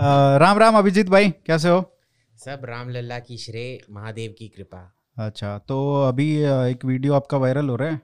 राम 0.00 0.58
राम 0.58 0.78
अभिजीत 0.78 1.08
भाई 1.08 1.30
कैसे 1.30 1.68
हो? 1.68 1.98
सब 2.36 2.60
राम 2.64 2.88
लल्ला 2.88 3.18
की 3.18 3.36
श्रेय 3.36 3.84
महादेव 3.90 4.34
की 4.38 4.48
कृपा। 4.48 4.94
अच्छा 5.18 5.58
तो 5.58 6.02
अभी 6.02 6.36
एक 6.42 6.84
वीडियो 6.84 7.14
आपका 7.14 7.38
वायरल 7.38 7.68
हो 7.68 7.76
रहा 7.76 7.88
है 7.88 8.00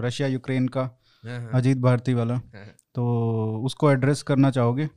रशिया 0.00 0.28
यूक्रेन 0.28 0.68
का 0.68 0.80
हाँ, 0.80 1.40
हाँ, 1.40 1.50
अजीत 1.54 1.78
भारती 1.78 2.14
वाला। 2.14 2.34
हाँ। 2.34 2.76
तो 2.94 3.62
उसको 3.64 3.92
एड्रेस 3.92 4.22
करना 4.22 4.50
चाहोगे? 4.50 4.88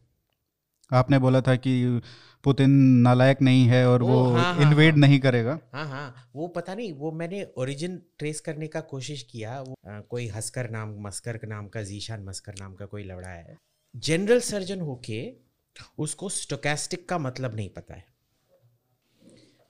आपने 0.93 1.19
बोला 1.19 1.41
था 1.41 1.55
कि 1.55 2.01
पुतिन 2.43 2.69
नालायक 2.79 3.41
नहीं 3.41 3.65
है 3.65 3.87
और 3.89 4.03
वो 4.03 4.31
हाँ, 4.31 4.61
इन्वेड 4.61 4.91
हाँ। 4.91 4.99
नहीं 4.99 5.19
करेगा। 5.19 5.59
हाँ 5.73 5.87
हाँ 5.87 6.15
वो 6.35 6.47
पता 6.47 6.75
नहीं 6.75 6.93
वो 6.93 7.11
मैंने 7.11 7.47
ओरिजिन 7.57 8.01
ट्रेस 8.19 8.39
करने 8.39 8.67
का 8.67 8.81
कोशिश 8.81 9.23
किया 9.23 9.61
वो, 9.61 9.73
अ, 9.87 10.01
कोई 10.09 10.27
हस्कर 10.27 10.69
नाम 10.69 10.95
मस्कर 10.99 11.39
नाम 11.43 11.67
का 11.67 11.81
जीशान 11.81 12.23
मस्कर 12.23 12.53
नाम 12.59 12.73
का 12.73 12.85
कोई 12.85 13.03
लवड़ा 13.03 13.29
है। 13.29 13.57
जनरल 13.95 14.39
सर्जन 14.39 14.81
होके 14.81 15.52
उसको 15.99 16.29
स्टोकेस्टिक 16.29 17.07
का 17.09 17.17
मतलब 17.17 17.55
नहीं 17.55 17.69
पता 17.69 17.93
है। 17.93 18.05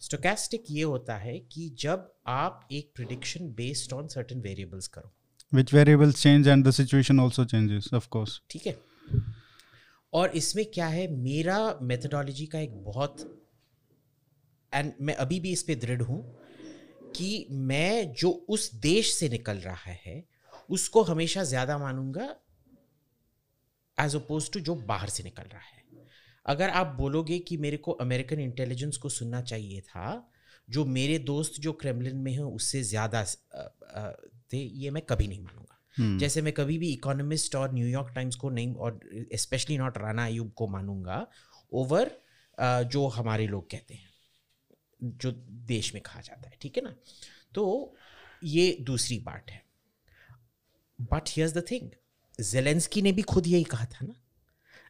स्टोकेस्टिक 0.02 0.64
ये 0.70 0.84
होता 0.84 1.18
है 1.18 1.38
कि 1.42 1.70
जब 1.80 2.12
आप 2.28 2.68
एक 2.72 2.92
prediction 2.96 3.48
based 3.54 3.94
on 3.94 4.08
certain 4.08 4.42
variables 4.42 4.88
करो। 4.88 5.14
Which 5.52 5.74
variables 5.74 6.22
change 6.24 6.48
and 6.48 6.68
the 6.68 6.72
situation 6.72 7.20
also 7.20 7.46
changes 7.46 7.90
of 7.94 8.08
course 8.08 8.42
ठीक 8.50 8.68
है? 8.68 8.78
और 10.14 10.30
इसमें 10.30 10.66
क्या 10.66 10.88
है? 10.88 11.08
मेरा 11.14 11.80
मेथडोलॉजी 11.82 12.46
का 12.46 12.60
एक 12.60 12.84
बहुत 12.84 13.22
एंड 14.74 14.94
मैं 15.02 15.16
अभी 15.16 15.40
भी 15.40 15.52
इस 15.52 15.64
पे 15.64 15.76
दृढ़ 15.76 16.02
हूँ 16.02 16.22
कि 17.16 17.46
मैं 17.52 18.14
जो 18.14 18.30
उस 18.50 18.74
देश 18.76 19.14
से 19.14 19.30
निकल 19.30 19.58
रहा 19.60 19.92
है 19.98 20.24
उसको 20.70 21.02
हमेशा 21.04 21.44
ज़्यादा 21.44 21.78
मानूँगा 21.78 22.28
एज 23.98 24.16
अपोज 24.16 24.52
टू 24.52 24.60
जो 24.60 24.76
बाहर 24.76 25.10
से 25.10 25.24
निकल 25.24 25.44
रहा 25.44 25.62
है। 25.62 25.83
अगर 26.46 26.70
आप 26.70 26.88
बोलोगे 26.98 27.40
कि 27.40 27.58
मेरे 27.58 27.78
को 27.78 27.92
अमेरिकन 27.92 28.40
इंटेलिजेंस 28.40 28.98
को 28.98 29.10
सुनना 29.10 29.42
चाहिए 29.42 29.82
था 29.82 30.30
जो 30.70 30.86
मेरे 30.86 31.18
दोस्त 31.20 31.60
जो 31.62 31.74
क्रेमलिन 31.74 32.18
में 32.18 32.32
हैं 32.32 32.40
उससे 32.40 32.82
ज़्यादा 32.84 33.24
थे 34.54 34.58
ये 34.58 34.90
मैं 34.92 35.02
कभी 35.02 35.28
नहीं 35.28 35.40
मानूँगा। 35.40 35.80
हम्म। 35.98 36.18
जैसे 36.20 36.42
मैं 36.42 36.54
कभी 36.54 36.78
भी 36.78 36.92
इकोनॉमिस्ट 36.94 37.56
और 37.56 37.74
न्यूयॉर्क 37.74 38.14
टाइम्स 38.16 38.36
को 38.36 38.50
नहीं 38.50 38.74
और 38.76 39.00
स्पेशली 39.36 39.78
नॉट 39.78 39.98
राना 39.98 40.26
अयूब 40.26 40.52
को 40.52 40.68
मानूँगा 40.68 41.28
ओवर 41.72 42.12
जो 42.88 43.08
हमारे 43.08 43.48
लोग 43.48 43.70
कहते 43.72 43.94
हैं 43.94 44.10
जो 45.02 45.32
देश 45.68 45.94
में 45.94 46.02
कहा 46.04 46.22
जाता 46.22 46.50
है 46.50 46.58
ठीक 46.62 46.78
है 46.78 46.84
ना? 46.84 46.96
तो 47.54 47.96
ये 48.44 48.78
दूसरी 48.82 49.20
बात 49.20 49.50
है। 49.50 49.62
But 51.00 51.30
here's 51.30 51.54
the 51.54 51.64
thing 51.72 51.90
Zelensky 52.40 53.02
ने 53.02 53.12
भी 53.12 53.22
खुद 53.22 53.48
यही 53.48 53.64
कहा 53.64 53.86
था 53.86 54.06
ना 54.06 54.14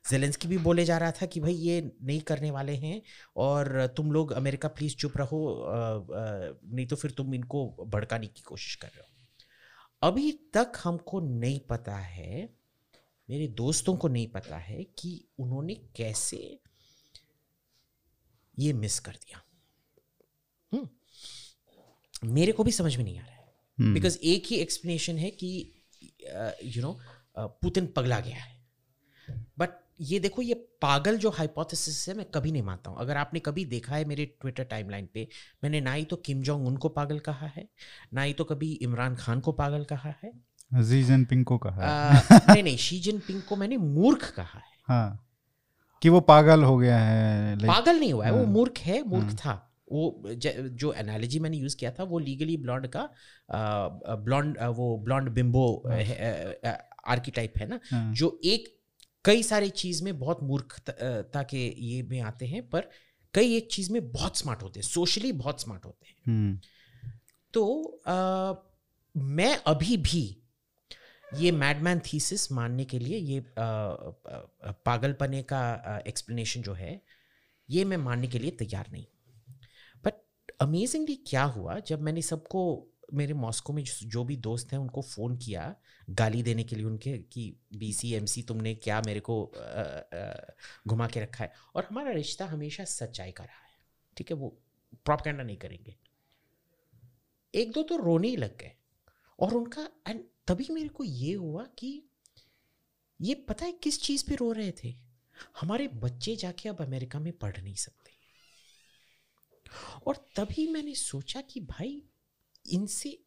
जेलेंस्की 0.06 0.48
भी 0.48 0.58
बोले 0.58 0.86
जा 0.86 0.98
रहा 0.98 1.12
था 1.12 1.26
कि 1.26 1.40
भाई 1.40 1.54
ये 1.54 1.82
नहीं 2.04 2.20
करने 2.22 2.52
वाले 2.52 2.76
हैं 2.76 3.02
और 3.38 3.88
तुम 3.98 4.12
लोग 4.12 4.32
अमेरिका 4.32 4.68
प्लीज़ 4.70 4.96
चुप 4.96 5.18
रहो 5.18 5.40
नहीं 6.10 6.86
तो 6.88 6.96
फिर 6.96 7.12
तुम 7.12 7.34
इनको 7.36 7.66
भड़काने 7.88 8.28
की 8.28 8.42
कोशिश 8.42 8.76
कर 8.76 8.88
रहे 8.88 9.02
हो। 9.02 9.08
अभी 10.02 10.32
तक 10.54 10.72
हमको 10.84 11.20
नहीं 11.20 11.60
पता 11.60 11.96
है 11.98 12.50
मेरे 13.30 13.48
दोस्तों 13.58 13.96
को 13.98 14.08
नहीं 14.08 14.28
पता 14.28 14.58
है 14.58 14.84
कि 15.00 15.28
उन्होंने 15.40 15.76
कैसे 15.96 16.60
ये 18.58 18.74
मिस 18.74 19.00
कर 19.00 19.12
दिया। 19.14 19.42
हम्म 20.72 22.34
मेरे 22.34 22.52
को 22.52 22.64
भी 22.64 22.72
समझ 22.72 22.96
में 22.98 23.04
नहीं 23.04 23.18
आ 23.20 23.22
रहा 23.22 23.36
है। 23.36 23.54
हम्म। 23.78 23.94
बिकॉज़ 23.94 24.18
एक 24.24 24.48
ही 24.48 24.56
एक्सप्लेनेशन 24.56 25.18
है 25.18 25.30
कि 25.34 25.50
यू 26.66 26.82
नो 26.82 27.00
पुतिन 27.38 27.88
पगला 27.88 28.20
गया 28.20 28.38
है। 28.38 28.52
बट 29.60 29.70
ये 30.00 30.20
देखो 30.20 30.42
ये 30.42 30.54
पागल 30.82 31.18
जो 31.18 31.30
हाइपोथेसिस 31.30 32.08
है 32.10 32.14
मैं 32.16 32.26
कभी 32.26 32.52
नहीं 32.52 32.62
मानता 32.62 32.90
हूँ। 32.90 33.00
अगर 33.00 33.18
आपने 33.18 33.40
कभी 33.40 33.66
देखा 33.66 33.96
है 33.96 34.06
मेरे 34.06 34.26
ट्विटर 34.42 34.64
टाइमलाइन 34.64 35.08
पे 35.14 35.28
मैंने 35.64 35.82
ना 35.82 35.94
ही 35.94 36.06
तो 36.06 36.16
किम 36.16 36.42
जोंग 36.42 36.68
उनको 36.68 36.90
पागल 36.90 37.20
कहा 37.20 37.48
है 37.48 37.68
ना 38.14 38.22
ही 38.22 38.34
तो 38.34 38.44
कभी 38.44 38.72
इमरान 38.82 39.16
खान 39.16 39.40
को 39.40 39.52
पागल 39.52 39.84
कहा 39.84 40.14
है। 40.24 40.32
जी 40.72 41.04
जिनपिंग 41.04 41.46
को 41.46 41.58
कहा 41.58 41.82
है। 41.82 42.20
आ, 42.20 42.40
नहीं 42.54 42.64
नहीं 42.64 42.78
शी 42.78 43.00
जिनपिंग 43.00 43.42
को 43.42 43.56
मैंने 43.56 43.78
मूर्ख 43.78 44.30
कहा 44.36 44.60
है। 44.60 44.72
हाँ 44.88 45.30
कि 46.02 46.10
वो 46.10 46.20
पागल 46.20 46.64
हो 46.64 46.78
गया 46.78 46.98
है 47.00 47.56
पागल 47.58 48.00
नहीं 48.00 48.14
हुआ 48.14 48.26
है 48.26 48.32
वो 48.32 48.44
हाँ। 48.44 48.54
मूर्ख 48.54 48.80
है 48.80 49.04
मूर्ख 49.08 49.34
था। 49.36 49.54
वो 49.92 50.24
जो 50.36 50.94
एनालॉजी 50.94 51.40
मैंने 51.40 51.58
यूज़ 51.58 51.76
किया 51.78 51.92
था 51.92 52.04
वो 52.04 52.20
लीगली 52.20 52.58
ब्लॉन्ड 52.58 52.88
का 52.88 53.10
ब्लॉन्ड 54.16 54.58
वो 54.76 54.98
ब्लॉन्ड 54.98 55.30
बिम्बो 55.30 55.66
आर्किटाइप 57.08 57.58
है 57.58 57.68
ना 57.68 57.80
हाँ। 57.92 58.14
जो 58.14 58.40
एक 58.46 58.74
कई 59.26 59.44
सारे 59.44 59.70
चीज़ 59.70 60.04
में 60.04 60.20
बहुत 60.20 60.44
मूर्खता 60.44 61.44
के 61.44 61.76
ये 61.80 62.04
में 62.04 62.20
आते 62.20 62.46
हैं 62.46 62.70
पर 62.70 62.90
कई 63.34 63.56
एक 63.56 63.72
चीज़ 63.72 63.92
में 63.94 64.12
बहुत 64.12 64.38
स्मार्ट 64.38 64.64
होते 64.64 64.80
हैं 64.80 64.88
सोशली 64.88 65.32
बहुत 65.32 65.62
स्मार्ट 65.62 65.86
होते 65.86 66.08
हैं। 66.08 66.16
हम्म, 66.28 66.60
तो 67.54 67.86
आ, 68.08 68.54
मैं 69.18 69.56
अभी 69.58 69.98
भी 69.98 70.38
ये 71.34 71.52
मैडमैन 71.52 72.00
थीसिस 72.00 72.52
मानने 72.52 72.86
के 72.86 73.00
लिए 73.00 73.18
ये 73.18 73.40
आ, 73.40 73.64
आ, 73.64 74.72
पागलपने 74.86 75.44
का 75.44 76.04
एक्सप्लेनेशन 76.08 76.62
जो 76.62 76.74
है 76.74 77.02
ये 77.70 77.86
मैं 77.86 77.98
मानने 77.98 78.28
के 78.28 78.40
लिए 78.40 78.52
तैयार 78.52 78.90
नहीं। 78.92 79.06
बट 80.06 80.14
अमेजिंगली 80.62 81.16
क्या 81.16 81.44
हुआ 81.44 81.80
जब 81.80 82.02
मैंने 82.02 82.22
सबको 82.22 82.93
मेरे 83.14 83.34
मॉस्को 83.34 83.74
में 83.74 83.84
जो 83.84 84.24
भी 84.24 84.38
दोस्त 84.38 84.72
हैं, 84.72 84.80
उनको 84.80 85.02
फ़ोन 85.02 85.38
किया, 85.38 85.76
गाली 86.10 86.44
देने 86.44 86.64
के 86.64 86.76
लिए 86.76 86.86
उनके, 86.86 87.18
कि 87.18 87.56
बी 87.76 87.94
सी 87.94 88.14
एम 88.14 88.26
सी 88.26 88.44
तुमने 88.44 88.76
क्या 88.76 89.02
मेरे 89.06 89.20
को 89.20 89.54
घुमा 90.88 91.08
के 91.08 91.20
रखा 91.20 91.44
है। 91.44 91.54
और 91.76 91.86
हमारा 91.86 92.12
रिश्ता 92.12 92.46
हमेशा 92.46 92.84
सच्चाई 92.84 93.32
का 93.32 93.44
रहा 93.44 93.66
है। 93.66 93.74
ठीक 94.18 94.32
है, 94.32 94.38
वो 94.38 94.60
प्रोपगेंडा 95.06 95.44
नहीं 95.44 95.58
करेंगे। 95.58 95.96
एक 97.56 97.72
दो 97.72 97.84
तो 97.84 97.98
रोने 97.98 98.28
ही 98.28 98.36
लग 98.36 98.58
गए। 98.58 98.72
और 99.40 99.54
उनका, 99.54 99.90
एंड 100.08 100.24
तभी 100.48 100.68
मेरे 100.72 100.90
को 100.90 101.04
ये 101.04 101.34
हुआ 101.34 101.64
कि 101.64 102.04
ये 103.22 103.36
पता 103.36 103.66
है 103.66 103.72
किस 103.72 104.02
चीज़ 104.02 104.30
पे 104.30 104.36
रो 104.36 104.52
रहे 104.52 104.74
थे? 104.84 104.96
हमारे 105.62 105.88
बच्चे 105.88 106.36
जाके 106.36 106.70
अब 106.70 106.82
अमेरिका 106.82 107.20
में 107.20 107.34
पढ़ 107.34 107.62
नहीं 107.62 107.76
सकते। 107.76 108.12
और 110.08 110.30
तभी 110.36 110.68
मैंने 110.68 110.96
सोचा 110.96 111.42
कि 111.42 111.60
भाई 111.60 112.04
इनसे 112.66 113.18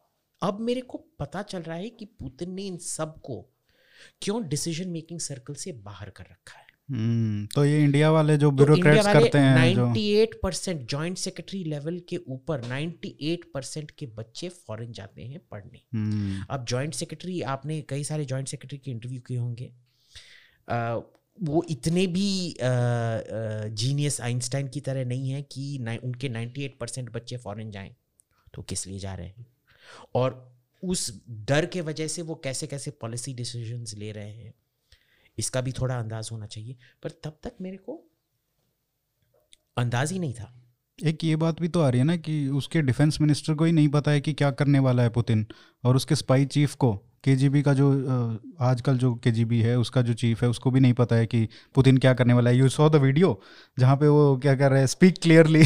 अब 0.41 0.59
मेरे 0.59 0.81
को 0.81 0.97
पता 1.19 1.41
चल 1.41 1.61
रहा 1.61 1.77
है 1.77 1.89
कि 1.89 2.05
पुतिन 2.19 2.51
ने 2.51 2.63
इन 2.63 2.77
सबको 2.77 3.41
क्यों 4.21 4.47
डिसीज़न 4.47 4.89
मेकिंग 4.89 5.19
सर्कल 5.19 5.53
से 5.55 5.71
बाहर 5.71 6.09
कर 6.09 6.23
रखा 6.23 6.59
है। 6.59 6.65
हम्म, 6.91 7.45
तो 7.45 7.63
ये 7.65 7.83
इंडिया 7.83 8.11
वाले 8.11 8.37
जो 8.37 8.49
तो 8.49 8.55
ब्यूरोक्रेट्स 8.55 9.05
वाले 9.05 9.19
करते 9.19 9.37
हैं 9.37 9.73
जो 9.75 9.85
98 9.85 10.33
परसेंट 10.43 10.89
ज्वाइंट 10.89 11.17
सेक्रेटरी 11.17 11.63
लेवल 11.63 11.99
के 12.09 12.17
ऊपर 12.27 12.61
98 12.63 13.43
परसेंट 13.53 13.91
के 13.91 14.05
बच्चे 14.17 14.49
फॉरेन 14.49 14.91
जाते 14.91 15.21
हैं 15.23 15.41
पढ़ने। 15.51 15.81
हम्म, 15.93 16.45
अब 16.49 16.65
जॉइंट 16.65 16.93
सेक्रेटरी 16.93 17.41
आपने 17.55 17.81
कई 17.81 18.03
सारे 18.03 18.25
जॉइंट 18.25 18.47
सेक्रेटरी 18.47 18.77
के 18.77 18.91
इंटरव्यू 18.91 19.21
किए 19.21 19.37
होंगे। 19.37 19.71
वो 21.37 21.63
इतने 21.69 22.07
भी 22.07 22.29
जीनियस 22.61 24.21
आइंस्टाइन 24.21 24.67
की 24.67 24.81
तरह 24.81 25.05
नहीं 25.05 25.29
है 25.29 25.41
कि 25.41 25.77
उनके 26.03 26.29
98 26.29 26.79
परसेंट 26.79 27.11
बच्चे 27.11 27.37
फॉरेन 27.37 27.71
जाएँ। 27.71 27.95
तो 28.57 28.61
किस 28.63 28.85
लिए 28.87 28.99
जा 28.99 29.13
रहे 29.15 29.27
हैं? 29.27 29.45
और 30.15 30.55
उस 30.83 31.11
डर 31.47 31.65
के 31.65 31.81
वजह 31.83 32.07
से 32.07 32.21
वो 32.21 32.35
कैसे 32.43 32.67
कैसे 32.67 32.91
पॉलिसी 33.01 33.33
डिसीजंस 33.33 33.93
ले 33.97 34.11
रहे 34.11 34.31
हैं, 34.33 34.53
इसका 35.37 35.61
भी 35.61 35.71
थोड़ा 35.71 35.97
अंदाज 35.99 36.29
होना 36.31 36.45
चाहिए। 36.47 36.75
पर 37.03 37.09
तब 37.23 37.37
तक 37.43 37.53
मेरे 37.61 37.77
को 37.77 38.03
अंदाज 39.77 40.11
ही 40.11 40.19
नहीं 40.19 40.33
था। 40.33 40.53
एक 40.99 41.23
ये 41.23 41.35
बात 41.35 41.59
भी 41.61 41.67
तो 41.67 41.81
आ 41.81 41.89
रही 41.89 41.99
है 41.99 42.05
ना 42.05 42.15
कि 42.17 42.47
उसके 42.49 42.81
डिफेंस 42.81 43.19
मिनिस्टर 43.21 43.53
को 43.53 43.65
ही 43.65 43.71
नहीं 43.71 43.89
पता 43.89 44.11
है 44.11 44.21
कि 44.21 44.33
क्या 44.33 44.49
करने 44.53 44.79
वाला 44.79 45.03
है 45.03 45.09
पुतिन 45.09 45.45
और 45.83 45.95
उसके 45.95 46.15
स्पाई 46.15 46.45
चीफ 46.47 46.75
को। 46.75 46.93
केजीबी 47.23 47.61
का 47.61 47.73
जो 47.73 47.87
आजकल 48.61 48.97
जो 48.97 49.13
केजीबी 49.15 49.59
है, 49.61 49.77
उसका 49.79 50.01
जो 50.01 50.13
चीफ 50.13 50.41
है, 50.43 50.49
उसको 50.49 50.71
भी 50.71 50.79
नहीं 50.79 50.93
पता 50.93 51.15
है 51.15 51.25
कि 51.25 51.47
पुतिन 51.75 51.97
क्या 51.97 52.13
करने 52.13 52.33
वाला 52.33 52.49
है। 52.49 52.57
यू 52.57 52.69
सॉ 52.69 52.89
द 52.89 52.95
वीडियो 52.95 53.39
जहाँ 53.77 53.95
पे 53.97 54.07
वो 54.07 54.37
क्या 54.37 54.55
कर 54.55 54.71
रहे 54.71 54.79
हैं 54.79 54.87
स्पीक 54.87 55.17
क्लियरली 55.21 55.63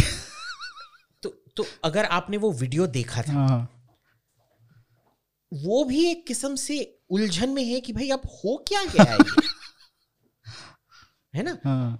तो 1.55 1.65
अगर 1.83 2.05
आपने 2.05 2.37
वो 2.37 2.51
वीडियो 2.51 2.87
देखा 2.87 3.21
था 3.21 3.33
हाँ। 3.33 3.77
वो 5.53 5.83
भी 5.83 6.05
एक 6.05 6.27
किस्म 6.27 6.55
से 6.55 6.99
उलझन 7.09 7.49
में 7.49 7.63
है 7.63 7.81
कि 7.81 7.93
भाई 7.93 8.09
अब 8.09 8.21
हो 8.25 8.65
क्या 8.67 8.85
गया 8.85 9.03
है 9.03 9.17
है 11.35 11.43
ना? 11.43 11.57
हाँ। 11.63 11.99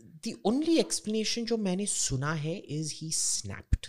द 0.00 0.40
ओनली 0.44 0.78
एक्सप्लेनेशन 0.78 1.44
जो 1.44 1.56
मैंने 1.56 1.86
सुना 1.86 2.34
है 2.34 2.56
इज़ 2.56 2.92
ही 2.96 3.12
स्नैप्ड 3.12 3.86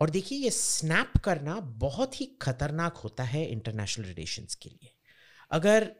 और 0.00 0.10
देखिए 0.10 0.38
ये 0.38 0.50
स्नैप 0.50 1.12
करना 1.24 1.60
बहुत 1.60 2.20
ही 2.20 2.26
खतरनाक 2.26 2.96
होता 2.96 3.24
है 3.24 3.46
इंटरनेशनल 3.46 4.04
रिलेशंस 4.04 4.54
के 4.54 4.68
लिए। 4.68 4.94
अगर 5.50 5.96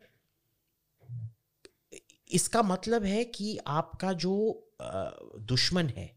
इसका 2.30 2.62
मतलब 2.62 3.04
है 3.04 3.24
कि 3.24 3.58
आपका 3.66 4.12
जो 4.12 4.64
दुश्मन 4.80 5.88
है 5.88 6.10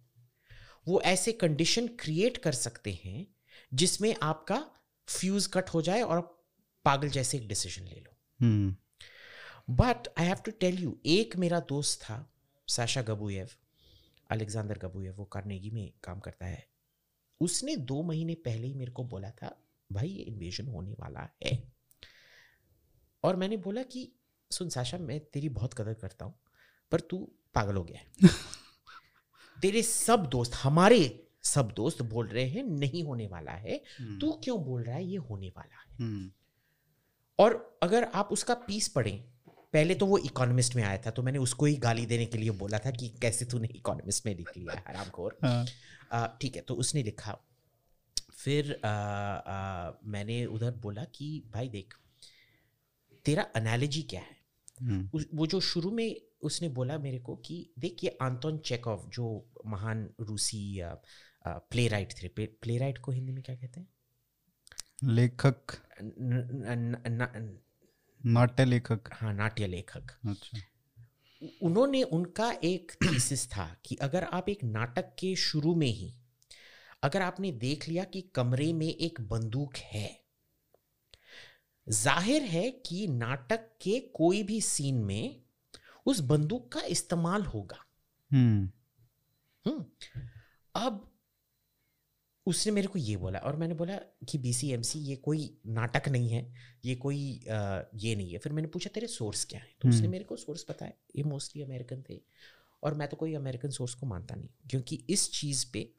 वो 0.87 1.01
ऐसे 1.01 1.31
कंडीशन 1.31 1.87
क्रिएट 1.99 2.37
कर 2.37 2.51
सकते 2.51 2.99
हैं 3.03 3.25
जिसमें 3.73 4.15
आपका 4.23 4.63
फ्यूज 5.07 5.47
कट 5.47 5.69
हो 5.69 5.81
जाए 5.81 6.01
और 6.01 6.21
पागल 6.85 7.09
जैसे 7.09 7.37
एक 7.37 7.47
डिसीज़न 7.47 7.85
ले 7.85 7.99
लो। 7.99 8.75
But 9.75 10.07
I 10.19 10.25
have 10.25 10.37
to 10.45 10.51
tell 10.51 10.79
you 10.79 10.97
एक 11.05 11.35
मेरा 11.35 11.59
दोस्त 11.69 12.01
था 12.01 12.25
साशा 12.67 13.01
गबुएव 13.01 13.49
अलेक्जेंडर 14.29 14.77
गबुएव 14.77 15.15
वो 15.15 15.25
कार्नेगी 15.25 15.69
में 15.69 15.91
काम 16.03 16.19
करता 16.19 16.45
है। 16.45 16.65
उसने 17.41 17.75
दो 17.75 18.01
महीने 18.03 18.35
पहले 18.35 18.67
ही 18.67 18.73
मेरे 18.73 18.91
को 18.91 19.03
बोला 19.03 19.29
था 19.31 19.55
भाई 19.89 20.07
ये 20.07 20.23
इन्वेजन 20.23 20.67
होने 20.67 20.93
वाला 20.99 21.27
है। 21.43 21.51
और 23.23 23.35
मैंने 23.35 23.57
बोला 23.57 23.83
कि 23.83 24.11
सुन 24.51 24.69
साशा 24.69 24.97
मैं 24.97 25.19
तेरी 25.25 25.49
बहुत 25.49 25.73
कदर 25.73 25.93
करता 25.93 26.25
हूँ 26.25 26.33
पर 26.91 26.99
तू 26.99 27.17
पागल 27.55 27.75
हो 27.75 27.83
गया 27.83 28.29
तेरे 29.57 29.81
सब 29.83 30.25
दोस्त 30.25 30.53
हमारे 30.53 31.01
सब 31.43 31.71
दोस्त 31.71 32.01
बोल 32.01 32.27
रहे 32.27 32.47
हैं 32.49 32.63
नहीं 32.63 33.03
होने 33.03 33.27
वाला 33.27 33.51
है। 33.51 33.77
तू 34.21 34.31
क्यों 34.43 34.63
बोल 34.63 34.83
रहा 34.83 34.95
है 34.95 35.05
ये 35.05 35.17
होने 35.19 35.49
वाला 35.49 35.75
है। 35.75 35.95
हम्म, 35.99 36.31
और 37.39 37.79
अगर 37.83 38.03
आप 38.03 38.29
उसका 38.31 38.53
पीस 38.67 38.87
पढ़ें 38.87 39.17
पहले 39.73 39.95
तो 39.95 40.05
वो 40.05 40.17
इकोनॉमिस्ट 40.17 40.75
में 40.75 40.83
आया 40.83 40.97
था 40.97 41.11
तो 41.11 41.23
मैंने 41.23 41.39
उसको 41.39 41.65
ही 41.65 41.75
गाली 41.75 42.05
देने 42.05 42.25
के 42.25 42.37
लिए 42.37 42.51
बोला 42.51 42.77
था 42.77 42.91
कि 42.91 43.09
कैसे 43.21 43.45
तूने 43.45 43.67
इकोनॉमिस्ट 43.67 44.25
में 44.25 44.35
लिख 44.35 44.49
लिया 44.57 44.73
है 44.73 44.83
हरामखोर 44.87 45.37
हाँ, 45.43 46.37
ठीक 46.41 46.55
है 46.55 46.61
तो 46.61 46.75
उसने 46.75 47.03
लिखा। 47.03 47.37
फिर 48.33 48.79
आ, 48.85 48.89
आ, 48.89 49.91
मैंने 50.05 50.45
उधर 50.45 50.71
बोला 50.71 51.03
कि 51.15 51.43
भाई 51.53 51.69
देख 51.69 51.93
तेरा 53.25 53.43
अनालॉजी 53.55 54.01
क्या 54.01 54.21
है? 54.21 54.35
हम्म, 54.81 55.09
उस, 55.13 55.25
वो 55.33 55.47
जो 55.47 55.59
शुरू 55.59 55.91
में 55.91 56.21
उसने 56.43 56.69
बोला 56.69 56.97
मेरे 56.97 57.19
को 57.19 57.35
कि 57.35 57.73
देखिए 57.79 58.17
आंतोन 58.21 58.57
चेकॉव 58.57 59.09
जो 59.09 59.51
महान 59.65 60.09
रूसी 60.19 60.79
प्ले 61.47 61.87
राइट 61.87 62.13
थे 62.13 62.27
प्ले 62.45 62.77
राइट 62.77 62.97
को 62.97 63.11
हिंदी 63.11 63.31
में 63.31 63.43
क्या 63.43 63.55
कहते 63.55 63.79
हैं? 63.79 63.87
लेखक। 65.03 65.71
नाट्य 68.25 68.65
लेखक 68.65 69.09
हाँ 69.13 69.33
नाट्य 69.33 69.67
लेखक 69.67 70.11
अच्छा 70.27 70.57
उन्होंने 71.61 72.03
उनका 72.03 72.51
एक 72.63 72.91
थीसिस 72.91 73.47
था 73.47 73.77
कि 73.85 73.95
अगर 73.95 74.23
आप 74.23 74.49
एक 74.49 74.63
नाटक 74.63 75.15
के 75.19 75.35
शुरू 75.35 75.75
में 75.75 75.87
ही 75.87 76.13
अगर 77.03 77.21
आपने 77.21 77.51
देख 77.51 77.89
लिया 77.89 78.03
कि 78.03 78.21
कमरे 78.35 78.73
में 78.73 78.87
एक 78.87 79.21
बंदूक 79.21 79.75
है 79.75 80.21
ज़ाहिर 81.89 82.41
है 82.41 82.71
कि 82.71 83.07
नाटक 83.07 83.69
के 83.81 83.99
कोई 83.99 84.43
भी 84.43 84.61
सीन 84.61 84.95
में 84.95 85.41
उस 86.05 86.19
बंदूक 86.19 86.71
का 86.71 86.81
इस्तेमाल 86.81 87.41
होगा। 87.43 87.77
हम्म। 88.31 88.69
हम्म। 89.65 89.85
अब 90.75 91.07
उसने 92.47 92.71
मेरे 92.71 92.87
को 92.87 92.99
ये 92.99 93.17
बोला 93.17 93.39
और 93.39 93.55
मैंने 93.55 93.73
बोला 93.73 93.95
कि 94.29 94.37
बीसीएमसी 94.37 94.99
ये 94.99 95.15
कोई 95.15 95.57
नाटक 95.67 96.09
नहीं 96.09 96.29
है 96.29 96.53
ये 96.85 96.95
कोई 96.95 97.45
अ, 97.49 97.89
ये 97.95 98.15
नहीं 98.15 98.31
है। 98.31 98.37
फिर 98.37 98.53
मैंने 98.53 98.67
पूछा 98.67 98.89
तेरे 98.93 99.07
सोर्स 99.07 99.45
क्या 99.45 99.59
है? 99.59 99.67
तो 99.81 99.89
उसने 99.89 99.99
हम्म। 99.99 100.11
मेरे 100.11 100.23
को 100.23 100.35
सोर्स 100.35 100.65
बताया। 100.69 100.91
ये 101.15 101.23
मोस्टली 101.23 101.63
अमेरिकन 101.63 102.03
थे 102.09 102.21
और 102.83 102.93
मैं 102.93 103.07
तो 103.07 103.17
कोई 103.17 103.33
अमेरिकन 103.33 103.69
सोर्स 103.69 103.93
को 103.93 104.05
मानता 104.05 104.35
नहीं 104.35 104.49
क्योंकि 104.69 104.95
इस 105.09 105.31
चीज़ 105.31 105.65
पे 105.73 105.89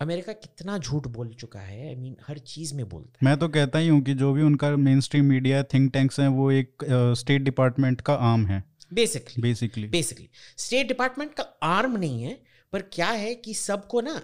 अमेरिका 0.00 0.32
कितना 0.32 0.78
झूठ 0.78 1.06
बोल 1.06 1.34
चुका 1.34 1.60
है। 1.60 1.88
आई 1.88 1.94
I 1.94 1.98
मीन 1.98 2.14
mean, 2.14 2.24
हर 2.28 2.38
चीज़ 2.38 2.74
में 2.74 2.88
बोलता 2.88 3.18
है। 3.22 3.24
मैं 3.24 3.38
तो 3.38 3.48
कहता 3.48 3.78
ही 3.78 3.88
हूँ 3.88 4.00
कि 4.02 4.14
जो 4.14 4.32
भी 4.32 4.42
उनका 4.42 4.76
main 4.76 5.00
stream 5.00 5.24
media 5.24 5.62
think 5.62 5.92
tanks 5.92 6.20
हैं 6.20 6.28
वो 6.28 6.50
एक 6.50 6.76
स्टेट 7.18 7.38
uh, 7.38 7.44
डिपार्टमेंट 7.44 8.00
का 8.00 8.14
आर्म 8.14 8.46
है। 8.46 8.64
Basically 8.94 9.42
basically 9.42 9.88
basically 9.88 10.28
state 10.56 10.88
department 10.88 11.34
का 11.34 11.42
आर्म 11.62 11.96
नहीं 11.96 12.22
है 12.22 12.40
पर 12.72 12.82
क्या 12.82 13.08
है 13.08 13.34
कि 13.34 13.54
सबको 13.54 14.00
ना 14.00 14.14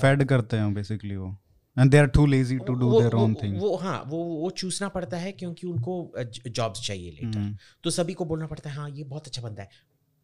फेड 0.00 0.24
करते 0.24 0.56
हैं 0.56 0.72
बेसिकली 0.74 1.16
वो। 1.16 1.36
And 1.76 1.90
they 1.90 1.98
are 1.98 2.06
too 2.06 2.26
lazy 2.26 2.58
to 2.58 2.74
do 2.74 2.98
their 3.00 3.14
own 3.14 3.34
thing 3.34 3.58
वो 3.60 3.76
हाँ 3.76 4.02
वो 4.06 4.22
वो 4.24 4.50
चूसना 4.50 4.88
पड़ता 4.88 5.16
है 5.16 5.32
क्योंकि 5.32 5.66
उनको 5.66 6.12
जॉब्स 6.48 6.86
चाहिए 6.86 7.10
लेटर 7.10 7.56
तो 7.84 7.90
सभी 7.90 8.14
को 8.14 8.24
बोलना 8.24 8.46
पड़ता 8.46 8.70
है 8.70 8.76
हाँ 8.76 8.90
ये 8.90 9.04
बहुत 9.04 9.26
अच्छा 9.26 9.42
बंदा 9.42 9.62
है। 9.62 9.68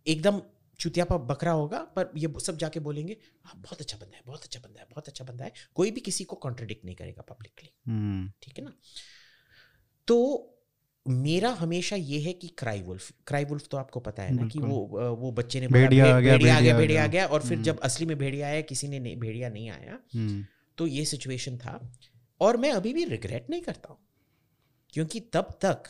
एकदम 0.06 0.40
चुतिया 0.80 1.04
पर 1.04 1.18
बकरा 1.18 1.52
होगा 1.52 1.78
पर 1.96 2.10
ये 2.16 2.32
सब 2.40 2.56
जाके 2.56 2.80
बोलेंगे 2.80 3.16
हाँ 3.44 3.60
बहुत 3.62 3.80
अच्छा 3.80 3.96
बंदा 3.96 4.16
है 4.16 4.22
बहुत 4.26 4.44
अच्छा 4.44 4.60
बंदा 4.60 4.80
है 4.80 4.86
बहुत 4.90 5.08
अच्छा 5.08 5.24
बंदा 5.24 5.44
है। 5.44 5.52
कोई 5.74 5.90
भी 5.90 6.00
किसी 6.00 6.24
को 6.24 6.36
कॉन्ट्रडिक्ट 6.36 6.84
नहीं 6.84 6.96
करेगा 6.96 7.22
पब्लिकली 7.22 7.68
ठीक 8.42 8.58
है 8.58 8.64
ना? 8.64 8.72
तो 10.08 10.16
मेरा 11.08 11.50
हमेशा 11.50 11.96
ये 11.96 12.20
है 12.20 12.32
कि 12.32 12.48
क्राई 12.48 12.82
वुल्फ 12.82 13.12
क्राई 13.26 13.44
वुल्फ 13.44 13.68
तो 13.70 13.76
आपको 13.76 14.00
पता 14.00 14.22
है 14.22 14.34
ना 14.34 14.48
कि 14.48 14.58
वो 14.58 14.78
वो 15.16 15.32
बच्चे 15.32 15.60
ने 15.60 15.68
भेड़िया 15.68 16.16
आ 16.16 16.20
गया, 16.20 16.32
भेड़िया 16.32 16.56
आ 16.56 16.60
गया 16.60 16.78
भेड़िया 16.78 17.04
आ 17.04 17.06
गया। 17.06 17.26
और 17.26 17.42
फिर 17.42 17.52
हम्म। 17.52 17.62
जब 17.62 17.80
असली 17.80 18.06
में 18.06 18.18
भेड़िया 18.18 18.46
आया 18.46 18.60
किसी 18.60 18.88
ने 18.88 18.98
नहीं 18.98 19.16
भेड़िया 19.16 19.48
नहीं 19.48 19.70
आया 19.70 19.98
हम्म। 20.14 20.46
तो 20.78 20.86
ये 20.86 21.04
सिचुएशन 21.04 21.58
था। 21.58 21.92
और 22.40 22.56
मैं 22.56 22.72
अभी 22.72 22.94
भी 22.94 23.04
रिग्रेट 23.04 23.50
नहीं 23.50 23.62
करता 23.62 23.88
हूँ। 23.88 23.98
क्योंकि 24.90 25.20
तब 25.20 25.58
तक 25.60 25.82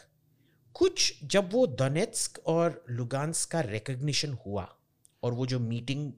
कुछ 0.75 1.25
जब 1.25 1.53
वो 1.53 1.67
दोनेत्स्क 1.67 2.39
और 2.47 2.85
लुगान्स 2.91 3.45
का 3.45 3.61
रिकग्निशन 3.61 4.37
हुआ 4.47 4.77
और 5.23 5.33
वो 5.33 5.47
जो 5.47 5.61
मीटिंग 5.61 6.13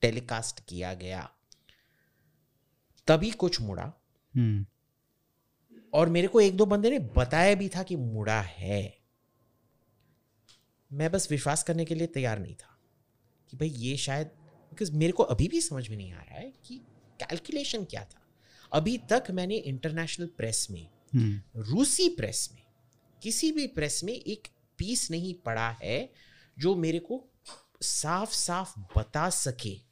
टेलीकास्ट 0.00 0.60
किया 0.68 0.94
गया 0.94 1.30
तभी 3.06 3.30
कुछ 3.30 3.60
मुड़ा। 3.60 3.92
हम्म। 4.36 4.66
और 5.96 6.08
मेरे 6.08 6.28
को 6.28 6.40
एक 6.40 6.56
दो 6.56 6.66
बंदे 6.66 6.90
ने 6.90 6.98
बताया 6.98 7.54
भी 7.54 7.68
था 7.68 7.82
कि 7.82 7.96
मुड़ा 7.96 8.40
है। 8.40 8.98
मैं 10.92 11.12
बस 11.12 11.30
विश्वास 11.30 11.62
करने 11.62 11.84
के 11.84 11.94
लिए 11.94 12.06
तैयार 12.06 12.38
नहीं 12.38 12.54
था 12.54 12.78
कि 13.50 13.56
भाई 13.56 13.68
ये 13.68 13.96
शायद 13.96 14.26
बिकॉज़ 14.26 14.92
मेरे 14.92 15.12
को 15.12 15.22
अभी 15.22 15.48
भी 15.48 15.60
समझ 15.60 15.88
में 15.88 15.96
नहीं 15.96 16.12
आ 16.12 16.22
रहा 16.22 16.38
है 16.38 16.52
कि 16.64 16.76
कैलकुलेशन 17.20 17.84
क्या 17.84 18.04
था। 18.04 18.22
अभी 18.72 18.98
तक 18.98 19.24
मैंने 19.30 19.56
इंटरनेशनल 19.56 20.26
प्रेस 20.26 20.66
में 20.70 20.88
हम्म। 21.14 21.62
रूसी 21.62 22.08
प्रेस 22.08 22.50
में 22.54 22.62
किसी 23.22 23.52
भी 23.52 23.66
प्रेस 23.66 24.04
में 24.04 24.12
एक 24.12 24.48
पीस 24.78 25.10
नहीं 25.10 25.34
पढ़ा 25.34 25.70
है 25.82 26.12
जो 26.58 26.74
मेरे 26.74 26.98
को 26.98 27.24
साफ़ 27.82 28.32
साफ़ 28.34 28.98
बता 28.98 29.30
सके 29.30 29.85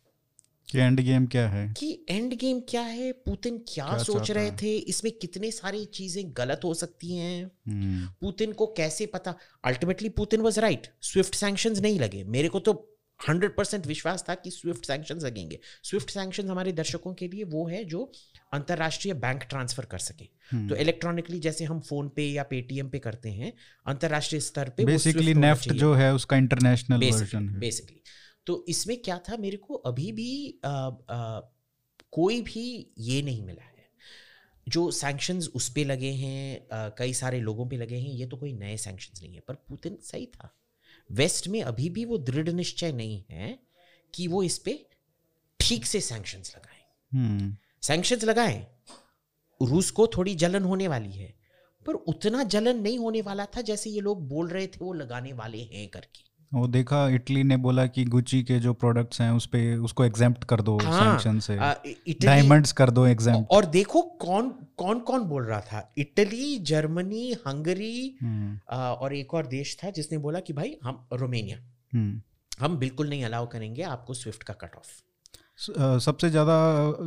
कि 0.69 0.79
एंड 0.79 1.01
गेम 1.01 1.27
क्या 1.27 1.49
है? 1.49 1.75
कि 1.77 2.07
एंड 2.11 2.35
गेम 2.35 2.61
क्या 2.61 2.83
है? 2.83 3.13
पुतिन 3.13 3.59
क्या, 3.59 3.87
क्या 3.87 3.99
सोच 3.99 4.31
रहे 4.31 4.51
थे? 4.51 4.77
इसमें 4.77 5.13
कितने 5.13 5.51
सारी 5.51 5.85
चीज़ें 5.85 6.25
गलत 6.37 6.61
हो 6.65 6.75
सकती 6.75 7.17
हैं? 7.17 7.51
हम्म। 7.69 8.07
पुतिन 8.21 8.53
को 8.53 8.67
कैसे 8.67 9.07
पता? 9.07 9.35
Ultimately 9.65 10.09
Putin 10.09 10.41
was 10.41 10.59
right 10.59 10.87
SWIFT 11.03 11.35
sanctions 11.35 11.81
नहीं 11.81 12.01
लगे। 12.01 12.25
मेरे 12.25 12.49
को 12.49 12.61
तो 12.61 12.91
हंड्रेड 13.29 13.57
परसेंट 13.57 13.87
विश्वास 13.87 14.25
था 14.29 14.35
कि 14.35 14.51
स्विफ्ट 14.51 14.87
सैंक्शंस 14.87 15.25
लगेंगे। 15.25 15.59
स्विफ्ट 15.83 16.11
सैंक्शंस 16.11 16.51
हमारे 16.51 16.73
दर्शकों 16.73 17.15
के 17.15 17.29
लिए 17.29 17.45
वो 17.45 17.69
है 17.69 17.85
जो 17.85 18.13
अंतरराष्ट्रीय 18.53 19.15
बैंक 19.15 19.43
ट्रांसफ़र 19.43 19.85
कर 19.85 19.99
सके। 19.99 20.25
हम्म। 20.51 20.69
तो 20.69 20.77
इलेक्ट्रॉनिकली 20.77 21.41
जैसे 21.41 21.65
हम 21.65 21.81
फ़ोन 21.81 22.09
पे 22.09 22.29
या 22.33 22.43
पेटीएम 22.43 22.89
पे 22.89 22.99
करते 22.99 23.29
हैं 23.29 23.53
अंतरराष्ट्रीय 23.87 24.41
स्तर 24.41 24.69
पे 24.69 24.85
बेसिकली 24.85 25.35
नेफ्ट 25.35 25.73
जो 25.73 25.95
है 25.95 26.15
उसका 26.15 26.37
इंटरनेशनल 26.37 27.11
वर्जन 27.11 27.49
है। 27.49 27.59
बेसिकली 27.59 28.01
तो 28.47 28.65
इसमें 28.69 29.03
क्या 29.03 29.19
था? 29.19 29.37
मेरे 29.37 29.57
को 29.57 29.75
अभी 29.75 30.13
भी 30.13 30.61
आ, 30.65 30.71
आ, 30.71 31.41
कोई 32.13 32.41
भी 32.43 32.93
ये 32.99 33.23
नहीं 33.23 33.43
मिला 33.43 33.63
है। 33.63 33.73
जो 34.69 34.91
सैंक्शंस 34.91 35.49
उस 35.55 35.69
पर 35.69 35.85
लगे 35.85 36.11
हैं 36.11 36.69
आ, 36.73 36.89
कई 36.89 37.13
सारे 37.15 37.41
लोगों 37.41 37.69
पे 37.69 37.77
लगे 37.77 37.97
हैं 37.97 38.11
ये 38.11 38.27
तो 38.27 38.37
कोई 38.37 38.53
नए 38.53 38.77
सैंक्शंस 38.77 39.23
नहीं 39.23 39.35
है 39.35 39.41
पर 39.41 39.55
पुतिन 39.55 39.99
सही 40.03 40.27
था। 40.27 40.55
वेस्ट 41.11 41.49
में 41.49 41.63
अभी 41.63 41.89
भी 41.91 42.05
वो 42.05 42.19
दृढ़ 42.19 42.49
निश्चय 42.49 42.93
नहीं 42.93 43.25
है 43.31 43.59
कि 44.15 44.29
वो 44.29 44.43
इस 44.43 44.59
पे 44.59 44.87
ठीक 45.61 45.87
से 45.87 46.01
सैंक्शंस 46.01 46.55
लगाएँ। 46.57 46.83
हम्म। 47.13 47.57
सैंक्शंस 47.83 48.25
लगाएँ 48.25 48.67
रूस 49.63 49.91
को 49.91 50.07
थोड़ी 50.07 50.35
जलन 50.35 50.63
होने 50.63 50.89
वाली 50.89 51.13
है 51.13 51.35
पर 51.87 51.95
उतना 51.95 52.43
जलन 52.43 52.81
नहीं 52.81 52.99
होने 52.99 53.23
वाला 53.23 53.47
था 53.47 53.61
जैसे 53.61 53.91
ये 53.91 54.01
लोग 54.01 54.29
बोल 54.29 54.49
रहे 54.49 54.67
थे 54.67 54.85
वो 54.85 54.93
लगाने 54.93 55.33
वाले 55.33 55.59
हैं 55.59 55.89
करके। 55.89 56.34
वो 56.55 56.67
देखा 56.69 57.07
इटली 57.09 57.43
ने 57.43 57.57
बोला 57.59 57.87
कि 57.87 58.05
गुची 58.07 58.43
के 58.43 58.59
जो 58.61 58.73
प्रोडक्ट्स 58.75 59.21
हैं 59.21 59.31
उस 59.33 59.47
पे 59.47 59.61
उसको 59.79 60.05
एग्जेम्प्ट 60.05 60.45
कर 60.45 60.61
दो 60.61 60.77
हाँ, 60.79 61.19
सैंक्शन 61.19 61.39
से। 61.41 61.57
डायमंड्स 62.21 62.73
कर 62.73 62.91
दो 62.91 63.07
एग्जेम्प्ट 63.07 63.51
और 63.51 63.65
देखो 63.73 64.03
कौन 64.21 64.51
कौन 64.79 64.99
कौन 65.01 65.25
बोल 65.25 65.45
रहा 65.45 65.61
था? 65.61 65.93
इटली 65.99 66.59
जर्मनी 66.65 67.33
हंगरी 67.47 68.17
हम्म। 68.23 68.59
आ, 68.71 68.91
और 68.91 69.15
एक 69.15 69.35
और 69.35 69.47
देश 69.47 69.77
था 69.85 69.91
जिसने 69.93 70.19
बोला 70.19 70.41
कि 70.41 70.53
भाई 70.53 70.77
हम 70.85 71.07
रोमेनिया। 71.13 71.59
हम्म। 71.93 72.21
हम 72.61 72.77
बिल्कुल 72.79 73.09
नहीं 73.09 73.25
अलाउ 73.25 73.47
करेंगे 73.49 73.83
आपको 73.85 74.15
स्विफ्ट 74.15 74.43
का 74.43 74.55
कट 74.61 74.77
ऑफ़ 74.77 75.01
सबसे 76.01 76.29
ज़्यादा 76.31 76.55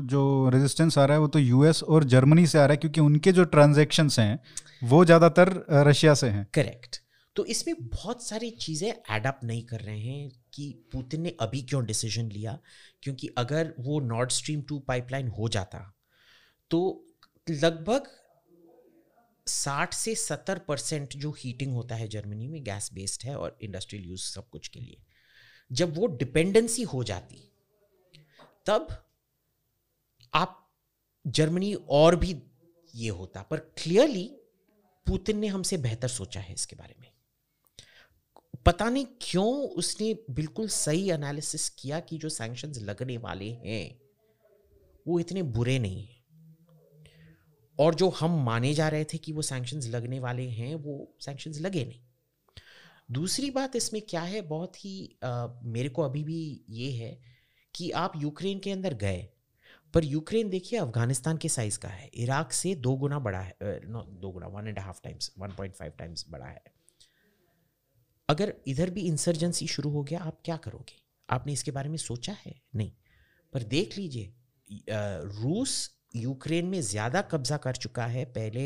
जो 0.05 0.49
रेजिस्टेंस 0.49 0.97
आ 0.97 1.05
रहा 1.05 1.15
है 1.15 1.21
वो 1.21 1.27
तो 1.27 1.39
यूएस 1.39 1.81
और 1.83 2.03
जर्मनी 2.11 2.45
से 2.47 2.57
आ 2.59 2.61
रहा 2.61 2.71
है 2.71 2.77
क्योंकि 2.77 3.01
उनके 3.01 3.31
जो 3.31 3.43
ट्रांजैक्शंस 3.45 4.19
हैं 4.19 4.39
वो 4.83 5.03
ज़्यादातर 5.05 5.51
रशिया 5.87 6.13
से 6.13 6.27
हैं। 6.27 6.45
करेक्ट 6.53 7.01
तो 7.37 7.45
इसमें 7.45 7.75
बहुत 7.79 8.23
सारी 8.23 8.49
चीज़ें 8.51 8.89
एडअप 8.89 9.39
नहीं 9.43 9.63
कर 9.65 9.81
रहे 9.81 9.99
हैं 9.99 10.29
कि 10.53 10.69
पुतिन 10.91 11.21
ने 11.21 11.35
अभी 11.41 11.61
क्यों 11.63 11.83
डिसीज़न 11.85 12.29
लिया, 12.29 12.57
क्योंकि 13.03 13.27
अगर 13.37 13.73
वो 13.79 13.99
नॉर्थ 14.01 14.31
स्ट्रीम 14.31 14.61
टू 14.61 14.79
पाइपलाइन 14.87 15.27
हो 15.29 15.49
जाता 15.49 15.79
तो 16.71 16.79
लगभग 17.47 18.07
साठ 19.47 19.93
से 19.93 20.13
सत्तर 20.17 20.59
परसेंट 20.59 21.13
जो 21.15 21.31
हीटिंग 21.39 21.73
होता 21.73 21.95
है 21.95 22.07
जर्मनी 22.07 22.47
में 22.47 22.63
गैस 22.63 22.89
बेस्ड 22.93 23.23
है 23.23 23.35
और 23.35 23.57
इंडस्ट्रियल 23.61 24.05
यूज़ 24.05 24.21
सब 24.23 24.49
कुछ 24.49 24.67
के 24.67 24.79
लिए। 24.79 24.97
जब 25.71 25.95
वो 25.97 26.07
डिपेंडेंसी 26.07 26.83
हो 26.85 27.03
जाती, 27.03 27.37
तब 28.65 28.87
आप 30.33 30.63
जर्मनी 31.25 31.73
और 31.73 32.15
भी 32.15 32.35
ये 32.93 33.09
होता, 33.11 33.41
पर 33.41 33.57
क्लियरली 33.77 34.29
पुतिन 35.07 35.37
ने 35.37 35.47
हमसे 35.47 35.77
बेहतर 35.79 36.07
सोचा 36.09 36.39
है 36.39 36.53
इसके 36.53 36.75
बारे 36.75 36.95
में। 36.99 37.11
पता 38.67 38.89
नहीं 38.89 39.05
क्यों 39.21 39.51
उसने 39.71 40.13
बिल्कुल 40.29 40.67
सही 40.67 41.09
एनालिसिस 41.11 41.69
किया 41.69 41.99
कि 41.99 42.17
जो 42.17 42.29
सैंक्शंस 42.29 42.79
लगने 42.81 43.17
वाले 43.17 43.49
हैं 43.51 44.01
वो 45.07 45.19
इतने 45.19 45.43
बुरे 45.43 45.77
नहीं 45.79 46.03
हैं। 46.07 46.17
और 47.79 47.95
जो 47.95 48.09
हम 48.09 48.45
माने 48.45 48.73
जा 48.73 48.87
रहे 48.87 49.03
थे 49.03 49.17
कि 49.17 49.31
वो 49.31 49.41
सैंक्शन 49.41 49.79
लगने 49.79 50.19
वाले 50.19 50.47
हैं 50.49 50.75
वो 50.75 51.15
सैंक्शंस 51.21 51.59
लगे 51.61 51.85
नहीं। 51.85 52.01
दूसरी 53.11 53.51
बात 53.51 53.75
इसमें 53.75 54.01
क्या 54.01 54.21
है 54.21 54.41
बहुत 54.41 54.85
ही 54.85 55.17
आ, 55.23 55.47
मेरे 55.63 55.89
को 55.89 56.01
अभी 56.01 56.23
भी 56.23 56.65
ये 56.69 56.91
है 56.91 57.17
कि 57.75 57.91
आप 57.91 58.13
यूक्रेन 58.17 58.59
के 58.59 58.71
अंदर 58.71 58.93
गए 58.93 59.27
पर 59.93 60.05
यूक्रेन 60.05 60.49
देखिए 60.49 60.79
अफ़गानिस्तान 60.79 61.37
के 61.37 61.49
साइज़ 61.49 61.79
का 61.79 61.89
है। 61.89 62.09
इराक 62.13 62.51
से 62.51 62.75
दो 62.75 62.95
गुना 62.95 63.19
बड़ा 63.19 63.39
है 63.39 63.55
नो 63.89 64.01
दो 64.01 64.31
गुना 64.31 64.47
one 64.47 64.67
and 64.67 64.79
half 64.79 65.01
times 65.03 65.31
one 65.39 65.51
point 65.51 65.75
five 65.75 65.93
times 65.99 66.25
बड़ा 66.29 66.45
है। 66.45 66.76
अगर 68.29 68.53
इधर 68.67 68.89
भी 68.89 69.01
इंसर्जेंसी 69.03 69.67
शुरू 69.67 69.89
हो 69.89 70.03
गया 70.03 70.19
आप 70.21 70.39
क्या 70.45 70.57
करोगे? 70.57 70.95
आपने 71.29 71.53
इसके 71.53 71.71
बारे 71.71 71.89
में 71.89 71.97
सोचा 71.99 72.33
है? 72.35 72.53
नहीं। 72.75 72.91
पर 73.53 73.63
देख 73.65 73.97
लीजिए 73.97 74.33
रूस 75.33 75.75
यूक्रेन 76.15 76.65
में 76.65 76.81
ज़्यादा 76.83 77.21
कब्जा 77.31 77.57
कर 77.57 77.75
चुका 77.75 78.05
है 78.07 78.25
पहले 78.37 78.65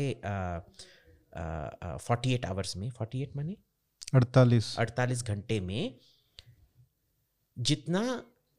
फोर्टी 1.98 2.32
एट 2.34 2.44
आवर्स 2.46 2.76
में। 2.76 2.88
Forty 2.90 3.22
eight 3.22 3.36
money? 3.36 3.56
अड़तालीस। 4.14 4.74
अड़तालीस 4.78 5.22
घंटे 5.24 5.60
में 5.60 5.98
जितना 7.56 8.02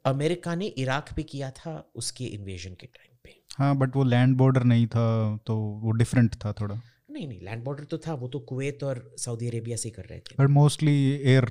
अमेरिका 0.05 0.55
ने 0.55 0.65
इराक 0.77 1.13
पे 1.15 1.23
किया 1.25 1.49
था 1.51 1.73
उसके 1.95 2.25
इन्वेजन 2.27 2.73
के 2.79 2.87
टाइम 2.87 3.15
पे। 3.23 3.35
हाँ 3.57 3.75
बट 3.77 3.95
वो 3.95 4.03
लैंड 4.03 4.35
बॉर्डर 4.37 4.63
नहीं 4.63 4.87
था 4.87 5.05
तो 5.47 5.55
वो 5.83 5.91
डिफरेंट 5.93 6.35
था 6.35 6.53
थोड़ा। 6.53 6.81
नहीं 7.13 7.27
नहीं 7.27 7.41
लैंड 7.41 7.63
बॉर्डर 7.63 7.83
तो 7.83 7.97
था 7.97 8.13
वो 8.13 8.27
तो 8.27 8.39
कुवैत 8.49 8.83
और 8.83 8.99
सऊदी 9.19 9.47
अरेबिया 9.47 9.77
से 9.77 9.89
कर 9.89 10.05
रहे 10.05 10.19
थे। 10.19 10.35
बट 10.39 10.49
मोस्टली 10.49 10.95
एयर 11.11 11.49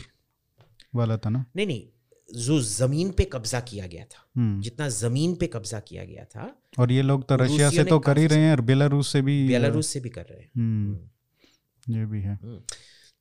वाला 0.95 1.17
था 1.17 1.31
ना? 1.31 1.45
नहीं 1.57 1.67
नहीं 1.67 1.89
जो 2.29 2.61
ज़मीन 2.61 3.11
पे 3.11 3.25
कब्जा 3.25 3.61
किया 3.61 3.87
गया 3.87 4.05
था 4.05 4.25
हम्म। 4.37 4.61
जितना 4.63 4.89
ज़मीन 4.89 5.35
पे 5.35 5.47
कब्जा 5.47 5.81
किया 5.81 6.05
गया 6.05 6.25
था 6.25 6.45
और 6.79 6.93
ये 6.93 7.03
लोग 7.03 7.25
तो 7.29 7.37
रशिया 7.37 7.71
से 7.71 7.85
तो 7.85 7.99
कर 7.99 8.19
ही 8.19 8.27
रहे 8.27 8.39
हैं 8.39 8.51
और 8.53 8.61
बेलारूस 8.71 9.13
से 9.13 9.23
भी 9.23 9.37
बेलारूस 9.49 9.87
से 9.87 10.01
भी 10.01 10.09
कर 10.09 10.27
रहे 10.31 10.41
हैं। 10.41 10.51
हम्म 10.57 11.95
ये 11.95 12.07
भी 12.07 12.21
है। 12.23 12.39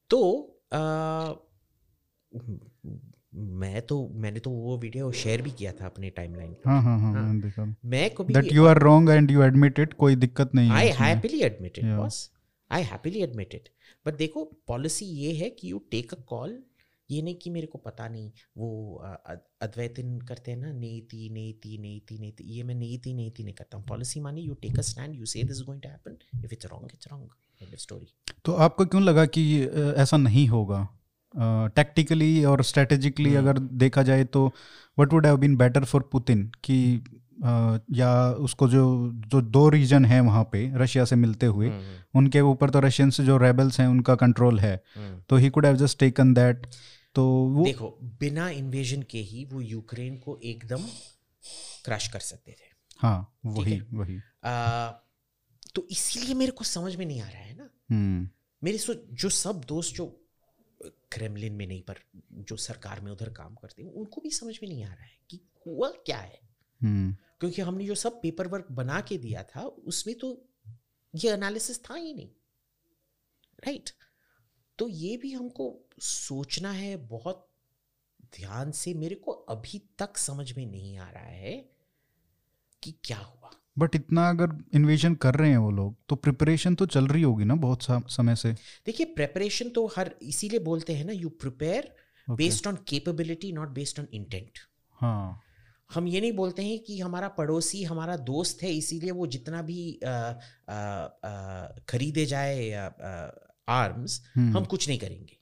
तो 0.10 0.20
आ, 0.74 0.80
मैं 3.34 3.82
तो 3.88 3.98
मैंने 4.16 4.40
तो 4.40 4.50
वो 4.52 4.78
वीडियो 4.78 5.12
शेयर 5.12 5.42
भी 5.42 5.52
किया 5.52 5.72
था 5.72 5.86
अपने 5.86 6.10
टाइमलाइन 6.10 6.56
हाँ 6.66 6.82
हाँ 6.84 7.00
हाँ 7.00 7.14
हाँ। 7.14 7.40
देखा। 7.42 7.66
मैं 7.86 8.10
कभी 8.16 8.34
that 8.34 8.52
you 8.54 8.66
are 8.66 8.80
wrong 8.80 9.10
and 9.10 9.32
you 9.32 9.44
admit 9.44 9.80
it 9.80 9.94
कोई 9.94 10.16
दिक्कत 10.16 10.56
नहीं 10.56 10.72
आई। 10.72 10.90
Happily 11.00 11.42
admit 11.44 11.80
it 11.80 11.86
boss 11.86 12.30
I 12.72 12.84
happily 12.84 13.22
admit 13.24 13.56
it 13.56 13.70
but 14.06 14.18
देखो 14.18 14.44
पॉलिसी 14.68 15.06
ये 15.06 15.34
है 15.34 15.50
कि 15.50 15.72
यू 15.72 15.80
टेक 15.92 16.14
अ 16.14 16.18
कॉल 16.28 16.62
ये 17.10 17.22
नहीं 17.22 17.36
कि 17.36 17.50
मेरे 17.50 17.68
को 17.68 17.78
पता 17.78 18.08
नहीं 18.08 18.32
वो 18.58 18.68
अद्वैतन 19.62 20.20
करते 20.28 20.52
हैं 20.52 20.58
ना 20.58 20.72
नीति 20.72 21.30
नीति 21.34 21.78
नीति 21.78 22.18
नीति 22.18 22.44
ये 22.54 22.64
मैं 22.64 22.76
नीति 22.76 23.14
नीति 23.14 23.44
नहीं 23.44 23.54
करता 23.54 23.78
हूँ। 23.78 23.86
पॉलिसी 23.88 24.20
मानी 24.20 24.42
you 24.42 24.54
take 24.54 24.80
a 24.80 24.82
stand 24.82 25.16
you 25.16 25.26
say 25.26 25.44
this 25.44 25.62
going 25.62 25.82
to 25.82 25.90
happen 25.90 26.18
if 26.46 26.54
it's 26.54 26.66
wrong 26.66 26.92
it's 26.94 27.08
wrong 27.12 27.30
and 27.62 27.76
story 27.78 28.14
तो 28.46 28.54
आपको 28.66 28.86
क्यों 28.86 29.04
लगा 29.04 29.26
कि 29.26 29.44
ऐसा 29.98 30.18
नहीं 30.18 30.48
होगा? 30.48 30.88
टैक्टिकली 31.36 32.44
और 32.46 32.64
स्ट्रेटेजिकली 32.64 33.34
हम्म। 33.34 33.50
अगर 33.50 33.60
देखा 33.60 34.04
जाए 34.04 34.24
तो 34.24 34.46
what 34.48 35.14
would 35.14 35.26
have 35.26 35.38
been 35.38 35.56
better 35.58 35.86
for 35.86 36.10
Putin 36.12 36.52
कि 36.64 37.04
अ, 37.46 37.80
या 37.92 38.32
उसको 38.40 38.68
जो 38.70 38.82
जो 39.28 39.42
दो 39.42 39.68
रीजन 39.70 40.06
है 40.06 40.20
वहाँ 40.22 40.44
पे 40.44 40.60
रशिया 40.76 41.06
से 41.06 41.16
मिलते 41.16 41.46
हुए 41.46 41.70
हम्म, 41.70 41.96
उनके 42.16 42.42
ऊपर 42.42 42.70
तो 42.70 42.80
रशियंस 42.80 43.22
जो 43.22 43.38
रेबल्स 43.38 43.80
हैं 43.80 43.88
उनका 43.88 44.16
कंट्रोल 44.16 44.60
है। 44.60 44.76
तो 45.30 45.36
he 45.36 45.50
could 45.50 45.66
have 45.66 45.76
just 45.76 46.00
taken 46.00 46.34
that 46.34 46.68
तो 47.16 47.26
वो 47.26 47.66
देखो 47.66 47.98
बिना 48.20 48.50
इन्वेजन 48.50 49.02
के 49.02 49.18
ही 49.18 49.46
वो 49.46 49.62
यूक्रेन 49.62 50.18
को 50.18 50.40
एकदम 50.44 50.84
क्रश 51.86 52.08
कर 52.08 52.20
सकते 52.20 52.52
थे। 52.52 52.70
हाँ 53.00 53.34
वही 53.46 53.82
वही। 53.94 54.20
आ, 54.44 54.90
तो 55.76 55.88
इसीलिए 55.92 56.34
मेरे 56.36 56.52
को 56.52 56.64
समझ 56.64 56.96
में 56.96 57.06
नहीं 57.06 57.22
आ 57.22 57.28
रहा 57.28 57.42
है 57.42 57.58
ना। 57.58 57.70
हम्म। 57.92 58.30
मेरे 58.64 58.78
सो 58.78 58.94
जो 59.14 59.30
सब 59.30 59.62
दोस्त 59.68 59.96
जो 59.96 60.06
क्रेमलिन 61.12 61.54
में 61.54 61.68
नहीं 61.68 61.82
पर 61.82 61.96
जो 62.32 62.56
सरकार 62.56 63.02
में 63.02 63.12
उधर 63.12 63.30
काम 63.30 63.56
करते 63.56 63.84
हैं 63.84 63.92
उनको 63.92 64.22
भी 64.22 64.32
समझ 64.32 64.60
में 64.64 64.70
नहीं 64.70 64.84
आ 64.84 64.94
रहा 64.94 65.04
है 65.04 65.20
कि 65.30 65.40
हुआ 65.68 65.90
क्या 65.90 66.18
है। 66.18 66.40
हम्म। 66.82 67.16
क्योंकि 67.40 67.62
हमने 67.62 67.86
जो 67.86 67.96
सब 67.96 68.22
पेपर 68.22 68.48
वर्क 68.48 68.68
बना 68.72 69.02
के 69.02 69.18
दिया 69.18 69.44
था 69.44 69.62
उसमें 69.62 70.18
तो 70.18 70.50
ये 71.16 71.32
एनालिसिस 71.32 71.84
था 71.84 71.94
ही 71.94 72.14
नहीं। 72.14 72.30
राइट 73.66 73.90
तो 74.78 74.88
ये 74.88 75.18
भी 75.18 75.32
हमको 75.34 75.90
सोचना 76.00 76.72
है 76.72 76.96
बहुत 76.96 77.48
ध्यान 78.36 78.72
से 78.72 78.94
मेरे 78.94 79.16
को 79.16 79.32
अभी 79.32 79.82
तक 80.00 80.18
समझ 80.18 80.58
में 80.58 80.66
नहीं 80.66 80.98
आ 80.98 81.10
रहा 81.10 81.24
है 81.24 81.70
कि 82.84 82.92
क्या 83.04 83.18
हुआ। 83.18 83.52
बट 83.78 83.96
इतना 83.96 84.30
अगर 84.30 84.58
इन्वेजन 84.74 85.16
कर 85.16 85.36
रहे 85.36 85.50
हैं 85.50 85.58
वो 85.58 85.72
लोग 85.72 85.96
तो 86.10 86.16
प्रिपरेशन 86.16 86.76
तो 86.76 86.86
चल 86.86 87.08
रही 87.08 87.22
होगी 87.22 87.46
ना 87.46 87.56
बहुत 87.56 87.84
समय 88.12 88.36
से। 88.36 88.52
देखिए 88.86 89.06
प्रेपरेशन 89.06 89.70
तो 89.70 89.86
हर 89.98 90.12
इसीलिए 90.22 90.60
बोलते 90.60 90.94
हैं 90.94 91.06
ना 91.06 91.14
you 91.14 91.30
prepare 91.30 91.94
based 92.28 92.68
on 92.68 92.78
capability 92.88 93.52
not 93.52 93.70
based 93.70 94.00
on 94.00 94.08
intent 94.14 94.60
हाँ। 95.02 95.42
हम 95.94 96.08
ये 96.08 96.22
नहीं 96.22 96.32
बोलते 96.32 96.62
हैं 96.62 96.80
कि 96.80 97.00
हमारा 97.00 97.28
पड़ोसी 97.28 97.84
हमारा 97.84 98.16
दोस्त 98.18 98.64
है 98.64 98.72
इसीलिए 98.74 99.12
वो 99.12 99.28
जितना 99.28 99.62
भी 99.62 100.00
आ, 100.06 100.10
आ, 100.10 100.76
आ, 100.76 101.68
खरीदे 101.90 102.26
जाए 102.26 102.72
आर्म्स 103.70 104.22
हम्म, 104.36 104.58
हम 104.58 104.66
कुछ 104.66 104.88
नहीं 104.88 105.00
करेंगे। 105.00 105.38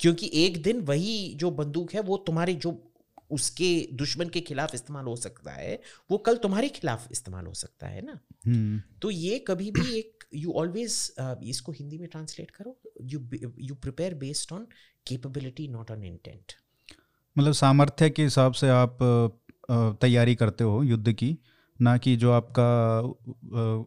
क्योंकि 0.00 0.30
एक 0.34 0.62
दिन 0.62 0.80
वही 0.80 1.34
जो 1.34 1.50
बंदूक 1.50 1.92
है 1.94 2.00
वो 2.00 2.16
तुम्हारे 2.16 2.54
जो 2.54 2.70
उसके 3.32 3.88
दुश्मन 3.92 4.28
के 4.28 4.40
खिलाफ 4.40 4.74
इस्तेमाल 4.74 5.04
हो 5.04 5.16
सकता 5.16 5.52
है 5.52 5.80
वो 6.10 6.18
कल 6.18 6.36
तुम्हारे 6.36 6.68
खिलाफ 6.68 7.08
इस्तेमाल 7.12 7.46
हो 7.46 7.54
सकता 7.54 7.86
है 7.86 8.02
ना? 8.02 8.20
हम्म, 8.46 8.82
तो 9.02 9.10
ये 9.10 9.38
कभी 9.38 9.70
भी 9.70 9.98
एक 9.98 10.24
यू 10.34 10.52
ऑलवेज 10.52 11.14
इसको 11.42 11.72
हिंदी 11.72 11.98
में 11.98 12.08
ट्रांसलेट 12.08 12.50
करो 12.50 12.80
you 13.02 13.30
you 13.58 13.74
prepare 13.74 14.14
based 14.14 14.52
on 14.52 14.66
capability 15.06 15.68
not 15.68 15.90
on 15.90 16.04
intent 16.04 16.52
मतलब 17.38 17.52
सामर्थ्य 17.52 18.10
के 18.10 18.22
हिसाब 18.22 18.52
से 18.52 18.68
आप 18.68 19.02
अ, 19.02 19.28
अ, 19.72 19.92
तैयारी 19.92 20.34
करते 20.34 20.64
हो 20.64 20.82
युद्ध 20.82 21.12
की 21.12 21.38
ना 21.80 21.98
कि 21.98 22.16
जो 22.16 22.32
आपका 22.32 23.00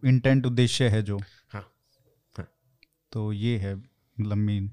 इंटेंट 0.05 0.45
उद्देश्य 0.45 0.87
है 0.87 1.01
जो। 1.01 1.19
हाँ 1.49 1.73
हाँ। 2.37 2.51
तो 3.11 3.33
ये 3.33 3.57
है 3.57 3.83
लंबी 4.19 4.71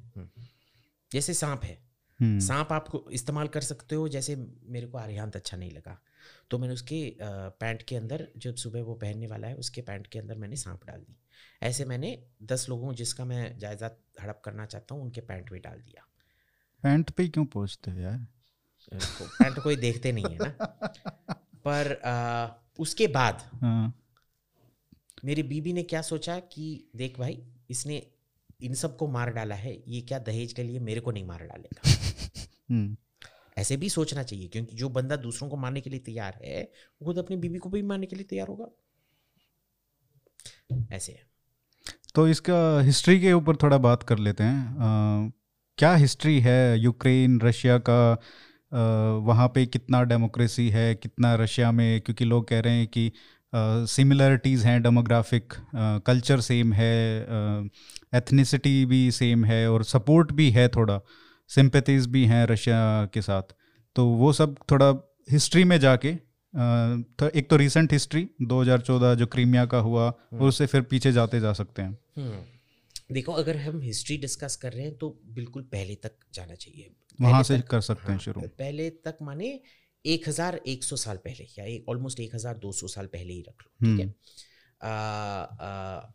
जैसे 1.12 1.34
सांप 1.34 1.64
है। 1.64 1.74
हम्म, 1.74 1.81
सांप 2.22 2.72
आपको 2.72 3.10
इस्तेमाल 3.12 3.48
कर 3.48 3.60
सकते 3.60 3.94
हो 3.94 4.08
जैसे 4.08 4.36
मेरे 4.66 4.86
को 4.86 4.98
आर्यांत 4.98 5.36
अच्छा 5.36 5.56
नहीं 5.56 5.70
लगा। 5.70 5.98
तो 6.50 6.58
मैंने 6.58 6.74
उसके 6.74 7.16
पैंट 7.22 7.82
के 7.82 7.96
अंदर 7.96 8.28
जब 8.36 8.54
सुबह 8.54 8.82
वो 8.82 8.94
पहनने 8.94 9.26
वाला 9.26 9.48
है 9.48 9.54
उसके 9.54 9.80
पैंट 9.80 10.06
के 10.06 10.18
अंदर 10.18 10.36
मैंने 10.36 10.56
सांप 10.56 10.84
डाल 10.86 11.00
दी। 11.00 11.16
ऐसे 11.62 11.84
मैंने 11.84 12.22
दस 12.42 12.68
लोगों 12.68 12.94
जिसका 12.94 13.24
मैं 13.24 13.58
जायज़ा 13.58 13.90
हड़प 14.22 14.42
करना 14.44 14.66
चाहता 14.66 14.94
हूँ 14.94 15.02
उनके 15.02 15.20
पैंट 15.20 15.52
में 15.52 15.60
डाल 15.62 15.78
दिया। 15.78 16.06
पैंट 16.82 17.10
पे 17.10 17.28
क्यों 17.28 17.44
पहुँचते 17.44 17.90
हो 17.90 17.98
यार? 17.98 18.26
पैंट 18.92 19.58
कोई 19.58 19.76
देखते 19.76 20.12
नहीं 20.12 20.24
है 20.24 20.38
ना। 20.38 20.48
पर 21.64 21.92
अ, 21.92 22.60
उसके 22.78 23.06
बाद 23.06 23.42
हाँ, 23.60 23.94
मेरी 25.24 25.42
बीबी 25.42 25.72
ने 25.72 25.82
क्या 25.82 26.02
सोचा 26.02 26.38
कि 26.38 26.90
देख 26.96 27.18
भाई 27.18 27.42
इसने 27.70 28.06
इन 28.62 28.74
सबको 28.74 29.06
मार 29.08 29.30
डाला 29.30 29.54
है 29.54 29.82
ये 29.88 30.00
क्या 30.00 30.18
दहेज 30.18 30.52
के 30.52 30.62
लिए 30.62 30.78
मेरे 30.78 31.00
को 31.00 31.10
नहीं 31.10 31.24
मार 31.24 31.42
डालेगा? 31.46 31.82
हम्म, 31.86 31.91
ऐसे 33.58 33.76
भी 33.76 33.88
सोचना 33.88 34.22
चाहिए 34.22 34.48
क्योंकि 34.48 34.76
जो 34.76 34.88
बंदा 34.88 35.16
दूसरों 35.16 35.48
को 35.48 35.56
मारने 35.56 35.80
के 35.80 35.90
लिए 35.90 36.00
तैयार 36.00 36.38
है 36.44 36.62
वो 37.02 37.06
खुद 37.06 37.18
अपनी 37.18 37.36
बीवी 37.36 37.58
को 37.58 37.68
भी 37.68 37.82
मारने 37.82 38.06
के 38.06 38.16
लिए 38.16 38.24
तैयार 38.24 38.48
होगा। 38.48 38.66
ऐसे 40.92 41.12
है। 41.12 41.22
तो 42.14 42.28
इसका 42.28 42.80
हिस्ट्री 42.80 43.20
के 43.20 43.32
ऊपर 43.32 43.56
थोड़ा 43.56 43.78
बात 43.78 44.02
कर 44.02 44.18
लेते 44.18 44.44
हैं। 44.44 44.74
अ, 44.74 45.32
क्या 45.78 45.94
हिस्ट्री 45.94 46.40
है 46.40 46.78
यूक्रेन 46.78 47.40
रशिया 47.40 47.78
का? 47.78 48.12
अ, 48.12 48.78
वहाँ 49.26 49.48
पे 49.48 49.66
कितना 49.66 50.02
डेमोक्रेसी 50.02 50.68
है 50.70 50.94
कितना 50.94 51.34
रशिया 51.34 51.72
में? 51.72 52.00
क्योंकि 52.00 52.24
लोग 52.24 52.48
कह 52.48 52.60
रहे 52.60 52.74
हैं 52.74 52.86
कि 52.86 53.12
सिमिलरिटीज़ 53.54 54.66
हैं 54.66 54.82
डेमोग्राफिक 54.82 55.52
कल्चर 56.06 56.40
सेम 56.40 56.72
है 56.72 57.20
एथनिसिटी 58.14 58.86
भी 58.86 59.10
सेम 59.10 59.44
है 59.44 59.70
और 59.70 59.84
सपोर्ट 59.84 60.32
भी 60.32 60.50
है 60.50 60.68
थोड़ा। 60.68 61.00
सिंपैथीज 61.54 62.06
भी 62.09 62.25
हैं 62.26 62.44
रशिया 62.47 62.80
के 63.06 63.23
साथ। 63.23 63.54
तो 63.97 64.06
वो 64.06 64.32
सब 64.32 64.56
थोड़ा 64.71 64.92
हिस्ट्री 65.30 65.64
में 65.64 65.78
जाके 65.80 66.12
तो 67.18 67.28
एक 67.30 67.49
तो 67.50 67.56
रिसेंट 67.56 67.92
हिस्ट्री 67.92 68.28
2014 68.44 69.14
जो 69.14 69.26
क्रीमिया 69.26 69.64
का 69.66 69.78
हुआ 69.80 70.09
और 70.09 70.42
उससे 70.42 70.66
फिर 70.66 70.82
पीछे 70.87 71.12
जाते 71.12 71.40
जा 71.40 71.52
सकते 71.52 71.82
हैं। 71.82 71.99
हम्म। 72.16 73.14
देखो 73.14 73.32
अगर 73.35 73.56
हम 73.56 73.80
हिस्ट्री 73.80 74.16
डिस्कस 74.16 74.56
कर 74.56 74.73
रहे 74.73 74.85
हैं 74.85 74.97
तो 74.99 75.09
बिल्कुल 75.35 75.62
पहले 75.73 75.94
तक 75.97 76.12
जाना 76.35 76.54
चाहिए। 76.56 76.90
वहाँ 77.21 77.42
से 77.42 77.61
कर 77.61 77.80
सकते 77.80 78.02
हाँ, 78.02 78.12
हैं 78.12 78.18
शुरू। 78.18 78.40
पहले 78.40 78.88
तक 79.06 79.16
माने 79.23 79.49
एक 80.04 80.28
हज़ार 80.28 80.61
एक 80.66 80.85
सौ 80.85 80.97
साल 80.97 81.16
पहले 81.16 81.47
या 81.59 81.64
एक 81.66 81.88
ऑलमोस्ट 81.88 82.21
एक 82.21 82.35
हज़ार 82.35 82.56
दो 82.59 82.73
सौ 82.73 82.87
साल 82.88 83.06
पहले 83.06 83.32
ही 83.32 83.40
रख 83.40 83.62
लो 83.62 83.71
ठीक 83.80 84.00
है? 84.00 84.06
हम्म, 84.80 86.12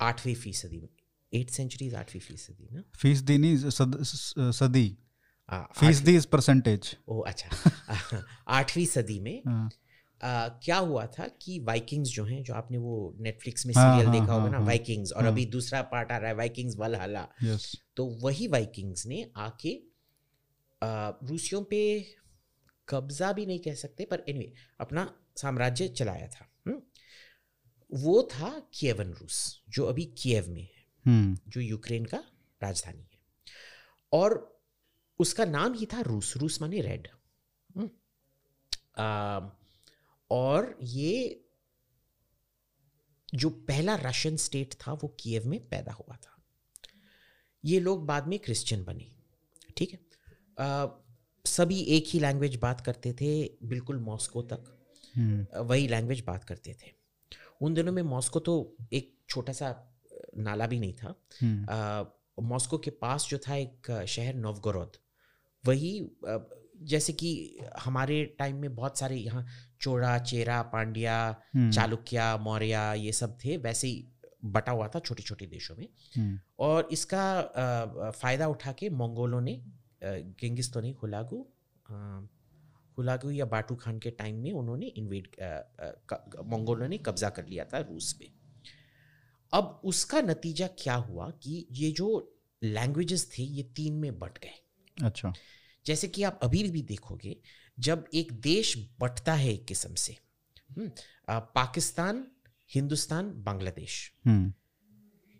आठवीं 0.00 0.34
फ़ीसदी 0.34 0.78
में। 0.78 0.88
एट 1.32 1.50
सेंचुरीज 1.50 1.94
आठवीं 1.94 2.20
फ़ीसदी 2.20 2.68
ना? 2.72 2.82
फ़ीसदी 2.96 3.38
नहीं 3.38 3.70
सद, 3.70 4.02
सदी 4.52 4.96
फ़ीसदी 5.52 6.16
इज़ 6.16 6.26
परसेंटेज 6.26 6.96
ओ 7.08 7.20
अच्छा। 7.20 7.70
आठवीं 8.48 8.86
सदी 8.86 9.18
में 9.20 9.42
हाँ। 9.46 9.70
आ, 10.20 10.48
क्या 10.48 10.76
हुआ 10.76 11.06
था 11.06 11.26
कि 11.42 11.58
वाइकिंग्स 11.60 12.08
जो 12.08 12.24
हैं 12.24 12.42
जो 12.42 12.54
आपने 12.54 12.78
वो 12.78 13.16
नेटफ्लिक्स 13.20 13.66
में 13.66 13.74
हाँ, 13.74 13.84
सीरियल 13.84 14.06
हाँ, 14.10 14.20
देखा 14.20 14.32
होगा 14.32 14.42
हाँ, 14.44 14.50
ना 14.50 14.58
हाँ, 14.58 14.66
वाइकिंग्स 14.66 15.12
और 15.12 15.22
हाँ। 15.22 15.32
अभी 15.32 15.44
दूसरा 15.46 15.82
पार्ट 15.82 16.12
आ 16.12 16.16
रहा 16.16 16.28
है 16.28 16.36
वाइकिंग्स 16.36 16.76
वलहला 16.76 17.28
यस 17.42 17.70
तो 17.96 18.06
वही 18.22 18.48
वाइकिंग्स 18.48 19.06
ने 19.06 19.32
आके 19.36 19.74
रूसियों 20.82 21.62
पे 21.62 21.80
कब्जा 22.88 23.32
भी 23.32 23.46
नहीं 23.46 23.58
कह 23.58 23.74
सकते 23.74 24.04
पर 24.04 24.24
एनीवे 24.28 24.52
अपना 24.80 25.04
साम्राज्य 25.36 25.88
चलाया 25.88 26.26
था। 26.28 26.48
हम्म? 26.66 26.80
वो 27.92 28.22
था 28.22 28.50
किएवन 28.74 29.12
रूस 29.12 29.62
जो 29.68 29.84
अभी 29.84 30.04
किएव 30.18 30.50
में 30.50 30.62
है। 30.62 30.75
जो 31.08 31.60
यूक्रेन 31.60 32.04
का 32.04 32.24
राजधानी 32.62 33.02
है। 33.02 33.18
और 34.12 34.60
उसका 35.18 35.44
नाम 35.44 35.74
ही 35.74 35.86
था 35.86 36.00
रूस 36.00 36.36
रूस 36.36 36.60
माने 36.62 36.80
रेड। 36.80 37.08
हम्म। 37.76 39.50
और 40.30 40.78
ये 40.82 41.44
जो 43.34 43.50
पहला 43.50 43.94
रशियन 43.96 44.36
स्टेट 44.36 44.74
था 44.74 44.92
वो 44.92 45.16
किएव 45.20 45.46
में 45.46 45.68
पैदा 45.68 45.92
हुआ 45.92 46.16
था। 46.16 46.42
ये 47.64 47.80
लोग 47.80 48.06
बाद 48.06 48.26
में 48.26 48.38
क्रिश्चियन 48.38 48.84
बने 48.84 49.10
ठीक 49.76 49.92
है? 49.92 49.98
आ, 50.60 50.86
सभी 51.44 51.80
एक 51.80 52.04
ही 52.06 52.20
लैंग्वेज 52.20 52.56
बात 52.56 52.80
करते 52.80 53.12
थे 53.12 53.44
बिल्कुल 53.64 53.98
मॉस्को 53.98 54.42
तक। 54.42 54.88
हम्म। 55.16 55.62
वही 55.62 55.88
लैंग्वेज 55.88 56.24
बात 56.26 56.44
करते 56.44 56.74
थे। 56.74 56.92
उन 57.60 57.74
दिनों 57.74 57.92
में 57.92 58.02
मॉस्को 58.02 58.40
तो 58.40 58.76
एक 58.92 59.18
छोटा 59.28 59.52
सा 59.52 59.95
नाला 60.38 60.66
भी 60.66 60.78
नहीं 60.80 60.94
था। 60.94 61.14
हम्म। 61.40 62.46
मॉस्को 62.48 62.78
के 62.78 62.90
पास 63.02 63.26
जो 63.30 63.38
था 63.38 63.54
एक 63.56 63.90
शहर 64.08 64.34
नोवगोरोद। 64.34 64.96
वही 65.64 65.92
जैसे 66.84 67.12
कि 67.12 67.30
हमारे 67.80 68.24
टाइम 68.38 68.56
में 68.60 68.74
बहुत 68.74 68.98
सारे 68.98 69.16
यहाँ 69.16 69.44
चोड़ा 69.80 70.18
चेरा 70.18 70.60
पांड्या 70.72 71.16
हम्म, 71.54 71.70
चालुक्य 71.70 72.36
मौर्य 72.40 72.92
ये 72.98 73.12
सब 73.12 73.38
थे 73.44 73.56
वैसे 73.56 73.88
ही 73.88 74.06
बटा 74.44 74.72
हुआ 74.72 74.88
था 74.88 74.98
छोटे 75.00 75.22
छोटे 75.22 75.46
देशों 75.46 75.76
में। 75.76 75.88
हम्म, 76.16 76.38
और 76.58 76.88
इसका 76.92 78.10
फ़ायदा 78.10 78.46
उठा 78.48 78.72
के 78.72 78.90
मंगोलों 78.90 79.40
ने 79.40 79.60
गेंगिस 80.04 80.72
तो 80.72 80.80
नहीं 80.80 80.94
हुलागू 81.02 81.46
हुलागू 82.98 83.30
या 83.30 83.44
बाटू 83.44 83.74
खान 83.76 83.98
के 83.98 84.10
टाइम 84.10 84.36
में 84.42 84.52
उन्होंने 84.52 84.86
इन्वेड 84.86 85.26
मंगोलों 86.52 86.88
ने 86.88 86.98
कब्जा 86.98 87.30
कर 87.30 87.46
लिया 87.46 87.64
था 87.64 87.78
रूस 87.90 88.12
पे 88.12 88.30
अब 89.52 89.80
उसका 89.84 90.20
नतीजा 90.20 90.66
क्या 90.66 90.94
हुआ 90.94 91.30
कि 91.30 91.66
ये 91.72 91.92
जो 91.92 92.36
लैंग्वेजेस 92.62 93.30
थे 93.38 93.42
ये 93.42 93.62
तीन 93.62 93.94
में 93.94 94.18
बट 94.18 94.38
गए। 94.38 94.64
अच्छा। 95.04 95.32
जैसे 95.86 96.08
कि 96.08 96.22
आप 96.22 96.40
अभी 96.42 96.70
भी 96.70 96.82
देखोगे 96.82 97.36
जब 97.80 98.04
एक 98.14 98.32
देश 98.32 98.88
बटता 99.00 99.34
है 99.34 99.52
एक 99.54 99.64
किस्म 99.64 99.94
से 99.94 100.16
हम्म, 100.70 100.90
पाकिस्तान 101.30 102.26
हिंदुस्तान 102.74 103.42
बांग्लादेश। 103.42 104.12
हम्म। 104.24 104.52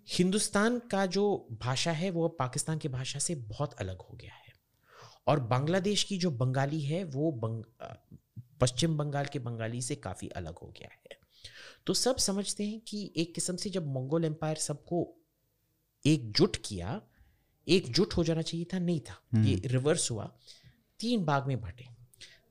हिंदुस्तान 0.08 0.78
का 0.78 1.06
जो 1.06 1.48
भाषा 1.52 1.92
है 1.92 2.10
वो 2.10 2.28
पाकिस्तान 2.28 2.78
की 2.78 2.88
भाषा 2.88 3.18
से 3.18 3.34
बहुत 3.34 3.74
अलग 3.74 3.98
हो 4.00 4.16
गया 4.16 4.34
है। 4.34 4.52
और 5.26 5.40
बांग्लादेश 5.40 6.02
की 6.02 6.18
जो 6.18 6.30
बंगाली 6.30 6.80
है 6.80 7.04
वो 7.04 7.32
बंग 7.32 7.64
पश्चिम 8.60 8.96
बंगाल 8.96 9.26
के 9.26 9.38
बंगाली 9.38 9.82
से 9.82 9.94
काफ़ी 9.94 10.28
अलग 10.28 10.58
हो 10.58 10.66
गया 10.66 10.88
है। 10.92 11.15
तो 11.86 11.94
सब 11.94 12.16
समझते 12.16 12.64
हैं 12.64 12.80
कि 12.80 13.12
एक 13.16 13.34
किस्म 13.34 13.56
से 13.56 13.70
जब 13.70 13.86
मंगोल 13.86 14.24
एम्पायर 14.24 14.56
सबको 14.56 15.16
एकजुट 16.06 16.56
किया 16.64 17.02
एकजुट 17.68 18.14
हो 18.14 18.24
जाना 18.24 18.42
चाहिए 18.42 18.66
था 18.72 18.78
नहीं 18.78 19.00
था। 19.00 19.42
ये 19.42 19.62
रिवर्स 19.64 20.10
हुआ। 20.10 20.38
तीन 21.00 21.24
भाग 21.24 21.46
में 21.46 21.60
बटे। 21.60 21.86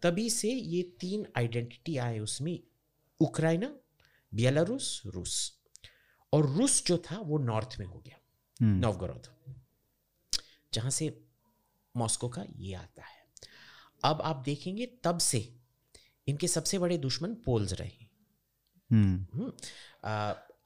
तभी 0.01 0.29
से 0.29 0.51
ये 0.51 0.81
तीन 0.83 1.27
आइडेंटिटी 1.37 1.97
आए 1.97 2.19
उसमें। 2.19 2.59
उक्राइना 3.19 3.79
बेलारूस 4.33 5.01
रूस। 5.05 5.59
और 6.33 6.45
रूस 6.45 6.85
जो 6.85 6.97
था 6.97 7.17
वो 7.17 7.37
नॉर्थ 7.37 7.75
में 7.79 7.85
हो 7.85 7.99
गया 7.99 8.17
हम्म, 8.61 8.79
नवगोरोद 8.79 9.27
जहाँ 10.73 10.89
से 10.89 11.23
मॉस्को 11.95 12.29
का 12.29 12.45
ये 12.55 12.73
आता 12.73 13.03
है। 13.03 13.25
अब 14.03 14.21
आप 14.21 14.35
देखेंगे 14.35 14.85
तब 14.85 15.17
से 15.17 15.55
इनके 16.27 16.47
सबसे 16.47 16.79
बड़े 16.79 16.97
दुश्मन 16.97 17.35
पोल्स 17.35 17.73
रहे 17.73 17.87
हम्म 17.87 18.04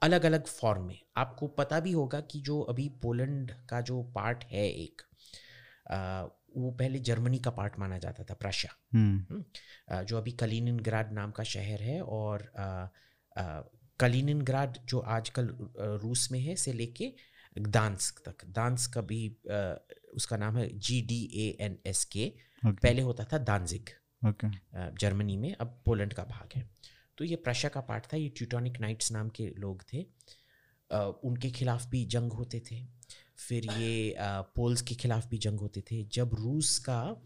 अलग 0.02 0.24
अलग 0.24 0.46
फॉर्म 0.46 0.82
में। 0.82 0.98
आपको 1.16 1.46
पता 1.56 1.80
भी 1.80 1.92
होगा 1.92 2.20
कि 2.30 2.40
जो 2.40 2.60
अभी 2.62 2.88
पोलैंड 3.02 3.52
का 3.68 3.80
जो 3.80 4.02
पार्ट 4.14 4.44
है 4.44 4.66
एक 4.68 5.02
आ, 5.90 6.22
वो 6.56 6.70
पहले 6.70 6.98
जर्मनी 6.98 7.38
का 7.38 7.50
पार्ट 7.50 7.78
माना 7.78 7.98
जाता 7.98 8.24
था 8.24 8.34
प्रशिया 8.34 8.72
हम्म। 8.94 10.04
जो 10.04 10.18
अभी 10.18 10.32
कलिनिनग्राड 10.32 11.12
नाम 11.12 11.30
का 11.30 11.44
शहर 11.44 11.82
है 11.82 12.00
और 12.02 12.42
अ, 12.56 13.62
जो 14.88 14.98
आजकल 15.08 15.48
रूस 16.02 16.28
में 16.32 16.40
है 16.40 16.56
से 16.56 16.72
लेके 16.72 17.12
दांस्क 17.56 18.22
तक। 18.28 18.44
दांस्क 18.46 18.92
का 18.94 19.00
भी 19.02 19.20
उसका 20.14 20.36
नाम 20.36 20.56
है 20.56 20.68
G 20.78 21.00
D 21.02 21.22
A 21.34 21.46
N 21.60 21.78
S 21.86 22.04
के 22.04 22.32
पहले 22.62 23.02
होता 23.02 23.24
था 23.24 23.38
दानजिग 23.44 23.90
ओके 24.22 24.48
जर्मनी 25.00 25.36
में 25.36 25.54
अब 25.54 25.80
पोलैंड 25.84 26.12
का 26.14 26.24
भाग 26.24 26.56
है। 26.56 26.68
तो 27.20 27.24
ये 27.24 27.36
प्रशा 27.36 27.68
का 27.68 27.80
पार्ट 27.80 28.04
था 28.12 28.16
ये 28.16 28.28
ट्यूटोनिक 28.28 28.80
नाइट्स 28.80 29.12
नाम 29.12 29.28
के 29.28 29.46
लोग 29.48 29.82
थे। 29.92 30.06
अ, 30.90 31.20
उनके 31.24 31.50
खिलाफ 31.50 31.86
भी 31.86 32.04
जंग 32.04 32.32
होते 32.32 32.62
थे। 32.70 32.86
फिर 33.36 33.64
ये 33.72 34.12
अ, 34.12 34.40
पोल्स 34.40 34.82
के 34.82 34.94
खिलाफ 34.94 35.26
भी 35.26 35.38
जंग 35.38 35.60
होते 35.60 35.80
थे। 35.80 36.04
जब 36.04 36.34
रूस 36.34 36.78
का 36.78 37.16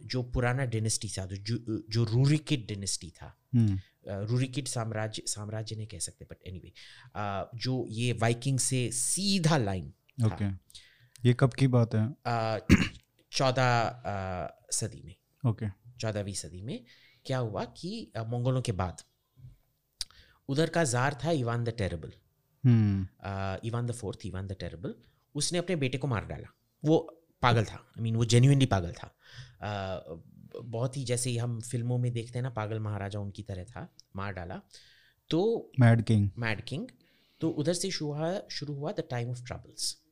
जो 0.00 0.22
पुराना 0.22 0.64
डिनेस्टी 0.64 1.08
था 1.08 1.26
जो 1.26 1.82
जो 1.90 2.04
रूरिकिड 2.04 2.66
डिनेस्टी 2.66 3.10
था 3.10 3.38
हम्म। 3.54 3.80
रूरिकिड 4.08 4.68
साम्राज्य 4.68 5.22
साम्राज्य 5.26 5.76
नहीं 5.76 5.86
कह 5.86 5.98
सकते 5.98 6.24
बट 6.24 6.36
एनीवे 6.46 6.68
anyway, 6.68 7.60
जो 7.60 7.86
ये 7.88 8.12
वाइकिंग 8.12 8.58
से 8.58 8.90
सीधा 8.92 9.58
लाइन 9.58 9.92
ओके। 10.24 10.28
okay. 10.28 10.52
ये 11.24 11.34
कब 11.40 11.54
की 11.54 11.66
बात 11.66 11.94
है? 11.94 12.08
चौदह 13.32 13.92
सदी 14.72 15.02
में। 15.02 15.16
ओके। 15.50 15.66
okay. 15.66 15.98
चौदहवीं 16.00 16.34
सदी 16.34 16.62
में 16.62 16.84
क्या 17.26 17.38
हुआ 17.38 17.64
कि 17.64 18.12
मंगोलों 18.18 18.62
के 18.62 18.72
बाद 18.72 19.02
उधर 20.48 20.68
का 20.68 20.84
जार 20.84 21.20
था 21.24 21.30
Ivan 21.30 21.64
the 21.64 21.68
terrible. 21.68 22.12
Hmm. 22.64 23.06
Ivan 23.64 23.86
the 23.86 23.92
Fourth 23.92 24.18
Ivan 24.26 24.46
the 24.46 24.52
Terrible. 24.52 24.94
उसने 25.34 25.58
अपने 25.58 25.76
बेटे 25.76 25.98
को 25.98 26.06
मार 26.06 26.24
डाला। 26.26 26.54
वो 26.84 27.22
पागल 27.42 27.64
था। 27.64 27.74
आई 27.74 27.94
I 27.98 28.02
मीन 28.02 28.04
mean, 28.04 28.16
वो 28.16 28.24
जेन्यूनली 28.24 28.66
पागल 28.66 28.92
था। 28.92 29.14
अ, 29.62 30.04
बहुत 30.62 30.96
ही 30.96 31.04
जैसे 31.04 31.36
हम 31.36 31.60
फ़िल्मों 31.60 31.98
में 31.98 32.12
देखते 32.12 32.38
हैं 32.38 32.42
ना 32.42 32.50
पागल 32.50 32.78
महाराजा 32.78 33.18
उनकी 33.18 33.42
तरह 33.42 33.64
था 33.64 33.94
मार 34.16 34.32
डाला। 34.32 34.60
तो 35.30 35.72
मैड 35.80 36.02
किंग 36.02 36.30
मैड 36.38 36.64
किंग 36.64 36.88
तो 37.40 37.50
उधर 37.50 37.72
से 37.72 37.90
शुरू 37.90 38.12
हुआ 38.12 38.40
शुरू 38.50 38.74
हुआ 38.74 38.92
द 38.92 39.04
टाइम 39.10 39.30
ऑफ़ 39.30 39.44
ट्रबल्स 39.46 40.02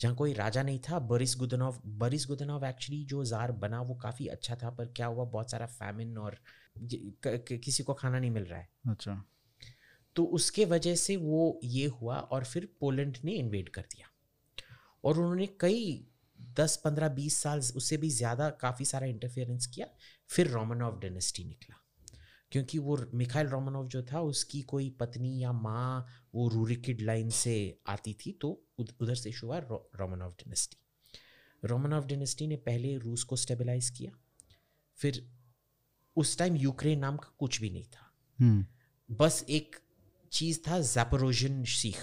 जहाँ 0.00 0.14
कोई 0.14 0.32
राजा 0.32 0.62
नहीं 0.62 0.78
था 0.78 0.98
बरिस 0.98 1.36
गुदनोव 1.36 1.82
बरिस 1.86 2.26
गुदनोव 2.26 2.64
एक्चुअली 2.66 3.04
जो 3.04 3.24
जार 3.24 3.52
बना 3.52 3.82
वो 3.82 3.94
काफ़ी 3.94 4.26
अच्छा 4.26 4.56
था 4.56 4.70
पर 4.70 4.86
क्या 4.86 5.06
हुआ 5.06 5.24
बहुत 5.24 5.50
सारा 5.50 5.66
फैमिन 5.66 6.18
और 6.18 6.38
किसी 7.56 7.82
को 7.82 7.94
खाना 7.94 8.18
नहीं 8.18 8.30
मिल 8.30 8.44
रहा 8.44 8.58
है। 8.58 8.68
अच्छा। 8.88 9.24
तो 10.16 10.24
उसके 10.24 10.64
वजह 10.64 10.94
से 10.94 11.16
वो 11.16 11.58
ये 11.64 11.86
हुआ 11.86 12.16
और 12.16 12.44
फिर 12.44 12.68
पोलैंड 12.80 13.16
ने 13.24 13.32
इन्वेड 13.32 13.68
कर 13.68 13.82
दिया। 13.82 14.06
और 15.04 15.18
उन्होंने 15.18 15.46
कई 15.60 16.06
दस 16.38 16.76
पंद्रह 16.76 17.08
बीस 17.08 17.36
साल 17.36 17.58
उससे 17.76 17.96
भी 17.96 18.10
ज़्यादा 18.10 18.48
काफ़ी 18.50 18.84
सारा 18.84 19.06
इंटरफेरेंस 19.06 19.66
किया 19.66 19.86
फिर 20.30 20.48
रोमनोव 20.48 20.98
डेनेस्टी 21.00 21.44
निकला। 21.44 21.76
क्योंकि 22.52 22.78
वो 22.78 22.98
मिखाइल 23.14 23.46
रोमनोव 23.46 23.86
जो 23.88 24.02
था 24.02 24.20
उसकी 24.20 24.60
कोई 24.62 24.88
पत्नी 24.90 25.38
या 25.38 25.52
माँ 25.52 26.06
वो 26.34 26.48
रूरिकिड 26.48 27.00
लाइन 27.00 27.30
से 27.30 27.56
आती 27.86 28.14
थी 28.14 28.32
तो 28.32 28.50
उधर 28.78 29.14
से 29.14 29.32
शुरू 29.32 29.52
हुआ 29.52 29.58
रो, 29.58 29.90
रोमनोव 29.96 30.30
डायनेस्टी 30.32 30.78
रोमनोव 31.62 32.06
डेनेस्टी 32.06 32.46
ने 32.46 32.56
पहले 32.56 32.96
रूस 32.96 33.24
को 33.24 33.36
स्टेबलाइज 33.36 33.90
किया 33.90 34.12
फिर 34.98 35.22
उस 36.16 36.36
टाइम 36.38 36.56
यूक्रेन 36.56 36.98
नाम 36.98 37.16
का 37.16 37.32
कुछ 37.38 37.60
भी 37.60 37.70
नहीं 37.70 37.84
था। 37.84 38.10
हम्म। 38.38 39.16
बस 39.16 39.44
एक 39.48 39.76
चीज़ 40.32 40.58
था 40.68 40.80
जैपरोजन 40.80 41.64
शीख 41.64 41.98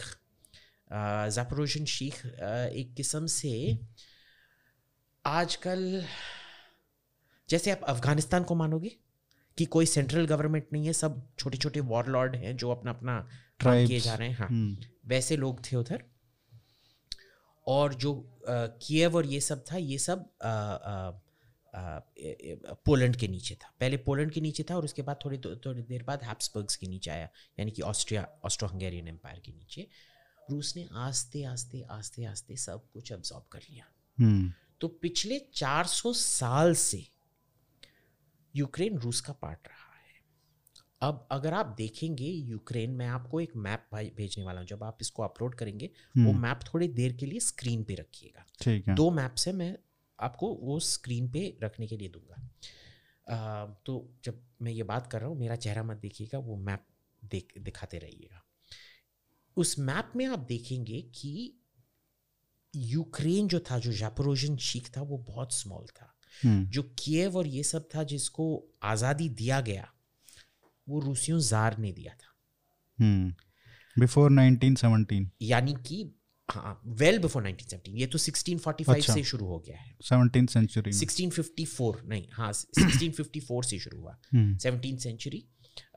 जैपरोजन 1.32 1.86
शीख 1.86 2.26
एक 2.26 2.94
किस्म 2.98 3.26
से 3.26 3.80
आजकल 5.26 6.06
जैसे 7.50 7.72
आप 7.72 7.82
अफ़गानिस्तान 7.84 8.44
को 8.44 8.56
मानोगे 8.56 8.92
कि 9.58 9.66
कोई 9.66 9.86
सेंट्रल 9.86 10.26
गवर्नमेंट 10.26 10.68
नहीं 10.74 10.86
है 10.86 10.94
सब 10.94 11.22
छोटे 11.40 11.58
छोटे 11.58 11.80
वॉरलॉर्ड 11.80 12.36
हैं 12.36 12.58
जो 12.58 12.72
अपना 12.72 12.92
अपना 12.92 13.20
काम 13.64 13.88
किए 13.88 14.00
जा 14.00 14.16
रहे 14.16 14.30
हैं 14.30 14.36
हाँ। 14.36 14.48
हम्म। 14.48 14.78
वैसे 15.08 15.38
लोग 15.38 15.62
थे 15.64 15.76
उधर। 15.76 16.04
और 17.68 17.94
जो 17.94 18.40
किएव 18.48 19.16
और 19.16 19.26
ये 19.26 19.40
सब 19.42 19.64
था 19.72 19.78
ये 19.78 19.98
सब 19.98 20.30
पोलैंड 22.86 23.16
के 23.16 23.28
नीचे 23.28 23.56
था। 23.56 23.74
पहले 23.80 23.98
पोलैंड 23.98 24.32
के 24.32 24.42
नीचे 24.42 24.64
था 24.64 24.76
और 24.76 24.84
उसके 24.84 25.02
बाद 25.02 25.20
थोड़ी 25.26 25.38
थोड़ी 25.38 25.82
देर 25.82 26.04
बाद 26.04 26.24
हैप्सबर्ग्स 26.24 26.76
के 26.76 26.88
नीचे 26.88 27.12
आया 27.12 27.30
यानी 27.60 27.72
कि 27.72 27.82
ऑस्ट्रिया 27.82 28.28
ऑस्ट्रो 28.46 28.68
हंगेरियन 28.68 29.08
एम्पायर 29.08 29.40
के 29.40 29.52
नीचे। 29.52 29.88
रूस 30.52 30.76
ने 30.76 30.88
आस्ते 30.92 31.44
आस्ते 31.44 31.82
आस्ते 31.82 32.26
आस्ते 32.26 32.56
सब 32.56 32.92
कुछ 32.94 33.14
अब्जॉर्ब 33.14 33.46
कर 33.52 33.60
लिया। 33.72 33.86
हम्म। 34.20 34.54
तो 34.82 34.88
पिछले 34.88 35.40
400 35.40 36.14
साल 36.14 36.76
से 36.76 37.08
यूक्रेन 38.56 38.98
रूस 38.98 39.22
का 39.22 39.34
पार्ट 39.34 39.60
रहा 39.68 39.78
है। 39.78 39.86
अब 41.02 41.28
अगर 41.32 41.54
आप 41.54 41.66
देखेंगे 41.66 42.26
यूक्रेन 42.26 42.92
मैं 42.92 43.08
आपको 43.08 43.42
एक 43.42 43.56
मैप 43.56 43.88
भेजने 43.96 44.44
वाला 44.44 44.60
हूँ। 44.60 44.68
जब 44.68 44.84
आप 44.84 44.98
इसको 45.02 45.24
अपलोड 45.24 45.56
करेंगे 45.56 45.90
वो 46.18 46.32
हम्म, 46.32 46.42
मैप 46.42 46.60
थोड़ी 46.74 46.88
देर 46.88 47.14
के 47.14 47.26
लिए 47.26 47.40
स्क्रीन 47.40 47.84
पे 47.84 47.96
रखिएगा। 47.96 48.46
ठीक 48.62 48.88
है। 48.88 48.96
दो 48.96 49.12
मैप्स 49.12 49.48
है 49.48 49.54
मैं 49.54 49.78
आपको 50.20 50.54
वो 50.54 50.80
स्क्रीन 50.80 51.32
पे 51.32 51.58
रखने 51.64 51.88
के 51.88 51.98
लिए 51.98 52.10
दूँगा। 52.10 52.50
अ, 53.28 53.66
तो 53.86 54.14
जब 54.26 54.44
मैं 54.62 54.72
ये 54.72 54.84
बात 54.84 55.12
कर 55.12 55.20
रहा 55.20 55.30
हूँ 55.30 55.38
मेरा 55.38 55.56
चेहरा 55.56 55.84
मत 55.84 55.98
देखिएगा 55.98 56.38
वो 56.38 56.56
मैप 56.56 56.88
देख 57.26 57.54
दिखाते 57.60 57.98
रहिएगा। 57.98 58.44
उस 59.58 59.80
मैप 59.80 60.12
में 60.16 60.26
आप 60.26 60.40
देखेंगे 60.40 61.02
कि 61.02 61.60
यूक्रेन 62.76 63.48
जो 63.48 63.60
था 63.60 63.80
जो 63.80 63.92
जापोरोजन 63.94 64.58
शीख 64.58 64.98
था 64.98 65.02
वो 65.02 65.18
बहुत 65.18 65.54
स्मॉल 65.54 65.86
था। 65.86 66.18
हम्म। 66.44 66.66
जो 66.66 66.84
किएव 66.84 67.38
और 67.38 67.48
ये 67.48 67.64
सब 67.64 67.90
था 67.96 68.04
जिसको 68.04 68.68
आज़ादी 68.84 69.30
दिया 69.30 69.62
गया 69.62 69.94
वो 70.90 71.00
रूसियों 71.00 71.40
जार 71.40 71.78
ने 71.78 71.92
दिया 71.92 72.14
था। 72.14 72.36
हम्म। 73.00 73.36
बिफोर 74.00 74.32
1917 74.32 75.30
यानी 75.42 75.74
कि 75.74 76.16
हाँ 76.50 76.82
वेल 76.86 77.20
बिफोर 77.20 77.44
1917 77.44 77.96
ये 78.00 78.06
तो 78.08 78.18
1645 78.18 78.90
अच्छा। 78.90 79.14
से 79.14 79.24
शुरू 79.24 79.46
हो 79.46 79.60
गया 79.60 79.78
है। 79.78 79.96
17th 80.04 80.50
सेंचुरी 80.50 80.92
में। 80.92 81.00
1654 81.00 82.04
नहीं 82.06 82.28
हाँ 82.32 82.52
1654 82.54 83.64
से 83.64 83.80
शुरू 83.80 84.00
हुआ। 84.00 84.18
हम्म। 84.34 84.58
सेवनटीन 84.58 84.98
सेंचुरी 84.98 85.44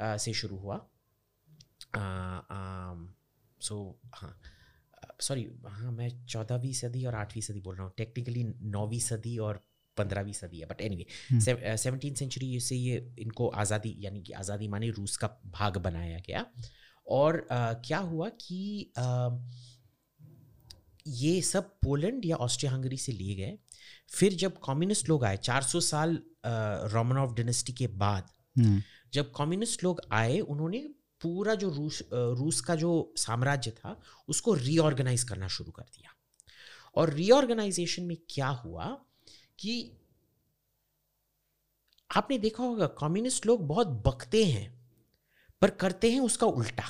से 0.03 0.33
शुरू 0.33 0.57
हुआ। 0.57 0.77
सो 3.61 3.99
हाँ 4.15 4.41
सॉरी 5.21 5.47
हाँ 5.67 5.93
मैं 5.93 6.09
चौदहवीं 6.27 6.73
सदी 6.73 7.05
और 7.05 7.15
आठवीं 7.15 7.43
सदी 7.43 7.61
बोल 7.61 7.75
रहा 7.75 7.85
हूँ। 7.85 7.93
टेक्निकली 7.97 8.45
नौवीं 8.63 9.01
सदी 9.01 9.37
और 9.39 9.65
पंद्रहवीं 9.97 10.33
सदी 10.33 10.59
है 10.61 10.67
but 10.67 10.81
any 10.81 10.97
way 10.97 11.77
seventeen 11.77 12.15
century 12.15 12.61
से 12.61 12.77
ये 12.77 13.15
इनको 13.19 13.49
आज़ादी 13.49 13.95
यानी 13.99 14.23
कि 14.23 14.33
आज़ादी 14.33 14.69
माने 14.69 14.91
रूस 14.91 15.17
का 15.17 15.29
भाग 15.47 15.77
बनाया 15.79 16.19
गया। 16.19 16.47
और 17.07 17.37
uh, 17.53 17.75
क्या 17.87 17.99
हुआ 17.99 18.29
कि 18.29 18.93
uh, 18.99 19.33
ये 21.09 21.41
सब 21.43 21.71
पोलैंड 21.81 22.25
या 22.25 22.37
ऑस्ट्रिया 22.37 22.73
हंगरी 22.73 22.97
से 22.97 23.13
लिए 23.13 23.35
गए। 23.35 23.59
फिर 24.09 24.35
जब 24.35 24.59
कम्युनिस्ट 24.59 25.09
लोग 25.09 25.25
आए 25.25 25.37
400 25.37 25.81
साल 25.81 26.19
रोमनॉफ 26.93 27.35
डिनेस्टी 27.35 27.73
के 27.73 27.87
बाद 27.87 28.31
हम्म। 28.59 28.83
जब 29.13 29.33
कम्युनिस्ट 29.37 29.85
लोग 29.85 30.01
आए 30.13 30.39
उन्होंने 30.39 30.79
पूरा 31.21 31.55
जो 31.55 31.69
रूस 31.69 32.03
रूस 32.13 32.61
का 32.61 32.75
जो 32.75 33.15
साम्राज्य 33.17 33.71
था 33.71 34.01
उसको 34.29 34.55
रीऑर्गेनाइज 34.55 35.23
करना 35.25 35.49
शुरू 35.49 35.71
कर 35.71 35.83
दिया। 35.83 36.15
और 36.95 37.13
रीऑर्गेनाइजेशन 37.13 38.03
में 38.03 38.17
क्या 38.31 38.49
हुआ 38.49 38.87
कि 39.59 39.93
आपने 42.17 42.39
देखा 42.39 42.63
होगा 42.63 42.87
कम्युनिस्ट 42.87 43.47
लोग 43.47 43.67
बहुत 43.67 43.87
बकते 44.07 44.45
हैं 44.45 44.67
पर 45.63 45.71
करते 45.71 46.13
हैं 46.13 46.21
उसका 46.21 46.47
उल्टा। 46.47 46.85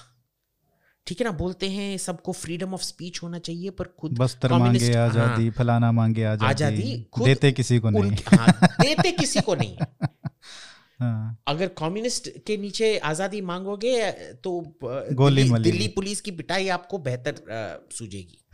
ठीक 1.08 1.20
है 1.20 1.24
ना 1.24 1.30
बोलते 1.32 1.68
हैं 1.70 1.96
सबको 1.98 2.32
फ्रीडम 2.32 2.74
ऑफ़ 2.74 2.82
स्पीच 2.82 3.22
होना 3.22 3.38
चाहिए 3.38 3.70
पर 3.70 3.84
खुद 3.98 4.18
बस्तर 4.18 4.52
मांगे 4.52 4.92
हाँ, 4.92 5.04
आज़ादी 5.08 5.50
फलाना 5.50 5.90
मांगे 5.92 6.24
आज़ादी 6.24 6.46
आज़ादी 6.46 7.24
देते 7.24 7.52
किसी 7.52 7.78
को 7.78 7.90
नहीं। 7.90 8.16
हाँ, 8.28 8.48
देते 8.80 9.12
किसी 9.12 9.40
को 9.40 9.54
नहीं। 9.54 9.76
हाँ। 11.00 11.38
अगर 11.48 11.68
कम्युनिस्ट 11.68 12.28
के 12.46 12.56
नीचे 12.56 12.96
आज़ादी 12.98 13.40
मांगोगे 13.40 14.10
तो 14.44 14.52
गोली 14.82 15.42
दिल्ली, 15.42 15.62
दिल्ली 15.62 15.88
पुलिस 15.88 16.20
की 16.20 16.30
पिटाई 16.30 16.68
आपको 16.68 16.98
बेहतर 16.98 17.88
सूझेगी। 17.92 18.44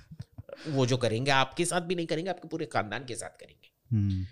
वो 0.69 0.87
जो 0.87 0.97
करेंगे 0.97 1.31
आपके 1.31 1.65
साथ 1.65 1.81
भी 1.81 1.95
नहीं 1.95 2.07
करेंगे 2.07 2.31
आपके 2.31 2.49
पूरे 2.49 2.67
खानदान 2.67 3.05
के 3.05 3.15
साथ 3.17 3.41
करेंगे। 3.41 3.73
हम्म। 3.91 4.25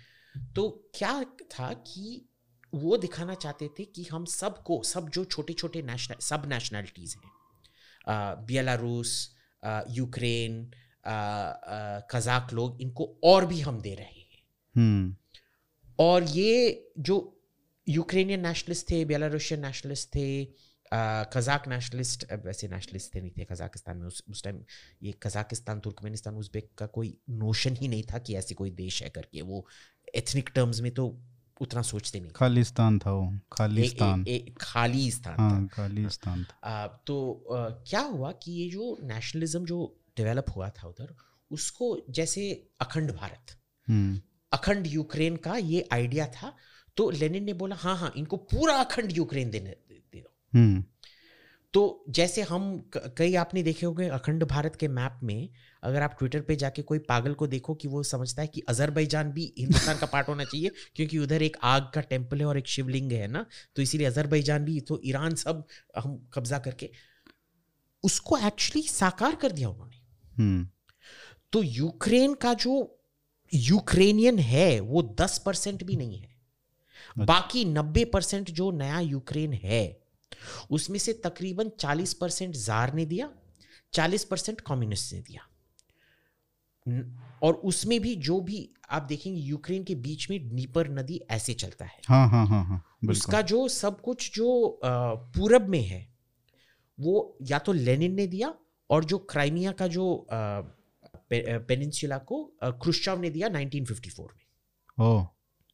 तो 0.55 0.69
क्या 0.95 1.23
था 1.23 1.73
कि 1.73 2.29
वो 2.73 2.97
दिखाना 2.97 3.33
चाहते 3.35 3.69
थे 3.79 3.85
कि 3.85 4.03
हम 4.11 4.25
सबको 4.25 4.81
सब 4.83 5.09
जो 5.09 5.25
छोटे 5.25 5.53
छोटे 5.53 5.81
नेशनल 5.81 6.17
सब 6.21 6.49
नेशनैलिटीज़ 6.49 7.15
हैं 7.15 7.42
बेलारूस 8.07 9.13
यूक्रेन 9.91 10.71
कजाक 12.11 12.53
लोग 12.53 12.81
इनको 12.81 13.13
और 13.23 13.45
भी 13.45 13.59
हम 13.61 13.81
दे 13.81 13.93
रहे 13.95 14.19
हैं। 14.19 14.41
हम्म 14.75 15.15
और 15.99 16.23
ये 16.23 16.91
जो 16.99 17.17
यूक्रेनियन 17.87 18.39
नेशनलिस्ट 18.39 18.89
थे 18.91 19.03
बेलारूशियन 19.05 19.65
नेशनलिस्ट 19.65 20.09
थे 20.15 20.27
कजाक 21.33 21.67
नेशनलिस्ट 21.67 22.25
वैसे 22.45 22.67
नेशनलिस्ट 22.67 23.13
थे 23.15 23.21
नहीं 23.21 23.31
थे 23.37 23.45
कजाकिस्तान 23.51 23.97
में 23.97 24.07
उस 24.07 24.23
उस 24.29 24.43
टाइम 24.43 24.63
ये 25.03 25.13
कजाकिस्तान 25.23 25.79
तुर्कमेनिस्तान 25.79 26.35
उज़्बेक 26.35 26.69
का 26.77 26.85
कोई 26.97 27.17
नोशन 27.29 27.75
ही 27.75 27.87
नहीं 27.87 28.03
था 28.03 28.19
कि 28.19 28.35
ऐसे 28.35 28.55
कोई 28.55 28.71
देश 28.71 29.01
है 29.03 29.09
करके 29.09 29.41
वो 29.41 29.65
एथनिक 30.15 30.49
टर्म्स 30.55 30.81
में 30.81 30.91
तो 30.93 31.07
उतना 31.61 31.81
सोचते 31.81 32.19
नहीं। 32.19 32.29
थे। 32.29 32.33
खालिस्तान 32.35 32.99
था 32.99 33.11
वो 33.11 33.33
ए- 33.33 33.39
खालिस्तान। 33.53 34.25
ए- 34.27 34.31
ए- 34.31 34.53
खाली 34.61 35.11
स्थान 35.11 35.37
था। 35.37 35.43
हाँ 35.43 35.67
खालिस्तान 35.67 36.43
था। 36.43 36.67
आ, 36.69 36.87
तो 36.87 37.45
आ, 37.51 37.69
क्या 37.69 37.99
हुआ 37.99 38.31
कि 38.31 38.51
ये 38.51 38.69
जो 38.69 38.97
नेशनलिज्म 39.03 39.65
जो 39.65 39.99
डेवलप 40.17 40.45
हुआ 40.55 40.69
था 40.69 40.87
उधर 40.87 41.15
उसको 41.51 42.05
जैसे 42.09 42.67
अखंड 42.79 43.11
भारत 43.11 43.57
हम्म। 43.87 44.21
अखंड 44.53 44.87
यूक्रेन 44.87 45.35
का 45.35 45.57
ये 45.57 45.87
आइडिया 45.93 46.27
था 46.27 46.55
तो 46.97 47.09
लेनिन 47.09 47.43
ने 47.43 47.53
बोला 47.53 47.75
हाँ 47.75 47.97
हाँ 47.97 48.13
इनको 48.15 48.37
पूरा 48.37 48.75
अखंड 48.75 49.11
यूक्रेन 49.11 49.49
देने 49.49 49.69
दे 49.69 50.03
दे 50.13 50.19
दो। 50.19 50.59
हम्म। 50.59 50.83
तो 51.73 52.05
जैसे 52.09 52.41
हम 52.41 52.89
कई 52.97 53.35
आपने 53.35 53.63
देखे 53.63 53.85
होंगे 53.85 54.07
अखंड 54.07 54.43
भारत 54.43 54.75
के 54.75 54.87
मैप 54.87 55.19
में 55.23 55.49
अगर 55.83 56.01
आप 56.01 56.15
ट्विटर 56.19 56.41
पे 56.41 56.55
जाके 56.55 56.81
कोई 56.81 56.99
पागल 56.99 57.33
को 57.33 57.47
देखो 57.47 57.75
कि 57.75 57.87
वो 57.87 58.03
समझता 58.03 58.41
है 58.41 58.47
कि 58.47 58.61
अजरबैजान 58.61 59.31
भी 59.31 59.53
हिंदुस्तान 59.57 59.97
का 59.97 60.05
पार्ट 60.05 60.27
होना 60.27 60.43
चाहिए 60.43 60.71
क्योंकि 60.95 61.17
उधर 61.17 61.41
एक 61.41 61.57
आग 61.63 61.91
का 61.93 62.01
टेंपल 62.01 62.39
है 62.39 62.45
और 62.45 62.57
एक 62.57 62.67
शिवलिंग 62.67 63.11
है 63.11 63.27
ना 63.27 63.45
तो 63.75 63.81
इसीलिए 63.81 64.07
अजरबैजान 64.07 64.65
भी 64.65 64.79
तो 64.79 65.01
ईरान 65.05 65.35
सब 65.35 65.67
हम 65.97 66.29
कब्जा 66.33 66.59
करके 66.59 66.91
उसको 68.03 68.37
एक्चुअली 68.37 68.87
साकार 68.87 69.35
कर 69.35 69.51
दिया 69.51 69.69
उन्होंने। 69.69 70.01
हम्म। 70.37 70.69
तो 71.51 71.63
यूक्रेन 71.63 72.33
का 72.33 72.53
जो 72.53 72.99
यूक्रेनियन 73.53 74.39
है 74.39 74.79
वो 74.79 75.01
दस 75.21 75.37
परसेंट 75.37 75.83
भी 75.83 75.95
नहीं 75.95 76.19
है। 76.19 76.35
बाकी 77.17 77.65
नब्बे 77.65 78.05
परसेंट 78.05 78.51
जो 78.51 78.71
नया 78.71 78.99
यूक्रेन 78.99 79.53
है 79.53 80.02
उसमें 80.71 80.99
से 80.99 81.13
तकरीबन 81.13 81.69
चालीस 81.79 82.13
परसेंट 82.13 82.55
जार 82.55 82.93
ने 82.93 83.05
दिया 83.05 83.29
चालीस 83.93 84.23
परसेंट 84.23 84.61
कम्युनिस्ट 84.61 85.13
ने 85.13 85.19
दिया। 85.21 85.47
और 87.43 87.53
उसमें 87.53 87.99
भी 88.01 88.15
जो 88.15 88.39
भी 88.41 88.69
आप 88.89 89.01
देखेंगे 89.01 89.39
यूक्रेन 89.39 89.83
के 89.83 89.95
बीच 89.95 90.29
में 90.29 90.39
नीपर 90.53 90.89
नदी 90.89 91.19
ऐसे 91.31 91.53
चलता 91.53 91.85
है। 91.85 92.01
हाँ 92.09 92.27
हाँ 92.29 92.45
हाँ 92.47 92.63
हाँ 92.65 92.83
उसका 93.09 93.41
जो 93.41 93.67
सब 93.67 94.01
कुछ 94.01 94.35
जो 94.35 94.79
पूरब 94.83 95.67
में 95.69 95.81
है 95.81 96.07
वो 96.99 97.37
या 97.41 97.59
तो 97.59 97.73
लेनिन 97.73 98.15
ने 98.15 98.27
दिया 98.27 98.53
और 98.89 99.05
जो 99.05 99.17
क्राइमिया 99.17 99.71
का 99.71 99.87
जो 99.87 100.27
पेनिनसुला 100.31 102.17
को 102.17 102.43
क्रुश्चव 102.63 103.19
ने 103.19 103.29
दिया 103.29 103.47
1954 103.49 104.19
में। 104.19 104.45
ओ 104.99 105.17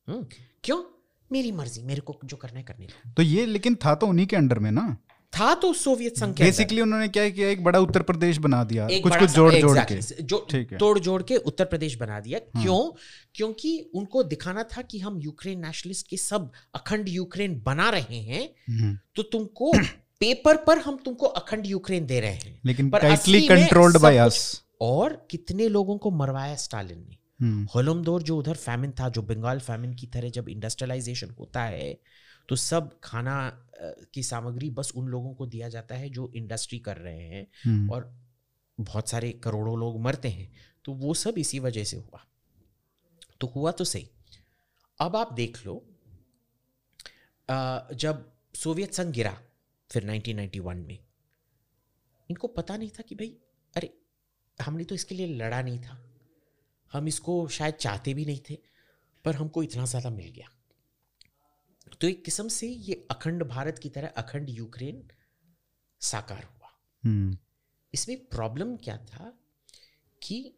हम्म, 0.08 0.26
क्यों? 0.64 0.84
मेरी 1.32 1.52
मर्ज़ी 1.52 1.84
मेरे 1.84 2.02
को 2.02 2.20
जो 2.26 2.38
करना 2.38 2.58
है 2.60 2.64
करने 2.64 2.86
दो। 2.86 3.12
तो 3.12 3.24
ये 3.24 3.46
लेकिन 3.46 3.76
था 3.76 3.96
तो 3.96 4.08
उन्हीं 4.08 4.26
के 4.28 4.36
अंडर 4.36 4.60
में 4.60 4.72
ना? 4.72 4.98
था 5.34 5.54
तो 5.56 5.72
सोवियत 5.74 6.18
संघ 6.18 6.34
के 6.36 6.44
बेसिकली 6.44 6.82
उन्होंने 6.82 7.08
क्या 7.08 7.30
किया? 7.30 7.50
एक 7.50 7.64
बड़ा 7.64 7.80
उत्तर 7.80 8.02
प्रदेश 8.02 8.38
बना 8.38 8.64
दिया 8.64 8.88
कुछ 9.02 9.18
कुछ 9.18 9.30
जोड़ 9.30 9.54
जोड़ 9.54 9.80
के। 9.80 10.24
जो 10.24 10.38
तोड़ 10.80 10.98
जोड़ 11.00 11.22
के 11.24 11.36
उत्तर 11.38 11.66
प्रदेश 11.66 11.98
बना 11.98 12.20
दिया। 12.20 12.40
क्यों? 12.40 12.80
क्योंकि 13.36 13.92
उनको 13.96 14.24
दिखाना 14.24 14.64
था 14.64 14.82
कि 14.82 15.00
हम 15.00 15.20
यूक्रेन 15.22 15.60
नेशनलिस्ट 15.66 16.08
के 16.08 16.18
सब 16.18 16.52
अखंड 16.76 17.10
यूक्रेन 17.10 17.62
बना 17.66 17.90
रहे 17.90 18.20
हैं 18.22 18.44
हम्म, 18.70 18.98
तो 19.16 19.24
तुमको 19.24 19.72
पेपर 20.22 20.58
पर 20.58 20.78
हम 20.78 20.98
तुमको 21.06 21.26
अखंड 21.26 21.66
यूक्रेन 21.66 22.06
दे 22.06 22.20
रहे 22.20 22.32
हैं। 22.32 22.60
लेकिन 22.66 22.90
कंट्रोल्ड 22.96 23.98
बाय 23.98 24.18
अस 24.18 24.62
और 24.82 25.28
कितने 25.32 25.68
लोगों 25.68 25.98
को 25.98 26.12
मरवाया 26.12 26.56
स्टालिन 26.56 27.06
ने? 27.10 27.19
होलमदोर 27.42 28.24
जो 28.24 28.38
उधर 28.38 28.56
फैमिन 28.56 28.92
था 28.92 29.10
जो 29.10 29.22
बंगाल 29.22 29.60
फैमिन 29.60 29.94
की 29.94 30.08
तरह 30.08 30.30
जब 30.30 30.50
इंडस्ट्रियलाइजेशन 30.50 31.30
होता 31.30 31.64
है 31.64 32.00
तो 32.50 32.56
सब 32.56 33.00
खाना 33.04 33.36
की 34.14 34.24
सामग्री 34.24 34.70
बस 34.70 34.92
उन 34.96 35.08
लोगों 35.08 35.34
को 35.34 35.46
दिया 35.46 35.70
जाता 35.70 35.96
है 35.96 36.10
जो 36.10 36.32
इंडस्ट्री 36.36 36.80
कर 36.80 36.98
रहे 36.98 37.28
हैं 37.28 37.90
और 37.90 38.14
बहुत 38.80 39.10
सारे 39.10 39.32
करोड़ों 39.44 39.78
लोग 39.80 40.00
मरते 40.02 40.30
हैं। 40.30 40.52
तो 40.86 40.94
वो 40.94 41.14
सब 41.14 41.38
इसी 41.38 41.60
वजह 41.60 41.84
से 41.84 41.98
हुआ। 41.98 42.26
तो 43.42 43.48
हुआ 43.48 43.72
तो 43.72 43.84
सही। 43.84 44.10
अब 45.00 45.16
आप 45.16 45.34
देख 45.34 45.66
लो 45.66 45.76
जब 47.50 48.26
सोवियत 48.56 48.94
संघ 48.94 49.14
गिरा 49.14 49.38
फिर 49.90 50.06
1991 50.06 50.86
में 50.88 50.98
इनको 52.30 52.48
पता 52.48 52.78
नहीं 52.78 52.90
था 52.90 53.04
कि 53.04 53.16
भाई 53.16 53.36
अरे 53.76 53.94
हमने 54.60 54.84
तो 54.84 54.96
इसके 54.96 55.16
लिए 55.16 55.28
लड़ा 55.28 55.62
नहीं 55.62 55.80
था। 55.80 56.09
हम 56.94 57.08
इसको 57.08 57.48
शायद 57.50 57.74
चाहते 57.80 58.14
भी 58.14 58.26
नहीं 58.26 58.40
थे 58.50 58.58
पर 59.26 59.36
हमको 59.36 59.64
इतना 59.64 59.86
ज़्यादा 59.86 60.10
मिल 60.10 60.32
गया। 60.36 60.48
तो 62.02 62.08
एक 62.08 62.24
किस्म 62.26 62.48
से 62.48 62.68
ये 62.68 63.06
अखंड 63.12 63.44
भारत 63.44 63.80
की 63.80 63.90
तरह 63.90 64.08
अखंड 64.18 64.50
यूक्रेन 64.50 65.04
साकार 66.02 66.44
हुआ। 66.44 67.38
इसमें 67.94 68.18
प्रॉब्लम 68.26 68.76
क्या 68.76 68.98
था 68.98 69.34
कि 70.22 70.56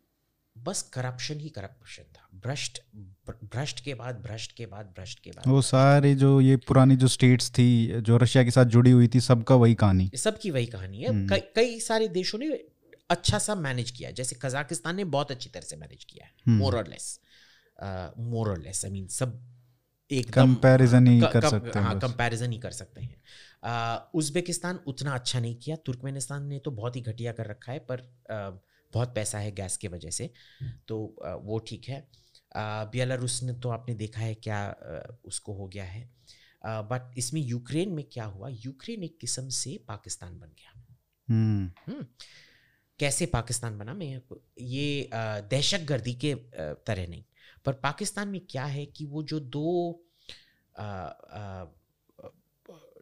बस 0.55 0.81
करप्शन 0.93 1.39
ही 1.39 1.49
करप्शन 1.49 2.03
था। 2.03 2.27
भ्रष्ट 2.39 2.81
भ्रष्ट 3.27 3.79
के 3.79 3.93
बाद 3.93 4.21
भ्रष्ट 4.21 4.51
के 4.51 4.65
बाद 4.65 4.93
भ्रष्ट 4.95 5.19
के 5.19 5.31
बाद। 5.31 5.47
वो 5.47 5.61
सारे 5.61 6.13
जो 6.15 6.39
ये 6.41 6.57
पुरानी 6.57 6.95
जो 6.95 7.07
स्टेट्स 7.07 7.49
थी 7.51 8.01
जो 8.01 8.17
रशिया 8.17 8.43
के 8.43 8.51
साथ 8.51 8.65
जुड़ी 8.65 8.91
हुई 8.91 9.07
थी 9.07 9.19
सबका 9.19 9.55
वही 9.55 9.75
कहानी। 9.75 10.09
सबकी 10.15 10.51
वही 10.51 10.65
कहानी 10.65 11.01
है। 11.01 11.09
हम्म। 11.09 11.27
कई 11.29 11.39
कई 11.55 11.79
सारे 11.79 12.07
देशों 12.09 12.39
ने 12.39 12.49
अच्छा 13.11 13.39
सा 13.39 13.55
मैनेज 13.57 13.91
किया 13.91 14.11
जैसे 14.11 14.35
कजाकिस्तान 14.41 14.95
ने 14.95 15.03
बहुत 15.15 15.31
अच्छी 15.31 15.49
तरह 15.49 15.65
से 15.65 15.75
मैनेज 15.77 16.03
किया 16.03 16.25
है। 16.25 16.31
हम्म। 16.45 16.57
मोर 16.57 16.77
और 16.77 16.87
लेस 16.87 17.19
मोर 18.31 18.49
और 18.49 18.61
लेस 18.61 18.85
आई 18.85 18.91
मीन 18.91 19.07
सब 19.09 19.39
एकदम 20.11 20.53
कंपैरिजन 20.53 21.07
ही 21.07 21.19
कर 21.33 21.47
सकते 21.49 21.79
हैं 21.79 21.85
हाँ 21.85 21.99
कंपैरिजन 21.99 22.51
ही 22.51 22.57
कर 22.59 22.71
सकते 22.71 23.01
हैं। 23.01 24.09
उज़्बेकिस्तान 24.15 24.79
उतना 24.87 25.13
अच्छा 25.15 25.39
नहीं 25.39 25.55
किया। 25.55 25.75
तुर्कमेनिस्तान 25.85 26.45
ने 26.47 26.59
तो 26.59 26.71
बहुत 26.71 26.95
ही 26.95 27.01
घटिया 27.01 27.31
कर 27.31 27.47
रखा 27.47 27.71
है 27.71 27.79
पर 27.91 28.01
आ, 28.31 28.49
बहुत 28.93 29.13
पैसा 29.15 29.39
है 29.39 29.51
गैस 29.51 29.77
के 29.77 29.87
वजह 29.87 30.09
से। 30.09 30.31
तो 30.87 30.97
आ, 31.25 31.33
वो 31.35 31.59
ठीक 31.67 31.89
है। 31.89 32.07
बेलारूस 32.91 33.41
ने 33.43 33.53
तो 33.53 33.69
आपने 33.69 33.95
देखा 33.95 34.21
है 34.21 34.33
क्या 34.35 34.59
आ, 34.59 34.99
उसको 35.25 35.53
हो 35.53 35.67
गया 35.67 35.85
है। 35.85 36.09
बट 36.89 37.13
इसमें 37.17 37.41
यूक्रेन 37.41 37.89
में 37.89 38.03
क्या 38.13 38.25
हुआ? 38.25 38.49
यूक्रेन 38.65 39.03
एक 39.03 39.17
किस्म 39.21 39.49
से 39.49 39.77
पाकिस्तान 39.87 40.37
बन 40.39 40.53
गया। 40.59 40.73
हम्म। 41.27 42.05
कैसे 43.01 43.25
पाकिस्तान 43.25 43.77
बना? 43.77 43.93
मैं 43.93 44.21
ये 44.61 45.09
दहशत 45.15 45.79
गर्दी 45.79 46.13
के 46.13 46.35
तरह 46.73 47.07
नहीं। 47.07 47.23
पर 47.65 47.73
पाकिस्तान 47.73 48.27
में 48.27 48.41
क्या 48.49 48.65
है 48.65 48.85
कि 48.85 49.05
वो 49.05 49.23
जो 49.23 49.39
दो 49.39 50.03
अ, 50.75 51.19
अ, 51.33 51.65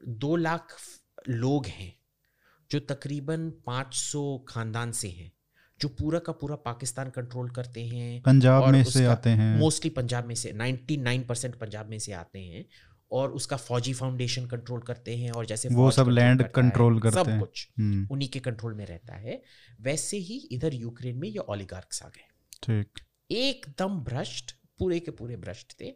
दो 0.07 0.35
लाख 0.35 0.77
लोग 1.29 1.65
हैं 1.65 1.99
जो 2.71 2.79
तकरीबन 2.79 3.49
500 3.49 4.45
खानदान 4.47 4.91
से 4.91 5.09
हैं 5.09 5.31
जो 5.81 5.89
पूरा 5.89 6.19
का 6.19 6.33
पूरा 6.33 6.55
पाकिस्तान 6.55 7.09
कंट्रोल 7.09 7.49
करते 7.49 7.85
हैं 7.85 8.21
पंजाब 8.21 8.63
में 8.71 8.83
से 8.83 9.05
आते 9.05 9.29
हैं। 9.29 9.59
मोस्टली 9.59 9.89
पंजाब 9.89 10.25
में 10.25 10.35
से 10.35 10.53
99 10.53 11.27
परसेंट 11.27 11.55
पंजाब 11.55 11.89
में 11.89 11.99
से 11.99 12.11
आते 12.11 12.39
हैं। 12.39 12.65
और 13.11 13.31
उसका 13.31 13.57
फौजी 13.57 13.93
फाउंडेशन 13.93 14.45
कंट्रोल 14.45 14.79
करते 14.79 15.15
हैं 15.17 15.31
और 15.31 15.45
जैसे 15.45 15.69
वो 15.69 15.91
सब 15.91 16.07
लैंड 16.07 16.43
कंट्रोल 16.47 16.99
करते 16.99 17.23
सब 17.23 17.29
हैं। 17.29 17.39
कुछ 17.39 17.69
हम्म। 17.79 18.07
उन्हीं 18.11 18.29
के 18.29 18.39
कंट्रोल 18.39 18.73
में 18.73 18.85
रहता 18.85 19.13
है। 19.13 19.41
वैसे 19.81 20.17
ही 20.17 20.37
इधर 20.51 20.73
यूक्रेन 20.73 21.17
में 21.17 21.29
ये 21.29 21.37
ऑलिगार्क्स 21.37 22.03
आ 22.03 22.07
गए। 22.07 22.27
ठीक। 22.63 22.99
एकदम 23.31 23.99
भ्रष्ट 23.99 24.55
पूरे 24.79 24.99
के 24.99 25.11
पूरे 25.11 25.35
भ्रष्ट 25.37 25.73
थे। 25.81 25.93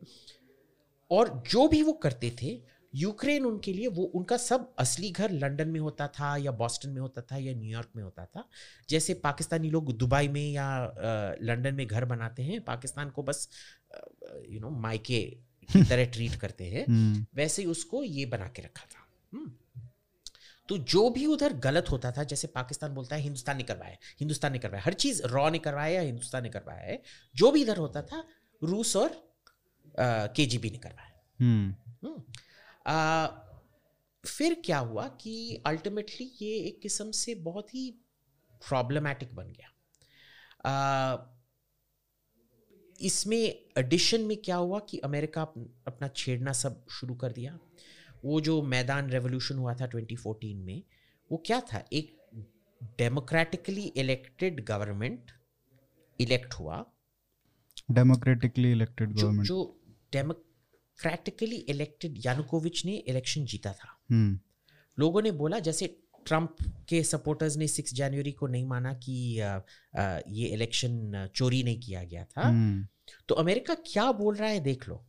और 1.12 1.44
जो 1.52 1.68
भी 1.68 1.82
वो 1.84 1.94
करते 1.94 2.36
थे 2.42 2.62
यूक्रेन 2.96 3.46
उनके 3.46 3.74
लिए 3.74 3.88
वो 3.88 4.04
उनका 4.04 4.38
सब 4.38 4.74
असली 4.80 5.12
घर 5.12 5.32
लंदन 5.32 5.68
में 5.68 5.80
होता 5.80 6.08
था 6.08 6.38
या 6.38 6.52
बॉस्टन 6.52 6.90
में 6.90 7.02
होता 7.02 7.22
था 7.22 7.38
या 7.38 7.54
न्यूयॉर्क 7.54 7.90
में 7.96 8.04
होता 8.04 8.26
था। 8.26 8.50
जैसे 8.90 9.14
पाकिस्तानी 9.14 9.70
लोग 9.70 9.98
दुबई 9.98 10.28
में 10.28 10.52
या 10.52 10.86
लंदन 11.42 11.76
में 11.76 11.88
घर 11.88 12.06
बनाते 12.06 12.44
हैं 12.44 12.62
पाकिस्तान 12.62 13.10
को 13.10 13.24
बस 13.24 13.50
यू 14.50 14.60
नो 14.60 14.70
मायके 14.70 15.38
की 15.72 15.84
तरह 15.84 16.06
ट्रीट 16.06 16.36
करते 16.36 16.64
हैं 16.64 16.86
हम्म। 16.90 17.26
वैसे 17.36 17.62
ही 17.62 17.68
उसको 17.68 18.04
ये 18.04 18.26
बना 18.26 18.48
के 18.48 18.62
रखा 18.62 18.86
था। 18.86 19.08
हम्म। 19.34 19.52
तो 20.70 20.78
जो 20.78 21.10
भी 21.10 21.26
उधर 21.26 21.54
गलत 21.54 21.86
होता 21.92 22.12
था 22.12 22.24
जैसे 22.24 22.48
पाकिस्तान 22.48 22.94
बोलता 22.94 23.16
है 23.16 23.22
हिंदुस्तान 23.22 23.58
ने 23.58 23.64
करवाया 23.64 23.98
हिंदुस्तान 24.20 24.54
ने 24.54 24.60
करवाया 24.60 24.84
हर 24.84 24.94
चीज़ 24.94 25.24
रॉ 25.24 25.50
ने 25.50 25.60
करवाया 25.60 25.94
या 25.94 26.02
हिंदुस्तान 26.02 26.44
ने 26.44 26.50
करवाया 26.50 26.80
है 26.80 27.02
जो 27.36 27.52
भी 27.52 27.62
इधर 27.62 27.78
होता 27.78 28.02
था 28.02 28.24
रूस 28.64 28.96
और 28.96 29.34
के 30.00 30.46
जी 30.46 30.58
ने 30.58 30.78
करवाया। 30.78 31.22
हम्म। 31.40 31.76
फिर 34.26 34.62
क्या 34.66 34.78
हुआ 34.78 35.08
कि 35.08 35.64
अल्टीमेटली 35.66 36.32
ये 36.42 36.56
एक 36.58 36.82
किस्म 36.82 37.12
से 37.12 37.36
बहुत 37.36 37.76
ही 37.76 37.92
प्रॉब्लमैटिक 38.68 39.36
बन 39.36 39.44
गया। 39.44 39.70
इसमें 43.04 43.66
एडिशन 43.78 44.22
में 44.22 44.38
क्या 44.38 44.56
हुआ 44.56 44.80
कि 44.80 44.98
अमेरिका 44.98 45.42
अपना 45.88 46.08
छेड़ना 46.08 46.52
सब 46.52 46.86
शुरू 46.92 47.16
कर 47.16 47.32
दिया। 47.32 47.60
वो 48.26 48.42
जो 48.42 48.62
मैदान 48.62 49.10
रेवोल्यूशन 49.10 49.56
हुआ 49.56 49.74
था 49.74 49.90
2014 49.90 50.56
में 50.56 50.84
वो 51.32 51.44
क्या 51.46 51.62
था? 51.62 51.86
एक 51.94 52.18
डेमोक्रेटिकली 52.84 53.84
इलेक्टेड 53.84 54.66
गवर्नमेंट 54.66 55.32
इलेक्ट 56.22 56.54
हुआ। 56.54 56.86
डेमोक्रेटिकली 57.92 58.72
इलेक्टेड 58.72 59.10
गवर्नमेंट 59.10 59.48
जो 59.48 59.82
डेमोक्रेटिकली 60.14 61.56
इलेक्टेड 61.56 62.16
यानुकोविच 62.18 62.86
ने 62.86 62.96
इलेक्शन 62.96 63.46
जीता 63.46 63.74
था। 63.74 64.04
हम्म। 64.12 64.40
लोगों 65.00 65.22
ने 65.22 65.32
बोला 65.32 65.60
जैसे 65.60 66.00
ट्रंप 66.26 66.56
के 66.90 67.04
सपोर्टर्स 67.04 67.58
ने 67.58 67.68
सिक्स 67.68 67.94
जनवरी 67.94 68.32
को 68.32 68.48
नहीं 68.48 68.66
माना 68.66 68.94
कि 68.94 69.40
अ, 69.40 69.60
अ, 69.96 70.20
ये 70.30 70.48
इलेक्शन 70.48 71.28
चोरी 71.36 71.64
नहीं 71.64 71.80
किया 71.80 72.04
गया 72.04 72.26
था। 72.26 72.48
हम्म। 72.48 72.88
तो 73.28 73.36
अमेरिका 73.36 73.74
क्या 73.74 74.12
बोल 74.12 74.36
रहा 74.36 74.50
है 74.50 74.60
देख 74.60 74.90
लो। 74.90 75.06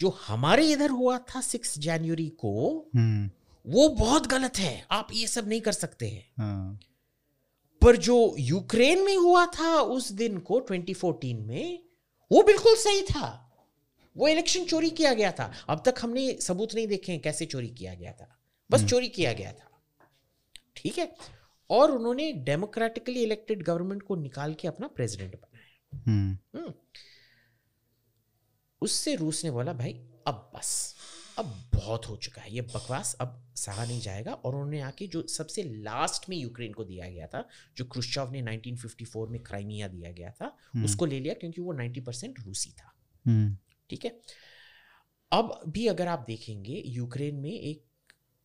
जो 0.00 0.08
हमारे 0.08 0.72
इधर 0.72 0.90
हुआ 0.90 1.18
था 1.18 1.40
सिक्स 1.40 1.78
जनवरी 1.78 2.28
को 2.28 2.86
हम्म। 2.96 3.30
वो 3.66 3.88
बहुत 3.88 4.26
गलत 4.26 4.58
है। 4.58 4.86
आप 4.90 5.08
ये 5.12 5.26
सब 5.26 5.48
नहीं 5.48 5.60
कर 5.60 5.72
सकते 5.72 6.08
हैं। 6.08 6.32
हाँ। 6.38 6.78
पर 7.82 7.96
जो 7.96 8.36
यूक्रेन 8.38 9.02
में 9.02 9.16
हुआ 9.16 9.46
था 9.46 9.80
उस 9.80 10.12
दिन 10.12 10.38
को 10.38 10.66
2014 10.72 11.46
में 11.46 11.84
वो 12.32 12.42
बिल्कुल 12.42 12.76
सही 12.76 13.02
था। 13.02 13.48
वो 14.16 14.28
इलेक्शन 14.28 14.64
चोरी 14.64 14.90
किया 14.90 15.14
गया 15.14 15.32
था। 15.32 15.52
अब 15.68 15.82
तक 15.86 15.94
हमने 16.00 16.38
सबूत 16.40 16.74
नहीं 16.74 16.86
देखे 16.86 17.12
हैं 17.12 17.20
कैसे 17.20 17.46
चोरी 17.46 17.68
किया 17.68 17.94
गया 17.94 18.12
था। 18.12 18.38
बस 18.70 18.84
चोरी 18.84 19.08
किया 19.08 19.32
गया 19.32 19.52
था। 19.52 19.80
ठीक 20.76 20.98
है? 20.98 21.16
और 21.70 21.90
उन्होंने 21.90 22.32
डेमोक्रेटिकली 22.32 23.22
इलेक्टेड 23.22 23.62
गवर्नमेंट 23.62 24.02
को 24.02 24.16
निकाल 24.16 24.54
के 24.54 24.68
अपना 24.68 24.86
प्रेसिडेंट 24.86 25.34
बनाया। 25.34 26.02
हम्म। 26.06 26.58
हम्म। 26.58 26.72
उससे 28.82 29.14
रूस 29.14 29.44
ने 29.44 29.50
बोला 29.50 29.72
भाई 29.72 29.92
अब 30.26 30.50
बस 30.54 30.70
अब 31.38 31.46
बहुत 31.74 32.06
हो 32.08 32.16
चुका 32.16 32.42
है 32.42 32.52
ये 32.54 32.60
बकवास 32.60 33.14
अब 33.20 33.38
सहा 33.56 33.84
नहीं 33.84 34.00
जाएगा। 34.00 34.32
और 34.32 34.54
उन्होंने 34.54 34.80
आके 34.80 35.06
जो 35.06 35.22
सबसे 35.28 35.62
लास्ट 35.82 36.28
में 36.28 36.36
यूक्रेन 36.36 36.72
को 36.72 36.84
दिया 36.84 37.08
गया 37.08 37.26
था 37.26 37.44
जो 37.76 37.84
क्रुश्चव 37.84 38.30
ने 38.32 38.42
1954 38.42 39.28
में 39.28 39.42
क्राइमिया 39.42 39.88
दिया 39.88 40.10
गया 40.12 40.30
था 40.30 40.56
हम्म। 40.74 40.84
उसको 40.84 41.06
ले 41.06 41.20
लिया 41.20 41.34
क्योंकि 41.34 41.60
वो 41.60 41.72
90 41.72 42.00
परसेंट 42.00 42.40
रूसी 42.40 42.70
था। 42.70 42.92
हम्म। 43.24 43.56
ठीक 43.90 44.04
है? 44.04 44.18
अब 45.32 45.60
भी 45.68 45.86
अगर 45.86 46.08
आप 46.08 46.24
देखेंगे 46.26 46.82
यूक्रेन 46.86 47.34
में 47.36 47.50
एक 47.52 47.84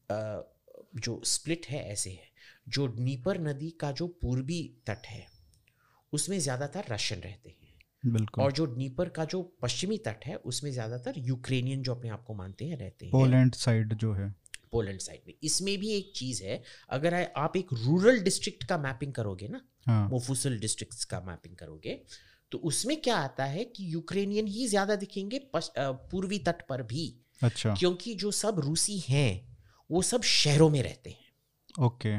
अ, 0.09 0.53
जो 0.95 1.21
स्प्लिट 1.25 1.65
है 1.65 1.83
ऐसे 1.91 2.09
है 2.09 2.29
जो 2.69 2.87
नीपर 2.99 3.39
नदी 3.39 3.69
का 3.71 3.91
जो 3.91 4.07
पूर्वी 4.21 4.61
तट 4.87 5.05
है 5.05 5.25
उसमें 6.13 6.39
ज़्यादातर 6.39 6.85
रशियन 6.91 7.21
रहते 7.21 7.49
हैं। 7.49 7.66
और 8.39 8.51
जो 8.51 8.65
नीपर 8.77 9.09
का 9.09 9.25
जो 9.25 9.41
पश्चिमी 9.61 9.97
तट 9.97 10.25
है 10.25 10.35
उसमें 10.35 10.71
ज़्यादातर 10.71 11.13
यूक्रेनियन 11.17 11.81
जो 11.83 11.95
अपने 11.95 12.09
आप 12.09 12.23
को 12.23 12.33
मानते 12.33 12.65
हैं 12.65 12.77
रहते 12.77 13.05
हैं। 13.05 13.11
पोलैंड 13.11 13.55
साइड 13.55 13.93
जो 13.93 14.13
है। 14.13 14.29
पोलैंड 14.71 14.99
साइड 14.99 15.21
में। 15.27 15.33
इसमें 15.43 15.77
भी 15.77 15.91
एक 15.91 16.11
चीज़ 16.15 16.43
है 16.43 16.61
अगर 16.89 17.13
आप 17.37 17.57
एक 17.57 17.67
रूरल 17.73 18.19
डिस्ट्रिक्ट 18.19 18.63
का 18.63 18.77
मैपिंग 18.77 19.13
करोगे 19.13 19.47
ना 19.47 19.61
हाँ। 19.85 20.07
मोफुसल 20.09 20.57
डिस्ट्रिक्ट्स 20.59 21.05
का 21.05 21.21
मैपिंग 21.21 21.55
करोगे 21.55 22.01
तो 22.51 22.57
उसमें 22.57 22.95
क्या 23.01 23.15
आता 23.15 23.45
है 23.45 23.63
कि 23.65 23.93
यूक्रेनियन 23.93 24.47
ही 24.47 24.67
ज़्यादा 24.67 24.95
दिखेंगे 24.95 25.41
पूर्वी 25.55 26.39
तट 26.39 26.61
पर 26.69 26.83
भी। 26.83 27.05
अच्छा। 27.41 27.73
क्योंकि 27.73 28.13
जो 28.15 28.31
सब 28.31 28.59
रूसी 28.59 28.97
हैं 28.99 29.57
वो 29.89 30.01
सब 30.01 30.21
शहरों 30.21 30.69
में 30.69 30.81
रहते 30.83 31.09
हैं। 31.09 31.85
ओके। 31.85 32.17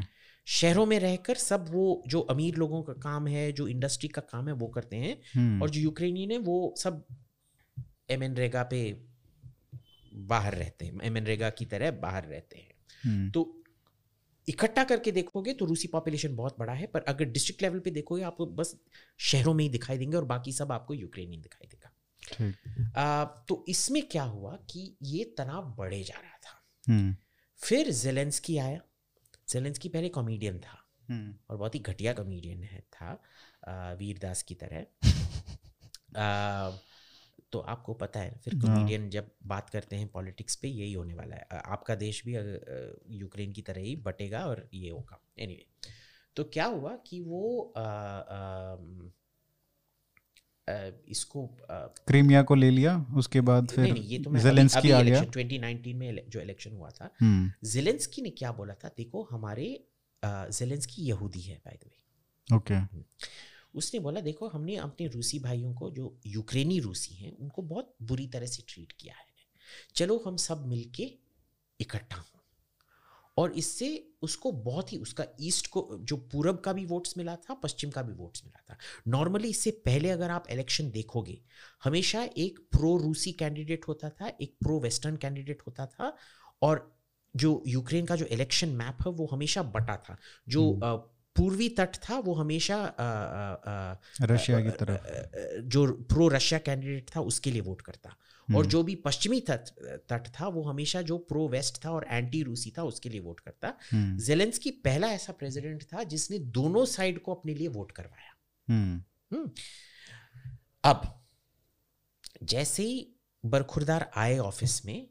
शहरों 0.49 0.87
में 0.87 0.99
रहकर 0.99 1.35
सब 1.35 1.67
वो 1.69 2.03
जो 2.07 2.21
अमीर 2.21 2.55
लोगों 2.55 2.83
का 2.83 2.93
काम 2.93 3.27
है 3.27 3.53
जो 3.53 3.69
इंडस्ट्री 3.69 4.09
का 4.09 4.21
काम 4.21 4.49
है 4.49 4.55
वो 4.55 4.67
करते 4.67 4.97
हैं। 4.97 5.23
हम्म। 5.35 5.63
और 5.63 5.71
जो 5.71 5.81
यूक्रेनियन 5.81 6.31
है 6.31 6.39
वो 6.39 6.75
सब 6.79 7.05
एम 8.11 8.23
एन 8.23 8.35
रेगा 8.35 8.63
पे 8.63 9.01
बाहर 10.15 10.55
रहते 10.55 10.87
हैं। 10.87 11.01
एम 11.03 11.17
एन 11.17 11.25
रेगा 11.25 11.51
की 11.51 11.65
तरह 11.65 11.91
बाहर 11.91 12.25
रहते 12.25 12.59
हैं। 12.59 12.75
हम्म, 13.05 13.31
तो 13.31 13.63
इकट्ठा 14.49 14.85
करके 14.85 15.13
देखोगे 15.13 15.55
तो 15.55 15.65
रूसी 15.65 15.89
पॉपुलेशन 15.89 16.37
बहुत 16.37 16.57
बड़ा 16.59 16.73
है 16.73 16.87
पर 16.87 17.01
अगर 17.01 17.25
डिस्ट्रिक्ट 17.25 17.63
लेवल 17.63 17.79
पे 17.79 17.91
देखोगे 17.91 18.23
आपको 18.23 18.47
बस 18.47 18.77
शहरों 19.19 19.55
में 19.55 19.65
ही 19.65 19.71
दिखाई 19.71 19.99
देंगे 19.99 20.17
और 20.17 20.25
बाकी 20.25 20.53
सब 20.53 20.73
आपको 20.73 20.95
यूक्रेनियन 20.95 21.43
दिखाई 21.43 21.69
देगा। 21.69 21.93
आ, 22.97 23.25
तो 23.25 23.65
इसमें 23.69 24.09
क्या 24.09 24.23
हुआ 24.23 24.57
कि 24.71 24.97
ये 25.03 25.25
तनाव 25.25 25.75
बढ़े 25.79 26.03
जा 26.03 26.21
रहा 26.21 26.37
था। 26.37 26.65
हम्म। 26.93 27.17
फिर 27.57 27.91
जेलेंस्की 27.91 28.59
आया। 28.59 28.81
जेलेंस्की 29.49 29.89
पहले 29.89 30.09
कॉमेडियन 30.09 30.59
था 30.59 30.85
हम्म। 31.09 31.35
और 31.51 31.57
बहुत 31.57 31.75
ही 31.75 31.81
घटिया 31.81 32.13
कॉमेडियन 32.13 32.63
है 32.63 32.81
था 32.81 33.23
वीरदास 33.69 34.43
की 34.43 34.55
तरह। 34.55 34.87
आ, 36.17 36.71
तो 37.53 37.59
आपको 37.59 37.95
पता 37.95 38.21
है 38.21 38.39
फिर 38.45 38.55
हाँ। 38.55 38.63
कॉमेडियन 38.63 39.11
जब 39.11 39.31
बात 39.47 39.71
करते 39.71 39.97
हैं 39.97 40.09
पॉलिटिक्स 40.09 40.57
पे 40.57 40.69
यही 40.69 40.93
होने 40.93 41.15
वाला 41.15 41.37
है। 41.37 41.47
आपका 41.53 41.95
देश 41.95 42.25
भी 42.27 42.35
यूक्रेन 43.19 43.53
की 43.53 43.63
तरह 43.63 43.81
ही 43.81 43.97
बटेगा 43.97 44.47
और 44.47 44.69
ये 44.75 44.91
होगा। 44.91 45.21
एनीवे 45.39 45.63
anyway, 45.63 45.95
तो 46.37 46.45
क्या 46.45 46.65
हुआ 46.65 46.97
कि 46.97 47.21
वो 47.21 47.75
आ, 47.77 47.83
आ, 47.83 48.77
इसको 51.09 51.47
क्रीमिया 51.71 52.43
को 52.43 52.55
ले 52.55 52.71
लिया 52.71 52.97
उसके 53.17 53.41
बाद 53.41 53.69
फिर 53.69 53.93
नहीं 53.93 54.03
ये 54.05 54.19
तो 54.19 54.31
मैं 54.31 54.41
जेलेंस्की 54.41 54.91
आ 54.91 55.01
गया। 55.03 55.21
2019 55.27 55.95
में 55.95 56.25
जो 56.29 56.41
इलेक्शन 56.41 56.73
हुआ 56.73 56.91
था। 56.91 57.11
हम्म। 57.21 57.69
जेलेंस्की 57.69 58.23
ने 58.23 58.31
क्या 58.31 58.53
बोला 58.53 58.75
था? 58.75 58.89
देखो 58.97 59.29
हमारे 59.31 59.69
जेलेंस्की 60.23 61.03
यहूदी 61.03 61.41
है 61.41 61.57
बाय 61.67 61.79
द 61.83 61.87
वे 61.87 62.57
ओके। 62.57 62.81
उसने 63.75 64.01
बोला 64.01 64.21
देखो 64.21 64.49
हमने 64.49 64.77
अपने 64.77 65.07
रूसी 65.07 65.39
भाइयों 65.39 65.73
को 65.75 65.91
जो 65.91 66.17
यूक्रेनी 66.27 66.79
रूसी 66.81 67.15
हैं 67.15 67.37
उनको 67.37 67.63
बहुत 67.63 67.95
बुरी 68.03 68.27
तरह 68.27 68.47
से 68.47 68.63
ट्रीट 68.69 68.93
किया 68.93 69.15
है। 69.15 69.27
चलो 69.95 70.23
हम 70.27 70.37
सब 70.37 70.67
मिलके 70.67 71.11
इकट्ठा 71.81 72.17
हों। 72.17 72.38
और 73.39 73.53
इससे 73.53 73.89
उसको 74.23 74.53
बहुत 74.53 74.93
ही 74.93 74.99
उसका 74.99 75.25
ईस्ट 75.41 75.67
को 75.67 75.89
जो 76.01 76.17
पूरब 76.17 76.59
का 76.59 76.73
भी 76.73 76.85
वोट्स 76.87 77.15
मिला 77.19 77.37
था 77.37 77.55
पश्चिम 77.55 77.91
का 77.91 78.03
भी 78.03 78.13
वोट्स 78.13 78.43
मिला 78.45 78.63
था। 78.71 78.77
नॉर्मली 79.09 79.49
इससे 79.49 79.71
पहले 79.71 80.11
अगर 80.11 80.31
आप 80.31 80.45
इलेक्शन 80.51 80.91
देखोगे 80.91 81.41
हमेशा 81.85 82.23
एक 82.37 82.59
प्रो 82.59 82.97
रूसी 82.97 83.33
कैंडिडेट 83.33 83.85
होता 83.89 84.11
था 84.11 84.33
एक 84.41 84.57
प्रो 84.61 84.81
वेस्टर्न 84.81 85.17
कैंडिडेट 85.17 85.63
होता 85.67 85.87
था 85.87 86.17
और 86.63 86.99
जो 87.37 87.63
यूक्रेन 87.67 88.07
का 88.07 88.17
जो 88.17 88.25
इलेक्शन 88.25 88.69
मैप 88.69 89.07
है 89.07 89.13
वो 89.13 89.27
हमेशा 89.27 89.63
बटा 89.63 89.97
था। 89.97 90.17
जो 90.49 90.73
हम्म। 90.73 90.97
पूर्वी 91.37 91.69
तट 91.69 91.97
था 91.97 92.19
वो 92.19 92.35
हमेशा 92.35 92.97
रशिया 94.23 94.61
की 94.61 94.71
तरफ़। 94.71 95.61
जो 95.61 95.87
प्रो 95.93 96.29
रशिया 96.29 96.61
कैंडिडेट 96.61 97.11
था 97.17 97.21
उसके 97.21 97.51
लिए 97.51 97.61
वोट 97.61 97.81
करता। 97.81 98.17
और 98.51 98.57
हम्म, 98.57 98.69
जो 98.69 98.83
भी 98.83 98.95
पश्चिमी 98.95 99.41
तट 99.41 99.69
तट 100.09 100.29
था 100.29 100.49
वो 100.49 100.63
हमेशा 100.63 101.03
जो 101.03 101.19
प्रो 101.19 101.49
वेस्ट 101.49 101.85
था 101.85 101.91
और 101.91 102.07
एंटी 102.09 102.43
रूसी 102.43 102.73
था 102.79 102.83
उसके 102.83 103.09
लिए 103.09 103.21
वोट 103.21 103.41
करता। 103.41 103.75
हम्म, 103.93 104.19
जेलेंस्की 104.19 104.71
पहला 104.71 105.09
ऐसा 105.09 105.33
प्रेसिडेंट 105.33 105.83
था 105.83 106.03
जिसने 106.03 106.39
दोनों 106.39 106.85
साइड 106.85 107.23
को 107.23 107.35
अपने 107.35 107.55
लिए 107.55 107.69
वोट 107.69 107.93
करवाया। 107.93 108.37
हम्म, 108.69 109.05
हम्म। 109.37 109.51
अब 110.85 111.27
जैसे 112.43 112.83
ही 112.83 113.15
बरखुरदार 113.47 114.11
आए 114.17 114.39
ऑफ़िस 114.39 114.85
में 114.87 115.09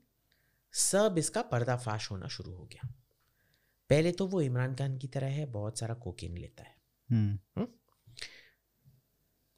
सब 0.73 1.15
इसका 1.17 1.41
पर्दाफाश 1.41 2.11
होना 2.11 2.27
शुरू 2.27 2.51
हो 2.51 2.63
गया। 2.63 2.93
पहले 3.89 4.11
तो 4.11 4.27
वो 4.27 4.41
इमरान 4.41 4.75
खान 4.75 4.97
की 4.97 5.07
तरह 5.07 5.27
है 5.27 5.45
बहुत 5.45 5.79
सारा 5.79 5.93
कोकेन 5.93 6.37
लेता 6.37 6.63
है। 6.63 6.75
हम्म, 7.11 7.67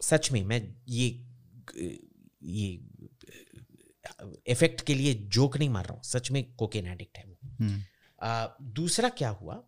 सच 0.01 0.31
में 0.31 0.43
मैं 0.43 0.75
ये 0.87 1.25
ये 2.43 2.81
इफ़ेक्ट 4.47 4.81
के 4.81 4.95
लिए 4.95 5.13
जोक 5.13 5.57
नहीं 5.57 5.69
मार 5.69 5.85
रहा 5.85 5.93
हूँ 5.93 6.03
सच 6.03 6.31
में 6.31 6.43
कोकेन 6.55 6.87
एडिक्ट 6.87 7.17
है 7.17 7.23
वो। 7.25 7.37
हम्म, 7.59 7.81
आ, 8.21 8.47
दूसरा 8.61 9.09
क्या 9.09 9.29
हुआ 9.29 9.63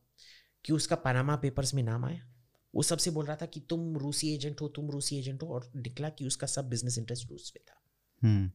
कि 0.66 0.74
उसका 0.74 0.96
पनामा 0.96 1.36
पेपर्स 1.36 1.74
में 1.74 1.84
नाम 1.84 2.06
आया 2.06 2.28
वो 2.74 2.84
सबसे 2.84 3.12
बोल 3.12 3.26
रहा 3.26 3.36
था 3.36 3.46
कि 3.46 3.60
तुम 3.60 3.98
रूसी 3.98 4.34
एजेंट 4.36 4.62
हो 4.62 4.68
तुम 4.68 4.92
रूसी 4.92 5.18
एजेंट 5.20 5.44
हो 5.44 5.48
और 5.48 5.72
निकला 5.76 6.10
कि 6.10 6.26
उसका 6.26 6.48
सब 6.48 6.70
बिज़नेस 6.70 6.98
इंटरेस्ट 6.98 7.30
रूस 7.30 7.54
में 7.56 7.64
था। 7.70 7.82
हम्म, 8.22 8.52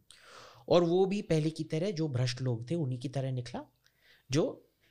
और 0.68 0.85
वो 0.85 1.04
भी 1.06 1.22
पहले 1.22 1.50
की 1.50 1.64
तरह 1.64 1.90
जो 1.90 2.09
भ्रष्ट 2.09 2.42
लोग 2.42 2.70
थे 2.70 2.74
उन्हीं 2.74 2.98
की 2.98 3.09
तरह 3.09 3.32
निकला 3.32 3.61
जो 4.30 4.44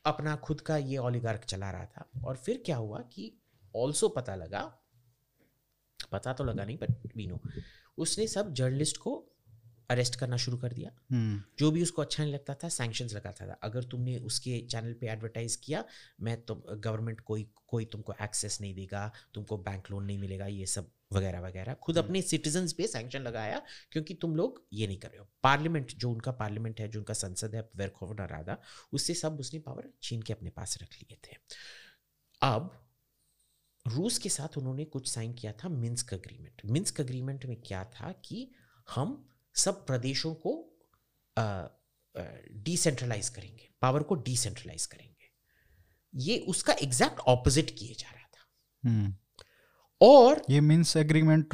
अपना 0.06 0.36
खुद 0.36 0.62
का 0.62 0.78
ये 0.78 0.98
ओलिगार्क 0.98 1.44
चला 1.44 1.72
रहा 1.72 1.86
था। 1.86 2.10
और 2.26 2.38
फिर 2.38 2.62
क्या 2.66 2.78
हुआ 2.78 3.00
कि 3.14 3.32
ऑल्सो 3.76 4.10
पता 4.10 4.36
लगा 4.36 4.62
पता 6.12 6.34
तो 6.34 6.44
लगा 6.44 6.66
नहीं 6.66 6.78
बट 6.78 7.16
वी 7.16 7.28
नो 7.28 7.40
उसने 7.98 8.28
सब 8.28 8.54
जर्नलिस्ट 8.54 8.98
को 8.98 9.14
अरेस्ट 9.90 10.16
करना 10.16 10.38
शुरू 10.38 10.58
कर 10.58 10.74
दिया। 10.74 10.92
हम्म, 11.12 11.42
जो 11.60 11.72
भी 11.72 11.82
उसको 11.84 12.02
अच्छा 12.02 12.24
नहीं 12.24 12.34
लगता 12.34 12.54
था 12.54 12.70
सैंक्शंस 12.70 13.14
लगाता 13.14 13.48
था। 13.48 13.54
अगर 13.64 13.84
तुमने 13.84 14.18
उसके 14.18 14.60
चैनल 14.62 14.94
पे 14.94 15.08
एडवर्टाइज 15.08 15.56
किया 15.56 15.84
मैं 16.22 16.42
तो 16.42 16.56
गवर्नमेंट 16.56 17.22
कोई 17.22 17.48
कोई 17.68 17.86
तुमको 17.86 18.14
एक्सेस 18.22 18.60
नहीं 18.62 18.74
देगा 18.76 19.12
तुमको 19.34 19.58
बैंक 19.58 19.92
लोन 19.92 20.06
नहीं 20.06 20.18
मिलेगा 20.18 20.46
ये 20.48 20.66
सब 20.66 20.92
वगैरह 21.14 21.40
वगैरह। 21.42 21.74
खुद 21.74 21.98
अपने 21.98 22.22
सिटीजन्स 22.22 22.74
पे 22.74 22.88
सैंक्शन 22.88 23.22
लगाया 23.22 23.62
क्योंकि 23.92 24.14
तुम 24.14 24.36
लोग 24.36 24.66
ये 24.74 24.88
नहीं 24.88 24.98
कर 24.98 25.10
रहे 25.10 25.20
हो। 25.20 25.28
पार्लियामेंट 25.44 25.92
जो 25.92 26.12
उनका 26.12 26.32
पार्लियामेंट 26.32 26.80
है 26.82 26.88
जो 26.88 27.00
उनका 27.00 27.14
संसद 27.14 27.56
है 27.56 27.70
वेरखोवन 27.76 28.26
राधा 28.28 28.58
उससे 28.94 29.14
सब 29.14 29.40
उसने 29.40 29.60
पावर 29.60 29.90
छीन 30.04 30.22
के 30.22 30.34
अपने 30.34 30.50
पास 30.50 30.78
रख 30.82 30.98
लिए 31.04 31.18
थे। 31.28 31.38
अब 32.42 32.82
रूस 33.86 34.18
के 34.18 34.30
साथ 34.30 34.58
उन्होंने 34.58 34.86
कुछ 34.86 35.08
साइन 35.08 35.34
किया 35.34 35.52
था 35.54 35.70
मिन्स्क 35.70 36.14
अग्रीमेंट 36.14 36.62
मिन्स्क 36.66 37.02
अग्रीमेंट 37.02 37.46
में 37.46 37.56
क्या 37.62 37.84
था 37.92 38.12
कि 38.26 38.52
हम 38.96 39.12
सब 39.56 39.86
प्रदेशों 39.86 40.34
को 40.36 40.54
डिसेंट्रलाइज 42.64 43.30
करेंगे 43.30 43.70
पावर 43.82 44.04
को 44.04 44.16
डिसेंट्रलाइज 44.16 44.86
करेंगे। 44.86 45.14
ये 46.14 46.38
उसका 46.40 46.74
एग्जैक्ट 46.74 47.20
ऑपोजिट 47.20 47.70
किया 47.80 47.94
जा 48.00 48.12
रहा 48.12 48.28
था। 48.28 48.90
हम्म। 48.90 49.16
और 50.02 50.42
ये 50.50 50.62
मीन्स 50.62 50.96
एग्रीमेंट 50.98 51.50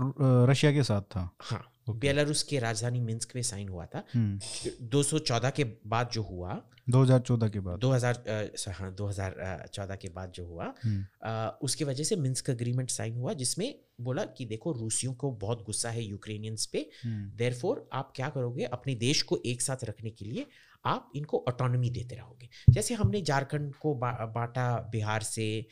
रशिया 0.49 0.71
के 0.73 0.83
साथ 0.83 1.01
था। 1.01 1.29
हाँ। 1.41 1.70
Okay. 1.91 2.01
बेलारूस 2.01 2.43
की 2.43 2.59
राजधानी 2.59 2.99
मिन्स्क 2.99 3.35
में 3.35 3.41
साइन 3.41 3.69
हुआ 3.69 3.85
था। 3.85 4.03
हम्म, 4.13 4.39
214 4.87 5.49
के 5.49 5.63
बाद 5.63 6.09
जो 6.13 6.23
हुआ 6.23 6.61
2014 6.89 7.49
के 7.49 7.59
बाद। 7.59 7.79
2000 7.79 8.13
अ, 8.13 8.71
हाँ 8.71 8.95
2014 8.95 9.95
के 9.95 10.09
बाद 10.09 10.31
जो 10.31 10.45
हुआ 10.45 10.73
हम्म, 10.83 11.05
अ, 11.23 11.59
उसकी 11.61 11.83
वजह 11.83 12.03
से 12.03 12.15
मिन्स्क 12.15 12.49
अग्रीमेंट 12.49 12.89
साइन 12.89 13.15
हुआ 13.15 13.33
जिसमें 13.33 13.79
बोला 14.01 14.23
कि 14.23 14.45
देखो 14.45 14.71
रूसियों 14.71 15.13
को 15.13 15.31
बहुत 15.31 15.65
गुस्सा 15.65 15.89
है 15.89 16.03
यूक्रेनियंस 16.03 16.65
पे 16.65 16.89
हम्म, 17.03 17.37
देयरफोर 17.37 17.89
आप 17.93 18.13
क्या 18.15 18.29
करोगे 18.29 18.63
अपने 18.63 18.95
देश 18.95 19.21
को 19.21 19.41
एक 19.45 19.61
साथ 19.61 19.83
रखने 19.83 20.09
के 20.09 20.25
लिए 20.25 20.47
आप 20.85 21.11
इनको 21.15 21.45
ऑटोनॉमी 21.47 21.89
देते 21.89 22.15
रहोगे। 22.15 22.49
जैसे 22.69 22.93
हमने 22.93 23.21
झारखंड 23.21 23.75
को 23.75 23.95
बा, 23.95 24.11
बांटा 24.11 24.89
बिहार 24.91 25.23
से 25.23 25.65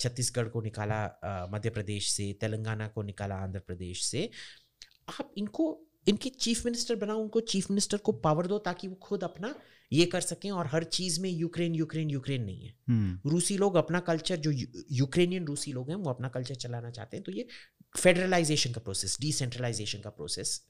छत्तीसगढ़ 0.00 0.48
को 0.48 0.60
निकाला 0.60 1.20
मध्य 1.52 1.70
प्रदेश 1.70 2.10
से 2.10 2.38
तेलंगाना 2.40 2.88
को 2.88 3.02
निकाला 3.02 3.34
आंध्र 3.34 3.58
प्रदेश 3.60 4.04
से 4.04 4.30
आप 5.08 5.34
इनको 5.38 5.82
इनके 6.08 6.28
चीफ 6.28 6.64
मिनिस्टर 6.64 6.94
बनाओ 6.94 7.18
उनको 7.18 7.40
चीफ 7.40 7.70
मिनिस्टर 7.70 7.98
को 7.98 8.12
पावर 8.12 8.46
दो 8.46 8.58
ताकि 8.58 8.88
वो 8.88 8.94
खुद 8.94 9.24
अपना 9.24 9.54
ये 9.92 10.04
कर 10.06 10.20
सकें 10.20 10.50
और 10.50 10.66
हर 10.66 10.84
चीज़ 10.84 11.20
में 11.20 11.28
यूक्रेन 11.30 11.74
यूक्रेन 11.74 12.10
यूक्रेन 12.10 12.42
नहीं 12.44 12.66
है। 12.66 12.74
हम्म, 12.88 13.30
रूसी 13.30 13.56
लोग 13.58 13.74
अपना 13.74 14.00
कल्चर 14.00 14.36
जो 14.36 14.50
यूक्रेनियन 14.92 15.44
रूसी 15.44 15.72
लोग 15.72 15.88
हैं 15.90 15.96
वो 15.96 16.10
अपना 16.10 16.28
कल्चर 16.28 16.54
चलाना 16.54 16.90
चाहते 16.90 17.16
हैं। 17.16 17.24
तो 17.24 17.32
ये 17.32 17.46
फेडरलाइजेशन 17.98 18.72
का 18.72 18.80
प्रोसेस 18.80 19.16
डिसेंट्रलाइजेशन 19.20 20.00
का 20.00 20.10
प्रोसेस 20.10 20.66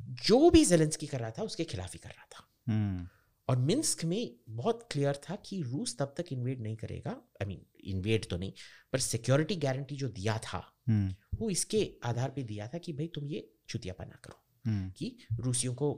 जो 0.00 0.50
भी 0.50 0.64
जेलेंस्की 0.64 1.06
कर 1.06 1.20
रहा 1.20 1.30
था 1.30 1.42
उसके 1.42 1.64
खिलाफ 1.64 1.92
ही 1.92 1.98
कर 1.98 2.08
रहा 2.08 2.26
था। 2.32 2.72
हम्म, 2.72 3.08
और 3.48 3.56
मिन्स्क 3.58 4.04
में 4.04 4.36
बहुत 4.48 4.88
क्लियर 4.90 5.20
था 5.30 5.36
कि 5.36 5.62
रूस 5.62 5.96
तब 5.98 6.14
तक 6.18 6.32
इन्वेड 6.32 6.60
नहीं 6.60 6.76
करेगा 6.76 7.10
आई 7.10 7.46
मीन 7.46 7.66
इन्वेड 7.84 8.28
तो 8.30 8.36
नहीं 8.36 8.52
पर 8.92 8.98
सिक्योरिटी 9.00 9.56
गारंटी 9.56 9.96
जो 9.96 10.08
दिया 10.08 10.38
था 10.38 10.58
हम्म, 10.88 11.14
वो 11.34 11.50
इसके 11.50 11.90
आधार 12.04 12.30
पे 12.30 12.42
दिया 12.42 12.68
था 12.68 12.78
कि 12.78 12.92
भाई 12.92 13.06
तुम 13.14 13.28
ये 13.28 13.48
चुतियापा 13.68 14.04
ना 14.04 14.18
करो 14.24 14.40
हम्म, 14.64 14.90
कि 14.90 15.16
रूसियों 15.40 15.74
को 15.74 15.88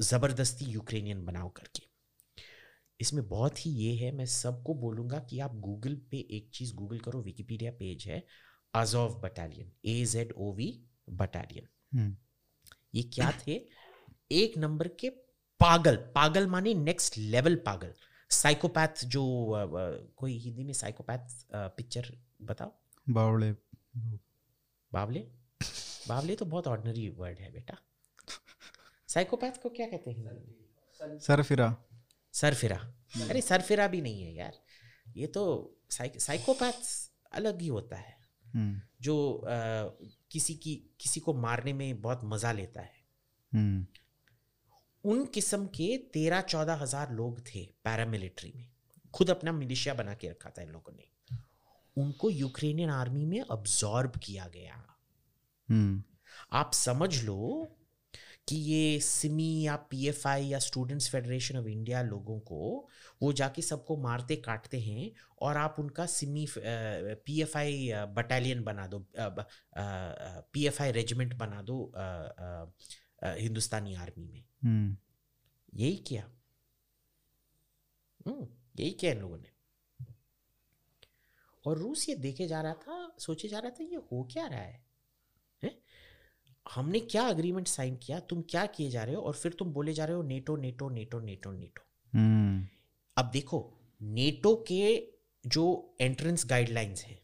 ज़बरदस्ती 0.00 0.64
यूक्रेनियन 0.64 1.24
बनाओ 1.24 1.48
करके। 1.48 1.82
इसमें 3.00 3.28
बहुत 3.28 3.66
ही 3.66 3.70
ये 3.70 3.94
है 3.96 4.10
मैं 4.12 4.26
सबको 4.26 4.74
बोलूँगा 4.74 5.18
कि 5.18 5.38
आप 5.40 5.54
गूगल 5.60 5.94
पे 6.10 6.18
एक 6.36 6.50
चीज़ 6.54 6.74
गूगल 6.74 6.98
करो 6.98 7.22
विकिपीडिया 7.22 7.70
पेज 7.70 8.04
है 8.08 8.22
Azov 8.74 9.20
battalion 9.20 9.72
A 9.84 10.04
Z 10.04 10.32
O 10.36 10.52
V 10.52 10.68
battalion 11.10 12.16
ये 12.94 13.02
क्या 13.02 13.30
थे? 13.46 13.60
एक 14.32 14.56
नंबर 14.58 14.88
के 14.88 15.08
पागल 15.60 15.96
पागल 16.14 16.46
माने 16.46 16.74
नेक्स्ट 16.74 17.18
लेवल 17.18 17.56
पागल। 17.56 17.92
साइकोपैथ 18.34 19.04
जो 19.04 19.22
कोई 20.16 20.38
हिंदी 20.38 20.64
में 20.64 20.72
साइकोपैथ 20.72 21.46
पिक्चर 21.76 22.18
बताओ। 22.42 22.72
बावड़े 23.10 23.50
बावले? 24.92 25.20
बावले 26.08 26.36
तो 26.36 26.44
बहुत 26.44 26.66
ऑर्डिनरी 26.66 27.08
वर्ड 27.08 27.38
है 27.38 27.52
बेटा। 27.52 27.76
साइकोपैथ 29.08 29.62
को 29.62 29.68
क्या 29.68 29.86
कहते 29.86 30.10
हैं 30.10 31.18
सरफिरा। 31.18 31.76
सरफिरा। 32.32 32.76
अरे 33.28 33.40
सरफिरा 33.40 33.86
भी 33.88 34.00
नहीं 34.00 34.22
है 34.22 34.34
यार। 34.34 34.52
ये 35.16 35.26
तो 35.26 35.42
साइकोपैथ 35.90 37.10
अलग 37.32 37.60
ही 37.60 37.68
होता 37.68 37.96
है। 37.96 38.16
हम्म, 38.46 38.80
जो 39.00 39.32
अ, 39.34 39.50
किसी 40.30 40.54
की 40.54 40.74
किसी 41.00 41.20
को 41.20 41.34
मारने 41.34 41.72
में 41.72 42.00
बहुत 42.00 42.20
मज़ा 42.24 42.52
लेता 42.52 42.80
है। 42.80 42.94
हम्म, 43.54 43.86
उन 45.04 45.24
किस्म 45.26 45.66
के 45.66 45.96
तेरह 46.12 46.40
चौदह 46.42 46.74
हज़ार 46.74 47.12
लोग 47.12 47.40
थे 47.46 47.64
पैरामिलिट्री 47.84 48.52
में। 48.56 48.66
खुद 49.14 49.30
अपना 49.30 49.52
मिलिशिया 49.52 49.94
बना 49.94 50.14
के 50.14 50.28
रखा 50.28 50.50
था 50.50 50.62
इन 50.62 50.70
लोगों 50.70 50.92
ने। 50.92 51.08
उनको 51.96 52.30
यूक्रेनियन 52.30 52.90
आर्मी 52.90 53.24
में 53.26 53.40
अब्जॉर्ब 53.40 54.16
किया 54.22 54.46
गया। 54.54 54.82
हम्म, 55.68 56.02
आप 56.52 56.72
समझ 56.74 57.22
लो 57.24 57.76
कि 58.48 58.56
ये 58.56 59.00
सिमी 59.00 59.66
या 59.66 59.74
पीएफआई 59.90 60.46
या 60.46 60.58
स्टूडेंट्स 60.58 61.08
फेडरेशन 61.10 61.58
ऑफ़ 61.58 61.66
इंडिया 61.66 62.02
लोगों 62.02 62.38
को 62.40 62.88
वो 63.22 63.32
जाके 63.32 63.62
सबको 63.62 63.96
मारते 63.96 64.36
काटते 64.36 64.80
हैं 64.80 65.10
और 65.42 65.56
आप 65.56 65.76
उनका 65.78 66.06
सिमी 66.06 66.46
पीएफआई 66.58 67.90
बटालियन 68.16 68.62
बना 68.64 68.86
दो 68.86 69.04
पीएफआई 69.78 70.92
रेजिमेंट 70.92 71.34
बना 71.36 71.62
दो 71.62 71.78
हिंदुस्तानी 73.24 73.94
आर्मी 73.94 74.26
में। 74.26 74.42
यही 74.64 75.96
किया 75.96 76.30
यही 78.78 78.90
किया 78.90 79.12
इन 79.12 79.18
लोगों 79.18 79.38
ने। 79.38 79.50
और 81.66 81.78
रूस 81.78 82.08
ये 82.08 82.14
देखे 82.14 82.46
जा 82.46 82.60
रहा 82.62 82.74
था 82.74 83.16
सोचे 83.18 83.48
जा 83.48 83.58
रहा 83.58 83.70
था 83.70 83.84
ये 83.84 83.96
हो 84.12 84.22
क्या 84.32 84.46
रहा 84.46 84.60
है? 84.60 84.84
हैं? 85.62 85.74
हमने 86.74 87.00
क्या 87.00 87.22
अग्रीमेंट 87.22 87.68
साइन 87.68 87.96
किया? 87.96 88.20
तुम 88.20 88.42
क्या 88.42 88.66
किए 88.66 88.90
जा 88.90 89.04
रहे 89.04 89.14
हो? 89.14 89.22
और 89.22 89.34
फिर 89.34 89.52
तुम 89.52 89.72
बोले 89.72 89.92
जा 89.92 90.04
रहे 90.04 90.16
हो 90.16 90.22
NATO 90.22 90.56
NATO 90.56 90.88
NATO 90.88 91.20
NATO 91.20 91.52
NATO. 91.52 91.82
हम्म, 92.12 92.68
अब 93.16 93.30
देखो 93.30 93.80
नेटो 94.02 94.54
के 94.68 95.12
जो 95.46 95.96
एंट्रेंस 96.00 96.46
गाइडलाइंस 96.46 97.04
हैं 97.04 97.18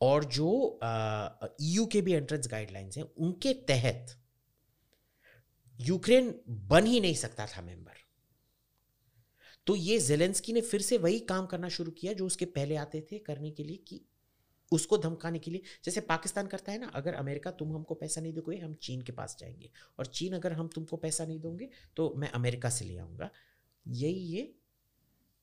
और 0.00 0.24
जो 0.24 0.78
ईयू 1.60 1.86
के 1.86 2.00
भी 2.00 2.12
एंट्रेंस 2.12 2.48
गाइडलाइंस 2.48 2.96
हैं 2.96 3.04
उनके 3.04 3.52
तहत 3.54 4.23
यूक्रेन 5.80 6.34
बन 6.48 6.86
ही 6.86 7.00
नहीं 7.00 7.14
सकता 7.14 7.46
था 7.46 7.62
मेंबर। 7.62 7.92
तो 9.66 9.76
ये 9.76 9.98
जेलेंस्की 9.98 10.52
ने 10.52 10.60
फिर 10.60 10.82
से 10.82 10.98
वही 10.98 11.20
काम 11.20 11.46
करना 11.46 11.68
शुरू 11.68 11.90
किया 11.90 12.12
जो 12.12 12.26
उसके 12.26 12.44
पहले 12.46 12.76
आते 12.76 13.00
थे 13.12 13.18
करने 13.18 13.50
के 13.50 13.64
लिए 13.64 13.76
कि 13.76 14.00
उसको 14.72 14.98
धमकाने 14.98 15.38
के 15.38 15.50
लिए। 15.50 15.62
जैसे 15.84 16.00
पाकिस्तान 16.00 16.46
करता 16.46 16.72
है 16.72 16.78
ना 16.78 16.86
अगर 16.94 17.14
अमेरिका 17.14 17.50
तुम 17.50 17.74
हमको 17.74 17.94
पैसा 17.94 18.20
नहीं 18.20 18.32
दोगे 18.32 18.56
हम 18.58 18.74
चीन 18.74 19.02
के 19.02 19.12
पास 19.12 19.36
जाएँगे। 19.40 19.70
और 19.98 20.06
चीन 20.06 20.34
अगर 20.34 20.52
हम 20.52 20.68
तुमको 20.68 20.96
पैसा 20.96 21.24
नहीं 21.24 21.40
दोगे 21.40 21.68
तो 21.96 22.12
मैं 22.16 22.30
अमेरिका 22.30 22.70
से 22.70 22.84
ले 22.84 22.96
आऊँगा। 22.98 23.30
यही 23.86 24.24
ये 24.26 24.54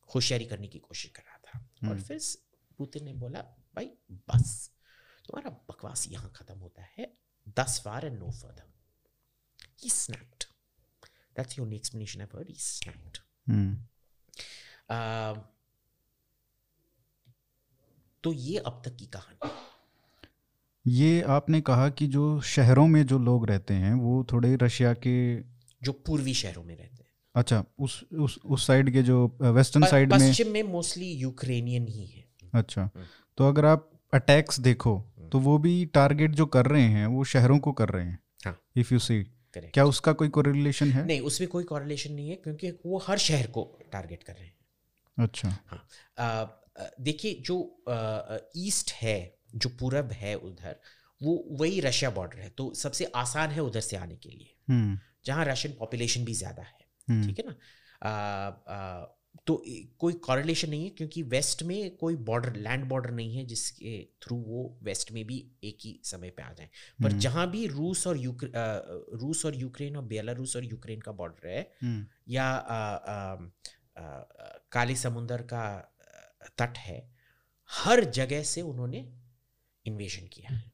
होशियारी 0.10 0.46
करने 0.46 0.68
की 0.68 0.80
कोशिश 0.80 1.12
कर 1.12 1.24
रहा 1.24 1.38
था। 1.38 1.90
और 1.90 2.02
फिर 2.02 2.20
पुतिन 2.78 3.06
ने 3.06 3.14
बोला 3.14 3.42
भाई 3.76 3.92
बस 4.12 4.72
तुम्हारा 5.26 5.50
बकवास 5.70 6.08
यहाँ 6.12 6.32
ख़त्म 6.36 6.58
होता 6.60 6.84
है। 6.98 7.14
Thus 7.60 7.82
far 7.86 8.06
and 8.06 8.20
no 8.20 8.32
further 8.32 8.71
he 9.82 9.90
snapped. 9.90 10.48
That's 11.36 11.56
the 11.56 11.62
only 11.64 11.78
explanation 11.80 12.22
I've 12.22 12.32
heard. 12.32 12.50
He 12.50 12.60
snapped. 12.60 13.22
Hmm. 13.48 13.72
Uh, 14.90 15.38
तो 18.24 18.34
ये 18.34 18.58
अब 18.58 18.82
तक 18.86 18.96
की 18.96 19.06
कहानी। 19.06 19.50
ये 20.86 21.22
आपने 21.30 21.62
कहा 21.62 21.90
कि 21.90 22.08
जो 22.08 22.42
शहरों 22.42 22.88
में 22.88 23.06
जो 23.08 23.18
लोग 23.20 23.46
रहते 23.50 23.74
हैं 23.74 23.94
वो 23.94 24.24
थोड़े 24.32 24.56
रशिया 24.62 24.94
के 24.94 25.16
जो 25.84 25.92
पूर्वी 26.08 26.34
शहरों 26.34 26.64
में 26.64 26.76
रहते 26.76 27.04
हैं। 27.04 27.10
अच्छा 27.36 27.64
उस 27.80 28.04
उस 28.20 28.38
उस 28.46 28.66
साइड 28.68 28.92
के 28.94 29.04
जो 29.04 29.38
वेस्टर्न 29.42 29.86
साइड 29.86 30.14
में 30.14 30.30
पश्चिम 30.30 30.48
में 30.48 30.64
मोस्टली 30.64 31.12
यूक्रेनियन 31.12 31.88
ही 31.88 32.06
है। 32.06 32.24
अच्छा। 32.54 32.90
तो 33.38 33.48
अगर 33.48 33.66
आप 33.66 33.90
अटैक्स 34.14 34.60
देखो 34.60 34.98
तो 35.32 35.40
वो 35.40 35.58
भी 35.58 35.86
टारगेट 35.86 36.32
जो 36.32 36.46
कर 36.46 36.66
रहे 36.66 36.88
हैं 36.88 37.06
वो 37.08 37.24
शहरों 37.24 37.60
को 37.60 37.72
कर 37.72 37.90
रहे 37.90 38.06
हैं। 38.06 38.20
हाँ। 38.46 38.58
इफ़ 38.76 38.94
यू 38.94 39.00
सी 39.00 39.22
करेक्ट 39.54 39.74
क्या 39.74 39.86
उसका 39.86 40.14
कोई 40.14 40.30
कोरिलेशन 40.30 40.92
है? 40.92 41.06
नहीं 41.06 41.20
उसमें 41.22 41.50
कोई 41.50 41.64
कोरिलेशन 41.64 42.14
नहीं 42.14 42.30
है 42.30 42.36
क्योंकि 42.36 42.72
वो 42.86 42.98
हर 43.08 43.18
शहर 43.18 43.48
को 43.48 43.64
टारगेट 43.92 44.24
कर 44.24 44.34
रहे 44.34 44.46
हैं। 44.46 44.56
अच्छा। 45.18 45.50
हाँ। 45.68 46.58
देखिए 47.02 47.34
जो 47.46 47.58
ईस्ट 48.58 48.92
है 48.92 49.18
जो 49.56 49.70
पूरब 49.80 50.12
है 50.12 50.36
उधर 50.36 50.76
वो 51.22 51.34
वही 51.52 51.80
रशिया 51.80 52.10
बॉर्डर 52.10 52.40
है। 52.40 52.50
तो 52.50 52.74
सबसे 52.74 53.06
आसान 53.16 53.50
है 53.50 53.62
उधर 53.62 53.82
से 53.82 53.98
आने 53.98 54.16
के 54.16 54.30
लिए। 54.30 54.56
हम्म। 54.70 54.98
जहाँ 55.26 55.46
रशियन 55.46 55.76
पॉपुलेशन 55.80 56.26
भी 56.26 56.34
ज़्यादा 56.34 56.64
है 56.64 56.80
हम्म, 57.08 57.28
ठीक 57.28 57.40
है 57.40 57.46
ना? 57.48 57.56
तो 59.48 59.64
कोई 60.00 60.14
कॉरिलेशन 60.14 60.70
नहीं 60.70 60.84
है 60.84 60.90
क्योंकि 60.90 61.24
वेस्ट 61.24 61.64
में 61.64 61.96
कोई 61.96 62.16
बॉर्डर 62.16 62.56
लैंड 62.56 62.86
बॉर्डर 62.86 63.12
नहीं 63.12 63.36
है 63.36 63.46
जिसके 63.46 64.08
थ्रू 64.22 64.38
वो 64.38 64.80
वेस्ट 64.84 65.12
में 65.12 65.28
भी 65.28 65.52
एक 65.64 65.78
ही 65.82 66.02
समय 66.04 66.30
पे 66.30 66.44
आ 66.44 66.54
जाए। 66.54 66.70
पर 67.04 67.10
हम्म। 67.10 67.20
जहाँ 67.20 67.52
भी 67.52 67.68
रूस 67.68 68.08
और 68.08 68.18
यूक्र 68.18 68.52
रूस 69.14 69.46
और 69.46 69.56
यूक्रेन 69.56 69.96
और 69.96 70.04
बेलारूस 70.04 70.56
और 70.56 70.66
यूक्रेन 70.66 71.00
का 71.00 71.12
बॉर्डर 71.12 71.48
है 71.48 71.72
हम्म, 71.84 72.08
या 72.28 72.46
आ, 72.46 72.96
आ, 72.96 73.34
आ, 73.98 74.24
काले 74.72 74.96
समुंदर 74.96 75.42
का 75.42 75.96
तट 76.58 76.78
है 76.78 77.12
हर 77.72 78.04
जगह 78.04 78.44
से 78.44 78.62
उन्होंने 78.62 79.14
इन्वेजन 79.86 80.28
किया 80.28 80.56
है। 80.56 80.71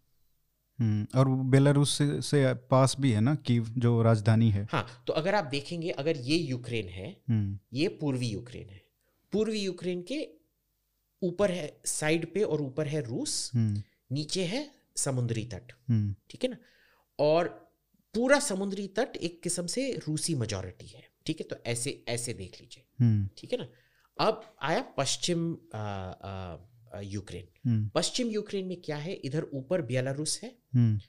और 1.18 1.30
बेलारूस 1.54 1.98
से, 1.98 2.22
से 2.22 2.54
पास 2.72 2.96
भी 3.00 3.12
है 3.12 3.22
ना 3.22 3.34
कीव 3.36 3.70
जो 3.78 4.02
राजधानी 4.02 4.50
है। 4.52 4.68
हाँ 4.72 4.86
तो 5.08 5.14
अगर 5.14 5.36
आप 5.36 5.46
देखेंगे 5.52 5.90
अगर 5.92 6.18
ये 6.18 6.38
यूक्रेन 6.38 6.90
है 6.90 7.10
हम्म, 7.30 7.58
ये 7.74 7.88
पूर्वी 8.02 8.28
यूक्रेन 8.28 8.70
है। 8.70 8.82
पूर्वी 9.34 9.60
यूक्रेन 9.60 10.02
के 10.12 10.28
ऊपर 11.22 11.52
है 11.52 11.82
साइड 11.86 12.34
पे 12.34 12.42
और 12.44 12.62
ऊपर 12.62 12.88
है 12.88 13.02
रूस 13.02 13.52
हम्म, 13.56 13.82
नीचे 14.12 14.44
है 14.46 14.70
समुद्री 14.98 15.44
तट 15.46 15.74
हम्म, 15.90 16.14
ठीक 16.30 16.44
है 16.44 16.50
ना? 16.50 16.58
और 17.20 17.48
पूरा 18.14 18.40
समुद्री 18.40 18.88
तट 18.88 19.16
एक 19.22 19.42
किस्म 19.44 19.66
से 19.68 19.92
रूसी 20.08 20.36
मेजोरिटी 20.36 20.88
है 20.88 21.04
ठीक 21.26 21.40
है? 21.40 21.46
तो 21.50 21.56
ऐसे 21.66 22.04
ऐसे 22.10 22.34
देख 22.34 22.62
लीजिए 22.62 22.84
हम्म, 23.00 23.28
ठीक 23.38 23.52
है 23.54 23.58
ना? 23.60 23.68
अब 24.18 24.42
आया 24.62 24.82
पश्चिम 24.98 25.42
यूक्रेन। 27.04 27.48
हम्म, 27.66 27.90
पश्चिम 27.96 28.28
यूक्रेन 28.30 28.66
में 28.66 28.82
क्या 28.82 28.98
है? 28.98 29.14
इधर 29.14 29.48
ऊपर 29.54 29.82
बेलारूस 29.84 30.40
है 30.44 30.56
हम्म, 30.76 31.00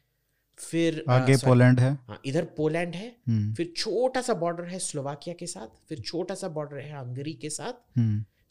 फिर 0.59 1.03
आगे 1.11 1.37
पोलैंड 1.37 1.81
है। 1.81 1.93
हाँ 2.09 2.21
इधर 2.25 2.45
पोलैंड 2.57 2.95
है 2.95 3.09
हम्म, 3.29 3.53
फिर 3.55 3.73
छोटा 3.77 4.21
सा 4.23 4.35
बॉर्डर 4.35 4.65
है 4.65 4.79
स्लोवाकिया 4.79 5.35
के 5.35 5.47
साथ 5.47 5.89
फिर 5.89 6.01
छोटा 6.01 6.35
सा 6.35 6.49
बॉर्डर 6.49 6.79
है 6.79 6.99
हंगरी 6.99 7.35
के 7.35 7.51
साथ 7.51 7.99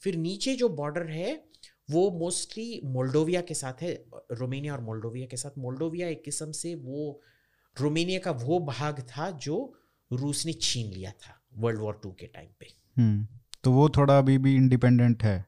फिर 0.01 0.15
नीचे 0.17 0.55
जो 0.55 0.69
बॉर्डर 0.69 1.07
है 1.07 1.33
वो 1.91 2.09
मोस्टली 2.11 2.79
मोल्डोविया 2.85 3.41
के 3.41 3.53
साथ 3.53 3.81
है 3.81 3.93
रोमेनिया 4.31 4.73
और 4.73 4.81
मोल्डोविया 4.81 5.25
के 5.25 5.37
साथ। 5.37 5.57
मोल्डोविया 5.57 6.07
एक 6.07 6.23
किस्म 6.23 6.51
से 6.51 6.73
वो 6.75 7.21
रोमेनिया 7.77 8.19
का 8.19 8.31
वो 8.31 8.59
भाग 8.59 8.99
था 9.09 9.29
जो 9.43 9.57
रूस 10.11 10.45
ने 10.45 10.53
छीन 10.53 10.91
लिया 10.93 11.11
था 11.11 11.39
वर्ल्ड 11.57 11.79
वॉर 11.79 11.99
टू 12.03 12.11
के 12.11 12.27
टाइम 12.27 12.49
पे। 12.59 12.67
तो 13.63 13.71
वो 13.71 13.87
थोड़ा 13.89 14.17
अभी 14.17 14.37
भी 14.37 14.55
इंडिपेंडेंट 14.55 15.23
है। 15.23 15.45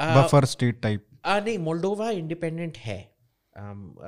बफर 0.00 0.44
स्टेट 0.44 0.80
टाइप 0.82 1.06
नहीं 1.26 1.58
मोल्डोवा 1.58 2.10
इंडिपेंडेंट 2.10 2.76
है. 2.76 3.14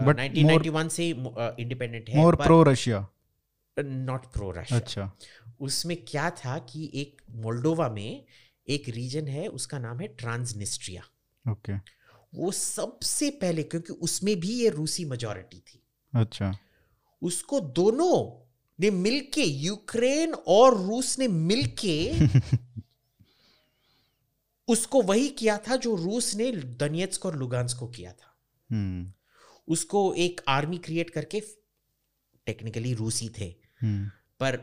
But 0.02 0.18
1991 0.18 0.88
से 0.88 1.08
इंडिपेंडेंट 1.08 2.08
है 2.08 2.16
more 2.16 2.36
pro 2.36 2.62
Russia 2.62 3.08
not 3.78 4.26
pro 4.32 4.50
Russia 4.50 4.80
अच्छा। 4.80 5.12
उसमें 5.60 6.04
क्या 6.04 6.30
था 6.30 6.58
कि 6.58 6.90
एक 6.94 7.22
मोल्डोवा 7.30 7.88
में 7.88 8.24
एक 8.68 8.88
रीजन 8.88 9.28
है 9.28 9.46
उसका 9.46 9.78
नाम 9.78 10.00
है 10.00 10.08
ट्रांसनिस्ट्रिया 10.08 11.02
ओके 11.52 11.72
वो 12.34 12.50
सबसे 12.52 13.30
पहले 13.30 13.62
क्योंकि 13.62 13.92
उसमें 13.92 14.40
भी 14.40 14.48
ये 14.48 14.68
रूसी 14.68 15.04
मेजोरिटी 15.04 15.58
थी। 15.58 15.82
अच्छा। 16.14 16.58
उसको 17.22 17.60
दोनों 17.60 18.46
ने 18.80 18.90
मिलके 18.90 19.42
यूक्रेन 19.42 20.34
और 20.34 20.76
रूस 20.76 21.18
ने 21.18 21.28
मिलके 21.28 22.12
उसको 24.68 25.02
वही 25.02 25.28
किया 25.28 25.58
था 25.58 25.76
जो 25.76 25.96
रूस 25.96 26.34
ने 26.34 26.52
दनियत्स्क 26.52 27.26
और 27.26 27.36
लुगान्स्क 27.36 27.78
को 27.78 27.88
किया 27.88 28.12
था। 28.12 28.38
हम्म, 28.72 29.12
उसको 29.68 30.14
एक 30.14 30.40
आर्मी 30.48 30.78
क्रिएट 30.78 31.10
करके 31.10 31.40
टेक्निकली 32.46 32.94
रूसी 32.94 33.28
थे। 33.28 33.54
हम्म, 33.82 34.08
पर 34.40 34.56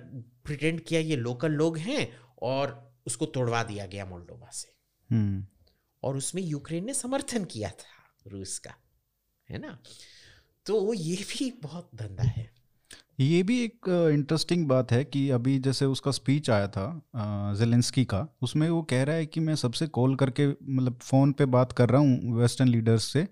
प्रिटेंड 0.43 0.82
किया 0.82 0.99
ये 0.99 1.16
लोकल 1.16 1.51
लोग 1.51 1.78
हैं 1.78 2.18
और 2.41 2.95
उसको 3.08 3.26
तोड़वा 3.26 3.64
दिया 3.64 3.86
गया 3.86 4.06
मोल्डोवा 4.06 4.49
से। 4.49 4.76
हम्म, 5.16 5.47
और 6.04 6.18
उसमें 6.18 6.41
यूक्रेन 6.41 6.86
ने 6.86 6.93
समर्थन 6.93 7.45
किया 7.45 7.70
था 7.70 8.20
रूस 8.28 8.60
का 8.60 8.76
है 9.49 9.58
ना? 9.58 9.84
तो 10.66 10.93
ये 10.93 11.16
भी 11.16 11.51
बहुत 11.51 11.89
धंधा 11.95 12.24
है। 12.24 12.53
ये 13.24 13.42
भी 13.44 13.60
एक 13.64 13.90
इंटरेस्टिंग 14.14 14.68
बात 14.68 14.92
है 14.92 15.04
कि 15.04 15.30
अभी 15.30 15.58
जैसे 15.60 15.86
उसका 15.86 16.12
स्पीच 16.12 16.50
आया 16.50 16.68
था 16.68 16.86
जेलेंस्की 17.60 18.04
का 18.06 18.28
उसमें 18.42 18.70
वो 18.70 18.82
कह 18.82 19.04
रहा 19.04 19.16
है 19.16 19.26
कि 19.26 19.40
मैं 19.40 19.56
सबसे 19.56 19.88
कॉल 19.88 20.16
करके 20.16 20.48
मतलब 20.48 20.98
फ़ोन 21.02 21.32
पे 21.32 21.46
बात 21.46 21.72
कर 21.72 21.90
रहा 21.90 22.02
हूँ 22.02 22.40
वेस्टर्न 22.40 22.70
लीडर्स 22.70 23.04
से 23.04 23.28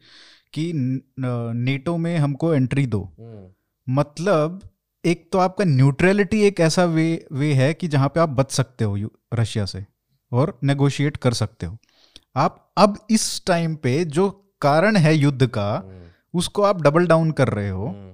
कि 0.54 0.72
नेटो 0.76 1.98
में 1.98 2.16
हमको 2.18 2.54
एंट्री 2.54 2.86
दो। 2.86 3.02
हम्म, 3.20 3.48
मतलब 3.88 4.62
एक 5.04 5.30
तो 5.32 5.38
आपका 5.38 5.66
न्यूट्रलिटी 5.66 6.42
एक 6.42 6.60
ऐसा 6.60 6.86
वे 6.86 7.26
वे 7.32 7.54
है 7.54 7.74
कि 7.74 7.88
जहाँ 7.88 8.10
पे 8.10 8.20
आप 8.20 8.30
बच 8.30 8.52
सकते 8.52 8.84
हो 8.84 8.98
रशिया 9.34 9.66
से 9.66 9.86
और 10.32 10.58
नेगोशिएट 10.64 11.18
कर 11.18 11.34
सकते 11.34 11.66
हो। 11.66 11.78
आप 12.36 12.74
अब 12.78 12.98
इस 13.10 13.46
टाइम 13.48 13.76
पे 13.76 14.04
जो 14.08 14.30
कारण 14.62 14.96
है 14.98 15.16
युद्ध 15.16 15.48
का 15.48 15.70
हम्म, 15.76 16.08
उसको 16.34 16.62
आप 16.62 16.82
डबल 16.82 17.08
डाउन 17.08 17.32
कर 17.32 17.48
रहे 17.50 17.70
हो। 17.70 17.88
हम्म। 17.88 18.14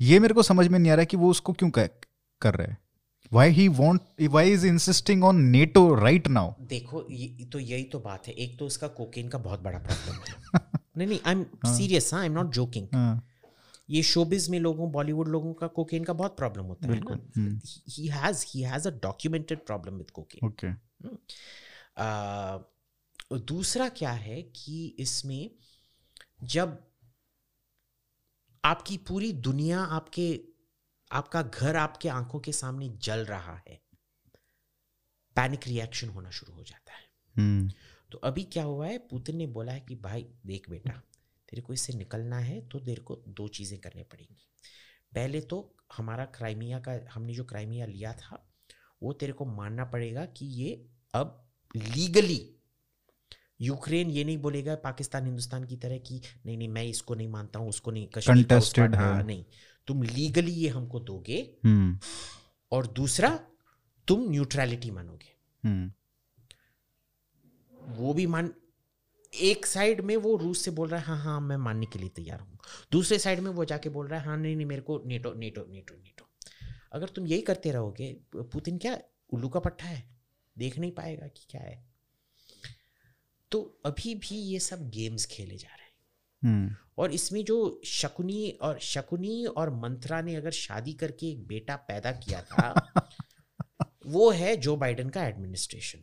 ये 0.00 0.18
मेरे 0.18 0.34
को 0.34 0.42
समझ 0.42 0.66
में 0.68 0.78
नहीं 0.78 0.92
आ 0.92 0.94
रहा 0.94 1.04
कि 1.04 1.16
वो 1.16 1.30
उसको 1.30 1.52
क्यों 1.52 1.70
कर, 1.70 1.88
कर 2.40 2.54
रहे 2.54 2.66
हैं। 2.66 2.78
Why 3.32 3.50
he 3.50 3.66
want 3.68 4.02
why 4.30 4.52
is 4.52 4.66
insisting 4.66 5.24
on 5.24 5.40
NATO 5.40 5.94
right 5.94 6.28
now 6.28 6.52
देखो 6.60 7.06
ये 7.10 7.44
तो 7.44 7.58
यही 7.58 7.84
तो 7.84 7.98
बात 8.00 8.26
है। 8.28 8.34
एक 8.34 8.58
तो 8.58 8.66
उसका 8.66 8.88
कोकेन 8.88 9.28
का 9.28 9.38
बहुत 9.38 9.60
बड़ा 9.60 9.78
प्रॉब्लम 9.78 10.14
है। 10.14 10.60
नहीं 10.96 11.08
नहीं 11.08 11.20
आई 11.26 11.32
एम 11.32 11.44
सीरियस 11.66 12.12
हाँ 12.14 12.20
आई 12.20 12.26
एम 12.26 12.32
नॉट 12.32 12.50
जोकिंग 12.50 13.20
ये 13.90 14.02
शोबिज 14.02 14.48
में 14.48 14.58
लोगों 14.60 14.90
बॉलीवुड 14.92 15.28
लोगों 15.28 15.52
का 15.54 15.66
कोकेन 15.66 16.04
का 16.04 16.12
बहुत 16.12 16.36
प्रॉब्लम 16.36 16.64
होता 16.64 16.86
है 16.86 16.92
बिल्कुल, 16.92 17.20
ना। 17.38 17.60
He 17.88 18.06
has 18.06 18.44
he 18.48 18.62
has 18.62 18.88
a 18.88 18.90
documented 18.90 19.58
problem 19.66 19.94
with 19.94 20.10
cocaine 20.10 20.48
okay 20.48 20.68
दूसरा 23.38 23.88
क्या 23.88 24.10
है 24.10 24.42
कि 24.42 24.96
इसमें 24.98 25.50
जब 26.44 26.78
आपकी 28.64 28.96
पूरी 28.96 29.32
दुनिया 29.32 29.80
आपके 29.80 30.40
आपका 31.10 31.42
घर 31.42 31.76
आपके 31.76 32.08
आँखों 32.08 32.40
के 32.40 32.52
सामने 32.52 32.88
जल 32.88 33.24
रहा 33.24 33.54
है। 33.68 33.80
पैनिक 35.36 35.66
रिएक्शन 35.66 36.08
होना 36.08 36.30
शुरू 36.30 36.52
हो 36.52 36.62
जाता 36.62 36.92
है। 36.92 37.08
हम्म। 37.36 37.70
तो 38.12 38.18
अभी 38.18 38.44
क्या 38.44 38.64
हुआ 38.64 38.86
है? 38.86 38.98
पुतिन 38.98 39.36
ने 39.36 39.46
बोला 39.46 39.72
है 39.72 39.80
कि 39.80 39.94
भाई 39.94 40.26
देख 40.46 40.70
बेटा 40.70 40.92
तेरे 41.48 41.62
को 41.62 41.72
इससे 41.72 41.92
निकलना 41.92 42.38
है 42.38 42.68
तो 42.68 42.78
तेरे 42.78 43.02
को 43.02 43.22
दो 43.28 43.48
चीज़ें 43.48 43.80
करनी 43.80 44.02
पड़ेंगी। 44.02 44.48
पहले 45.14 45.40
तो 45.40 45.76
हमारा 45.96 46.24
क्राइमिया 46.24 46.78
का 46.80 46.98
हमने 47.14 47.34
जो 47.34 47.44
क्राइमिया 47.44 47.86
लिया 47.86 48.12
था 48.12 48.46
वो 49.02 49.12
तेरे 49.12 49.32
को 49.32 49.44
मानना 49.44 49.84
पड़ेगा 49.84 50.24
कि 50.26 50.46
ये 50.46 50.90
अब 51.14 51.50
लीगली 51.76 52.59
यूक्रेन 53.60 54.10
ये 54.10 54.24
नहीं 54.24 54.38
बोलेगा 54.38 54.74
पाकिस्तान 54.74 55.26
हिंदुस्तान 55.26 55.64
की 55.64 55.76
तरह 55.76 55.98
कि 55.98 56.20
नहीं 56.46 56.58
नहीं 56.58 56.68
मैं 56.68 56.84
इसको 56.84 57.14
नहीं 57.14 57.28
मानता 57.28 57.58
हूँ 57.58 57.68
उसको 57.68 57.90
नहीं 57.90 58.08
कश्मीर 58.08 58.44
का 58.44 58.56
उस 58.56 58.64
Contested 58.64 58.94
part- 58.94 59.08
है। 59.08 59.14
हाँ, 59.14 59.22
नहीं। 59.22 59.44
तुम 59.86 60.02
लीगली 60.02 60.52
ये 60.52 60.68
हमको 60.68 61.00
दोगे 61.00 61.56
हम्म। 61.64 61.98
और 62.72 62.86
दूसरा 62.86 63.40
तुम 64.08 64.30
न्यूट्रलिटी 64.30 64.90
मानोगे। 64.90 65.36
हम्म। 65.64 65.92
वो 67.88 68.14
भी 68.14 68.26
मान 68.26 68.54
एक 69.34 69.66
साइड 69.66 70.00
में 70.00 70.16
वो 70.16 70.36
रूस 70.36 70.64
से 70.64 70.70
बोल 70.70 70.88
रहा 70.88 71.00
है 71.00 71.06
हाँ 71.06 71.18
हाँ 71.18 71.40
मैं 71.40 71.56
मानने 71.56 71.86
के 71.86 71.98
लिए 71.98 72.08
तैयार 72.08 72.40
हूँ। 72.40 72.58
दूसरे 72.92 73.18
साइड 73.18 73.40
में 73.40 73.50
वो 73.50 73.64
जाके 73.64 73.88
बोल 73.88 74.08
रहा 74.08 74.20
है 74.20 74.26
हाँ 74.26 74.36
नहीं 74.36 74.56
नहीं 74.56 74.66
मेरे 74.66 74.82
को 74.82 75.02
नेटो 75.06 75.34
नेटो 75.34 75.66
नेटो 75.70 75.94
नेटो 75.94 76.28
अगर 76.92 77.08
तुम 77.08 77.26
यही 77.26 77.40
करते 77.40 77.72
रहोगे 77.72 78.20
पुतिन 78.36 78.78
क्या 78.78 78.98
उल्लू 79.32 79.48
का 79.48 79.60
पट्टा 79.60 79.84
है? 79.84 80.10
देख 80.58 80.78
नहीं 80.78 80.92
पाएगा 80.92 81.26
कि 81.26 81.46
क्या 81.50 81.62
है। 81.62 81.89
तो 83.50 83.80
अभी 83.86 84.14
भी 84.14 84.36
ये 84.36 84.60
सब 84.60 84.90
गेम्स 84.90 85.26
खेले 85.26 85.56
जा 85.56 85.68
रहे 85.68 85.84
हैं। 85.84 85.90
हम्म। 86.44 86.76
और 86.98 87.12
इसमें 87.12 87.44
जो 87.44 87.80
शकुनी 87.84 88.50
और 88.62 88.78
शकुनी 88.78 89.44
और 89.44 89.70
मंत्रा 89.70 90.20
ने 90.20 90.34
अगर 90.34 90.50
शादी 90.50 90.92
करके 90.92 91.26
एक 91.26 91.46
बेटा 91.46 91.76
पैदा 91.76 92.12
किया 92.12 92.42
था 92.42 92.74
वो 94.06 94.30
है 94.30 94.56
जो 94.56 94.76
बाइडेन 94.76 95.08
का 95.08 95.24
एडमिनिस्ट्रेशन 95.24 95.98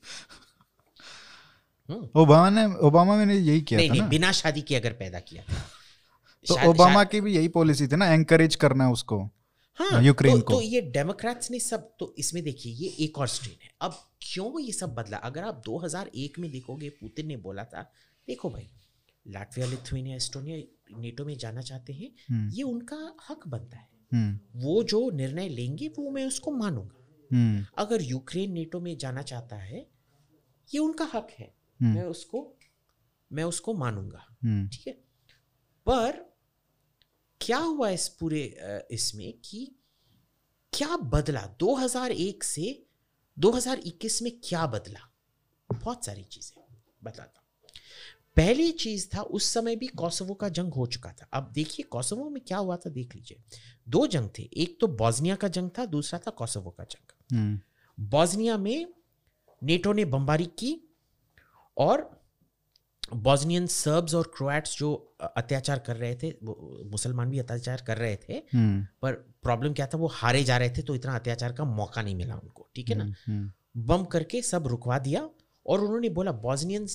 हम्म। 1.90 2.10
ओबामा 2.16 2.50
ने 2.50 2.66
ओबामा 2.76 3.26
ने 3.26 3.36
यही 3.36 3.62
किया 3.62 3.78
नहीं 3.78 3.90
था 3.90 3.94
नहीं 3.94 4.02
ना? 4.02 4.08
बिना 4.08 4.32
शादी 4.32 4.62
के 4.62 4.76
अगर 4.76 4.94
पैदा 4.94 5.20
किया 5.20 5.44
था। 5.44 5.56
तो 6.48 6.70
ओबामा 6.70 7.04
की 7.04 7.22
भी 7.22 7.36
यही 7.36 7.48
पॉलिसी 7.48 7.88
थी 7.88 7.96
ना 7.96 8.06
एंकरेज 8.06 8.56
करना 8.56 8.92
उसको। 8.92 9.30
हाँ 9.78 10.04
यूक्रेन 10.04 10.36
तो, 10.36 10.42
को। 10.42 10.54
तो 10.54 10.62
ये 10.62 10.82
डेमोक्रेट्स 10.82 11.52
ने 11.52 11.60
सब 11.60 11.96
तो 12.00 12.16
इसमें 12.18 12.44
देखिए 12.44 12.74
ये 12.74 12.90
एक 12.90 13.18
और 13.18 13.28
स्ट्रेन 13.28 13.58
है। 13.64 13.72
अब 13.82 14.12
क्यों 14.22 14.60
ये 14.60 14.72
सब 14.72 14.96
बदला? 14.96 15.18
अगर 15.18 15.44
आप 15.44 15.64
2001 15.66 16.40
में 16.40 16.52
देखोगे 16.52 16.90
पुतिन 16.90 17.28
ने 17.28 17.38
बोला 17.38 17.64
था 17.64 17.92
देखो 18.28 18.50
भाई 18.50 18.70
लाटविया 19.28 19.70
लिथुआनिया 19.70 20.16
एस्टोनिया 20.16 20.58
नेटो 21.00 21.26
में 21.26 21.38
जाना 21.38 21.62
चाहते 21.62 21.94
हैं 21.94 22.12
हम्म। 22.30 22.52
ये 22.52 22.64
उनका 22.64 23.16
हक 23.30 23.48
बनता 23.48 23.78
है। 23.78 23.88
हम्म। 24.14 24.60
वो 24.62 24.84
जो 24.84 25.10
निर्णय 25.10 25.50
लेंगे 25.50 25.88
वो 25.88 26.12
मैं 26.12 26.26
उसको 26.26 26.52
मानूँगा। 26.52 27.28
हम्म। 27.34 27.66
अगर 27.78 28.02
यूक्रेन 28.02 28.52
नेटो 28.52 28.80
में 28.80 28.98
जाना 28.98 29.22
चाहता 29.22 29.56
है 29.56 29.90
ये 30.74 30.80
उनका 30.80 31.12
हक 31.14 31.28
है। 31.40 31.54
मैं 31.82 32.04
उसको 32.04 32.56
मैं 33.32 33.44
उसको 33.44 33.74
मानूँगा। 33.74 34.26
ठीक 34.68 34.88
है? 34.88 34.94
पर 35.86 36.27
क्या 37.42 37.58
हुआ 37.58 37.90
इस 37.90 38.08
पूरे 38.08 38.58
इसमें 38.92 39.34
कि 39.46 39.76
क्या 40.74 40.98
बदला? 40.98 41.58
2001 41.60 42.44
से 42.44 42.86
2021 43.40 44.22
में 44.22 44.32
क्या 44.44 44.68
बदला? 44.68 45.12
बहुत 45.72 46.06
सारी 46.06 46.24
चीज़ें 46.24 46.62
हूँ। 46.62 47.44
पहली 48.36 48.72
चीज़ 48.72 49.08
था 49.16 49.22
उस 49.22 49.46
समय 49.46 49.76
भी 49.76 49.88
कोसोवो 49.88 50.34
का 50.34 50.50
जंग 50.50 50.74
हो 50.74 50.86
चुका 50.86 51.12
था। 51.12 51.30
अब 51.34 51.52
देखिए 51.52 51.84
कोसोवो 51.84 52.30
में 52.30 52.44
क्या 52.44 52.58
हुआ 52.58 52.78
था 52.78 52.90
देख 52.90 53.16
लीजिए। 53.16 53.38
दो 53.90 54.08
जंग 54.08 54.30
थे 54.40 54.44
एक 54.44 54.78
तो 54.82 54.88
बॉस्निया 54.88 55.36
का 55.36 55.48
जंग 55.48 55.70
था 55.78 55.86
दूसरा 55.86 56.20
था 56.20 56.32
कोसोवो 56.32 56.70
का 56.70 56.84
जंग। 56.84 57.38
हम्म। 57.38 57.60
बॉस्निया 58.00 58.58
में 58.58 58.94
नेटो 59.64 59.94
ने 59.94 60.06
बमबारी 60.06 60.46
की 60.46 60.96
और 61.78 62.17
बॉस्नियन 63.12 63.68
सर्ब्स 63.68 64.14
और 64.16 64.32
क्रोएट्स 64.38 64.78
जो 64.78 64.94
अत्याचार 65.38 65.80
कर 65.80 65.96
रहे 65.98 66.16
थे 66.24 66.32
मुसलमान 66.92 67.30
भी 67.30 67.40
अत्याचार 67.40 67.84
कर 67.88 67.98
रहे 67.98 68.16
थे 68.28 68.34
हम्म। 68.54 68.86
पर 69.02 69.14
प्रॉब्लम 69.44 69.74
क्या 69.74 69.88
था? 69.88 69.98
वो 69.98 70.08
हारे 70.14 70.44
जा 70.44 70.58
रहे 70.58 70.70
थे 70.78 70.82
तो 70.82 70.96
इतना 70.96 71.16
अत्याचार 71.16 71.54
का 71.54 71.64
मौका 71.66 72.02
नहीं 72.02 72.16
मिला 72.16 72.36
उनको 72.36 72.70
ठीक 72.76 72.90
है 72.90 72.96
ना? 72.96 73.04
हम्म 73.28 73.52
बम 73.88 74.04
करके 74.06 74.42
सब 74.42 74.68
रुकवा 74.68 74.98
दिया 75.00 75.30
और 75.66 75.82
उन्होंने 75.82 76.10
बोला 76.10 76.32
बॉस्नियन 76.44 76.86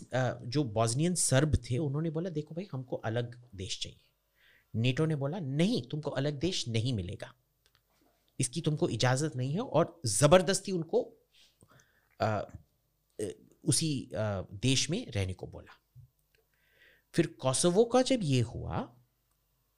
जो 0.46 0.64
बॉस्नियन 0.74 1.14
सर्ब 1.14 1.56
थे 1.70 1.78
उन्होंने 1.78 2.10
बोला 2.10 2.30
देखो 2.30 2.54
भाई 2.54 2.68
हमको 2.72 2.96
अलग 3.04 3.34
देश 3.54 3.78
चाहिए। 3.82 3.98
नेटो 4.74 5.06
ने 5.06 5.16
बोला 5.16 5.38
नहीं 5.40 5.82
तुमको 5.90 6.10
अलग 6.12 6.38
देश 6.40 6.64
नहीं 6.68 6.92
मिलेगा। 6.94 7.32
इसकी 8.38 8.60
तुमको 8.60 8.88
इजाज़त 8.88 9.36
नहीं 9.36 9.52
है 9.54 9.60
और 9.60 10.00
ज़बरदस्ती 10.06 10.72
उनको 10.72 11.02
अ, 12.20 12.42
उसी 13.64 13.90
अ, 14.04 14.42
देश 14.62 14.88
में 14.90 15.06
रहने 15.12 15.32
को 15.32 15.46
बोला। 15.46 15.78
फिर 17.14 17.26
कोसोवो 17.26 17.84
का 17.84 18.02
जब 18.02 18.18
ये 18.22 18.40
हुआ, 18.40 18.88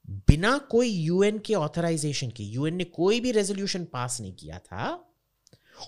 बिना 0.08 0.58
कोई 0.58 0.88
यूएन 0.88 1.38
के 1.38 1.54
ऑथराइजेशन 1.54 2.30
के 2.30 2.42
यूएन 2.42 2.74
ने 2.74 2.84
कोई 2.84 3.20
भी 3.20 3.32
रेजोल्यूशन 3.32 3.84
पास 3.84 4.20
नहीं 4.20 4.34
किया 4.34 4.58
था, 4.58 5.14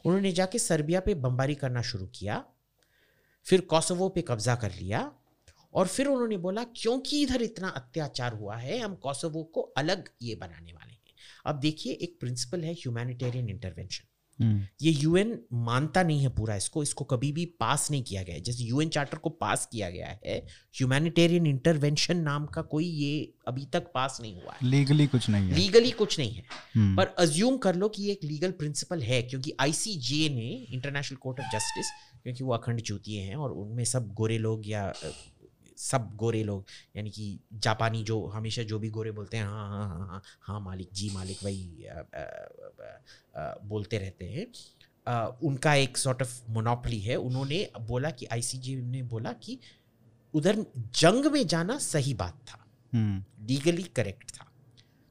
उन्होंने 0.07 0.33
जाके 0.33 0.59
सर्बिया 0.59 1.01
पे 1.01 1.15
बमबारी 1.15 1.55
करना 1.55 1.83
शुरू 1.83 2.07
किया, 2.07 2.45
फिर 3.47 3.61
कोसोवो 3.61 4.09
पे 4.09 4.23
कब्जा 4.23 4.55
कर 4.55 4.73
लिया, 4.73 5.13
और 5.75 5.87
फिर 5.87 6.07
उन्होंने 6.07 6.37
बोला, 6.37 6.65
क्योंकि 6.65 7.23
इधर 7.23 7.43
इतना 7.43 7.69
अत्याचार 7.69 8.33
हुआ 8.33 8.57
है, 8.57 8.79
हम 8.79 8.95
कोसोवो 8.95 9.43
को 9.43 9.61
अलग 9.61 10.09
ये 10.23 10.35
बनाने 10.35 10.73
वाले 10.73 10.93
हैं। 10.93 11.15
अब 11.47 11.57
देखिए, 11.57 11.93
एक 11.93 12.17
प्रिंसिपल 12.21 12.65
है 12.65 12.73
ह्यूमैनिटेरियन 12.73 13.49
इंटरवेंशन 13.49 14.06
ये 14.41 14.91
यूएन 14.91 15.39
मानता 15.53 16.03
नहीं 16.03 16.23
है 16.23 16.29
पूरा 16.29 16.57
इसको 16.57 16.83
इसको 16.83 17.05
कभी 17.05 17.33
भी 17.33 17.45
पास 17.61 17.91
नहीं 17.91 18.03
किया 18.03 18.23
गया 18.23 18.35
है। 18.35 18.41
जैसे 18.41 18.65
यूएन 18.65 18.89
चार्टर 18.89 19.19
को 19.19 19.31
पास 19.31 19.69
किया 19.73 19.91
गया 19.91 20.07
है 20.07 20.39
ह्यूमैनिटेरियन 20.75 21.47
इंटरवेंशन 21.47 22.17
नाम 22.17 22.47
का 22.47 22.63
कोई 22.63 22.85
ये 22.85 23.33
अभी 23.49 23.65
तक 23.65 23.91
पास 23.95 24.19
नहीं 24.23 24.35
हुआ 24.35 24.53
है। 24.53 24.69
लीगली 24.69 25.07
कुछ 25.07 25.29
नहीं 25.31 25.49
है। 25.49 25.57
लीगली 25.57 25.91
कुछ 25.91 26.19
नहीं 26.19 26.33
है। 26.33 26.43
हम्म, 26.75 26.97
पर 26.97 27.15
अज्यूम 27.19 27.57
कर 27.57 27.75
लो 27.75 27.89
कि 27.89 28.03
ये 28.03 28.13
एक 28.13 28.25
लीगल 28.25 28.51
प्रिंसिपल 28.51 29.03
है 29.03 29.23
क्योंकि 29.23 29.53
आईसीजे 29.61 30.29
ने 30.29 30.49
इंटरनेशनल 30.75 31.17
कोर्ट 31.17 31.41
ऑफ़ 31.41 31.57
जस्टिस 31.57 31.91
क्योंकि 32.23 32.45
वो 32.45 32.53
अखंड 32.53 32.81
चूतिए 32.81 33.21
हैं 33.21 33.37
और 33.37 33.53
उनमें 33.53 33.85
सब 33.85 34.13
गोरे 34.15 34.39
लोग 34.39 34.69
या 34.69 34.93
सब 35.77 36.17
गोरे 36.17 36.45
लोग 36.45 36.67
यानी 36.97 37.11
कि 37.11 37.41
जापानी 37.53 38.03
जो 38.05 38.27
हमेशा 38.27 38.63
जो 38.63 38.79
भी 38.79 38.91
गोरे 38.91 39.11
बोलते 39.11 39.37
हैं 39.37 39.45
हाँ 39.45 39.69
हाँ 39.69 39.89
हाँ 39.89 40.07
हाँ 40.07 40.23
हाँ 40.41 40.61
मालिक 40.61 40.89
जी 40.93 41.11
मालिक 41.11 41.39
वही 41.45 41.85
अ, 41.85 42.07
अ, 42.15 43.03
अ, 43.37 43.61
बोलते 43.65 43.99
रहते 43.99 44.25
हैं। 44.25 44.47
उनका 45.43 45.75
एक 45.75 45.97
सॉर्ट 45.97 46.23
ऑफ़ 46.23 46.51
मोनोपली 46.51 47.01
है। 47.01 47.17
उन्होंने 47.17 47.71
बोला 47.81 48.11
कि 48.11 48.27
आईसीजे 48.27 48.77
ने 48.77 49.03
बोला 49.03 49.33
कि 49.33 49.59
उधर 50.35 50.67
जंग 50.77 51.27
में 51.27 51.47
जाना 51.47 51.79
सही 51.79 52.15
बात 52.15 52.41
था। 52.49 52.67
लीगली 53.41 53.83
करेक्ट 53.83 54.31
था। 54.31 54.53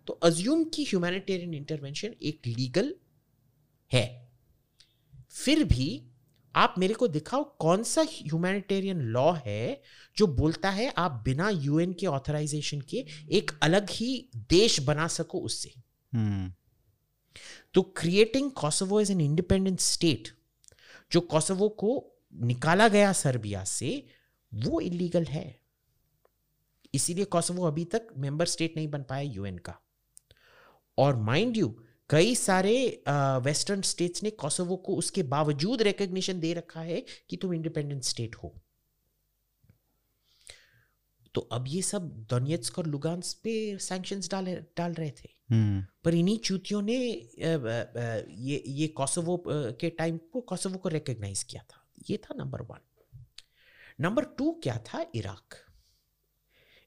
तो 0.07 0.13
अज्यूम 0.13 0.63
की 0.63 0.83
ह्यूमैनिटेरियन 0.83 1.53
इंटरवेंशन 1.53 2.15
एक 2.23 2.41
लीगल 2.47 2.95
है। 3.93 4.29
फिर 5.29 5.63
भी 5.63 6.03
आप 6.55 6.75
मेरे 6.77 6.93
को 6.93 7.07
दिखाओ 7.07 7.43
कौन 7.59 7.83
सा 7.83 8.01
ह्यूमैनिटेरियन 8.01 9.01
लॉ 9.11 9.31
है 9.45 9.81
जो 10.17 10.27
बोलता 10.27 10.69
है 10.69 10.93
आप 10.97 11.21
बिना 11.25 11.49
यूएन 11.49 11.93
के 11.93 12.07
ऑथराइजेशन 12.07 12.81
के 12.81 13.05
एक 13.31 13.51
अलग 13.63 13.89
ही 13.89 14.29
देश 14.49 14.79
बना 14.79 15.07
सको 15.07 15.39
उससे। 15.39 15.73
हम्म 16.13 16.51
तो 17.73 17.81
creating 17.97 18.51
Kosovo 18.51 18.99
as 19.01 19.11
an 19.11 19.21
independent 19.21 19.79
state 19.79 20.29
जो 21.11 21.21
कॉसोवो 21.21 21.69
को 21.69 21.91
निकाला 22.33 22.87
गया 22.87 23.11
सर्बिया 23.13 23.63
से 23.63 23.91
वो 24.51 24.79
इलीगल 24.79 25.23
है। 25.23 25.59
इसीलिए 26.93 27.25
कॉसोवो 27.25 27.65
अभी 27.67 27.85
तक 27.85 28.07
मेंबर 28.17 28.45
स्टेट 28.45 28.75
नहीं 28.77 28.87
बन 28.87 29.03
पाया 29.03 29.21
यूएन 29.21 29.57
का। 29.57 29.75
और 30.97 31.15
माइंड 31.15 31.57
यू 31.57 31.67
कई 32.09 32.35
सारे 32.35 33.03
वेस्टर्न 33.43 33.81
स्टेट्स 33.81 34.23
ने 34.23 34.29
कोसोवो 34.31 34.75
को 34.77 34.95
उसके 34.95 35.23
बावजूद 35.23 35.81
रिकग्निशन 35.81 36.39
दे 36.39 36.53
रखा 36.53 36.81
है 36.81 37.03
कि 37.29 37.37
तुम 37.37 37.53
इंडिपेंडेंट 37.53 38.03
स्टेट 38.03 38.35
हो। 38.35 38.53
तो 41.35 41.41
अब 41.51 41.65
ये 41.67 41.81
सब 41.81 42.09
दोनियत्स्क 42.29 42.77
और 42.79 42.87
लुगान्स 42.87 43.33
पे 43.33 43.77
सैंक्शंस 43.79 44.29
डाल 44.31 44.45
डाल 44.77 44.93
रहे 44.93 45.11
थे। 45.11 45.29
हम्म। 45.49 45.85
पर 46.03 46.13
इन्हीं 46.13 46.37
चूतियों 46.39 46.81
ने 46.81 46.95
ये 46.95 48.63
ये 48.67 48.87
कोसोवो 48.87 49.43
के 49.47 49.89
टाइम 49.89 50.17
को 50.33 50.41
कोसोवो 50.41 50.77
को 50.77 50.89
रिकग्नाइज 50.89 51.43
किया 51.43 51.63
था। 51.63 51.85
ये 52.09 52.17
था 52.17 52.35
नंबर 52.37 52.61
वन 52.61 52.79
नंबर 54.01 54.25
टू 54.37 54.51
क्या 54.63 54.77
था? 54.77 55.05
इराक 55.15 55.55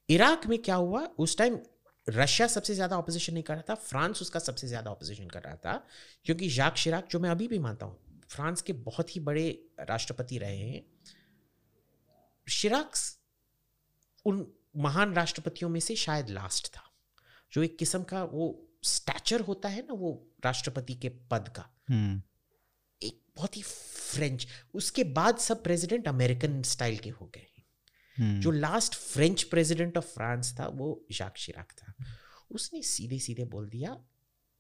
इराक 0.09 0.47
में 0.47 0.59
क्या 0.59 0.75
हुआ? 0.75 1.01
उस 1.19 1.37
टाइम 1.39 1.59
रशिया 2.09 2.47
सबसे 2.49 2.75
ज़्यादा 2.75 2.97
ऑपोजिशन 2.99 3.33
नहीं 3.33 3.43
कर 3.45 3.55
रहा 3.55 3.63
था 3.69 3.75
फ्रांस 3.77 4.23
उसका 4.23 4.41
सबसे 4.41 4.67
ज़्यादा 4.67 4.91
ऑपोजिशन 4.91 5.29
कर 5.29 5.43
रहा 5.43 5.57
था 5.57 5.87
क्योंकि 6.25 6.49
जाक 6.49 6.77
शिराक 6.77 7.09
जो 7.11 7.19
मैं 7.21 7.31
अभी 7.31 7.49
भी 7.49 7.59
मानता 7.59 7.87
हूँ 7.87 8.25
फ्रांस 8.31 8.63
के 8.63 8.73
बहुत 8.85 9.15
ही 9.17 9.21
बड़े 9.21 9.49
राष्ट्रपति 9.81 10.39
रहे 10.39 10.57
हैं। 10.59 10.83
शिराक 12.47 12.95
उन 14.27 14.47
महान 14.77 15.15
राष्ट्रपतियों 15.15 15.71
में 15.71 15.81
से 15.81 15.97
शायद 15.97 16.31
लास्ट 16.31 16.69
था। 16.69 16.83
जो 17.53 17.63
एक 17.63 17.79
किस्म 17.79 18.03
का 18.03 18.23
वो 18.25 18.49
स्टैचर 18.85 19.41
होता 19.41 19.69
है 19.69 19.83
ना 19.83 19.95
वो 19.95 20.11
राष्ट्रपति 20.45 20.95
के 20.95 21.09
पद 21.31 21.49
का। 21.49 21.65
हम्म। 21.91 22.21
एक 23.03 23.21
बहुत 23.37 23.57
ही 23.57 23.63
फ्रेंच 23.63 24.47
उसके 24.75 25.05
बाद 25.05 25.39
सब 25.39 25.63
प्रेसिडेंट 25.63 26.09
अमेरिकन 26.09 26.63
स्टाइल 26.63 26.99
के 26.99 27.11
हो 27.11 27.31
गए। 27.35 27.58
जो 28.21 28.51
last 28.51 28.95
French 28.95 29.43
president 29.43 29.99
of 29.99 30.07
France 30.07 30.55
था 30.61 30.67
वो 30.69 31.07
जाक 31.13 31.37
शिराक 31.37 31.73
था। 31.73 31.95
उसने 32.51 32.83
सीधे 32.83 33.19
सीधे 33.19 33.45
बोल 33.45 33.69
दिया 33.69 33.97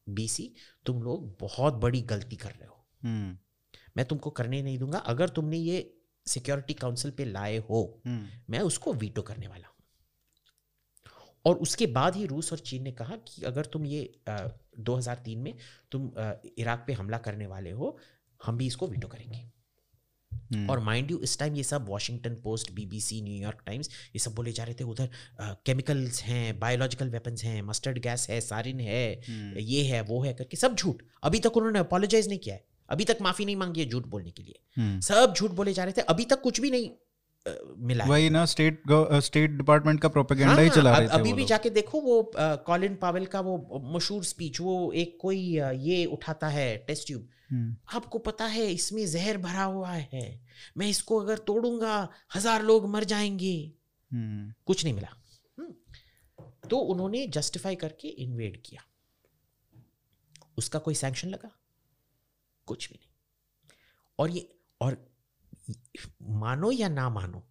बीसी 0.06 0.52
तुम 0.86 1.02
लोग 1.02 1.36
बहुत 1.40 1.74
बड़ी 1.74 2.00
गलती 2.02 2.36
कर 2.36 2.50
रहे 2.50 2.66
हो। 2.66 2.84
हम्म 3.02 3.38
मैं 3.96 4.06
तुमको 4.06 4.30
करने 4.30 4.62
नहीं 4.62 4.78
दूँगा। 4.78 4.98
अगर 4.98 5.28
तुमने 5.28 5.56
ये 5.56 5.94
सिक्योरिटी 6.26 6.74
काउंसिल 6.74 7.10
पे 7.10 7.24
लाए 7.24 7.56
हो 7.58 8.00
हम्म, 8.06 8.26
मैं 8.50 8.60
उसको 8.60 8.92
वीटो 8.92 9.22
करने 9.22 9.48
वाला 9.48 9.66
हूँ। 9.66 9.74
और 11.44 11.56
उसके 11.56 11.86
बाद 11.86 12.16
ही 12.16 12.26
रूस 12.26 12.52
और 12.52 12.58
चीन 12.58 12.82
ने 12.82 12.92
कहा 12.92 13.16
कि 13.16 13.42
अगर 13.42 13.66
तुम 13.66 13.86
ये 13.86 14.02
अ, 14.28 14.48
2003 14.78 15.38
में 15.38 15.54
तुम 15.90 16.10
इराक 16.58 16.84
पे 16.86 16.92
हमला 16.92 17.18
करने 17.18 17.46
वाले 17.46 17.70
हो 17.70 17.96
हम 18.40 18.56
भी 18.56 18.66
इसको 18.66 18.86
वीटो 18.86 19.08
करेंगे। 19.08 19.50
हम्म, 20.52 20.70
और 20.70 20.80
माइंड 20.80 21.10
यू 21.10 21.18
इस 21.18 21.38
टाइम 21.38 21.54
ये 21.54 21.62
सब 21.62 21.88
Washington 21.88 22.34
Post 22.34 22.72
BBC 22.72 23.20
New York 23.22 23.62
Times 23.66 23.88
ये 23.88 24.18
सब 24.18 24.34
बोले 24.34 24.52
जा 24.52 24.64
रहे 24.64 24.74
थे 24.74 24.84
उधर 24.84 25.08
केमिकल्स 25.40 26.22
हैं 26.22 26.58
बायोलॉजिकल 26.60 27.08
वेपन्स 27.08 27.44
हैं 27.44 27.60
मस्टर्ड 27.62 27.98
गैस 27.98 28.26
है 28.30 28.40
सारिन 28.40 28.80
है 28.80 29.04
हम्म, 29.28 29.58
ये 29.58 29.82
है 29.82 30.00
वो 30.02 30.22
है 30.22 30.32
करके 30.34 30.56
सब 30.56 30.74
झूठ। 30.74 31.02
अभी 31.22 31.38
तक 31.38 31.56
उन्होंने 31.56 31.78
अपोलोजाइज 31.78 32.28
नहीं 32.28 32.38
किया 32.38 32.54
है। 32.54 32.64
अभी 32.88 33.04
तक 33.04 33.18
माफ़ी 33.22 33.44
नहीं 33.44 33.56
मांगी 33.56 33.80
है 33.80 33.88
झूठ 33.88 34.06
बोलने 34.06 34.30
के 34.30 34.42
लिए। 34.42 34.58
हम्म। 34.76 35.00
सब 35.00 35.34
झूठ 35.36 35.50
बोले 35.50 35.72
जा 35.74 35.84
रहे 35.84 35.92
थे 35.92 36.00
अभी 36.08 36.24
तक 36.24 36.40
कुछ 36.40 36.60
भी 36.60 36.70
नहीं। 36.70 36.90
मिला 37.46 38.04
वही 38.04 38.30
ना 38.30 38.44
स्टेट 38.46 38.82
स्टेट 39.24 39.50
डिपार्टमेंट 39.50 40.00
का 40.00 40.08
प्रोपेगेंडा 40.08 40.60
ही 40.60 40.66
हाँ, 40.68 40.74
चला 40.76 40.96
रहे 40.96 41.08
थे 41.08 41.12
अभी 41.12 41.32
भी 41.32 41.44
जाके 41.44 41.70
देखो 41.70 42.00
वो 42.00 42.32
कॉलिन 42.36 42.96
पावेल 42.96 43.26
का 43.26 43.40
वो 43.40 43.82
मशहूर 43.94 44.24
स्पीच 44.24 44.60
वो 44.60 44.92
एक 44.92 45.18
कोई 45.20 45.38
ये 45.82 46.04
उठाता 46.06 46.48
है 46.48 46.76
टेस्ट 46.76 47.06
ट्यूब 47.06 47.28
हम्म, 47.50 47.76
आपको 47.94 48.18
पता 48.18 48.44
है 48.44 48.66
इसमें 48.72 49.06
जहर 49.06 49.36
भरा 49.38 49.62
हुआ 49.64 49.90
है। 49.90 50.40
मैं 50.76 50.86
इसको 50.86 51.20
अगर 51.20 51.38
तोड़ूँगा 51.38 52.08
हज़ार 52.34 52.62
लोग 52.62 52.88
मर 52.88 53.04
जाएँगे। 53.04 53.72
हम्म, 54.12 54.52
कुछ 54.66 54.84
नहीं 54.84 54.94
मिला। 54.94 55.08
हम्म। 55.58 56.68
तो 56.68 56.78
उन्होंने 56.78 57.26
जस्टिफाई 57.26 57.74
करके 57.74 58.08
इन्वेड 58.08 58.60
किया। 58.64 58.82
उसका 60.58 60.78
कोई 60.78 60.94
सैंक्शन 60.94 61.28
लगा? 61.28 61.50
कुछ 62.66 62.88
भी 62.88 62.94
नहीं। 62.94 63.08
और 64.18 64.30
ये 64.30 64.48
और 64.80 65.07
मानो 66.22 66.70
या 66.70 66.88
ना 66.88 67.08
मानो 67.10 67.42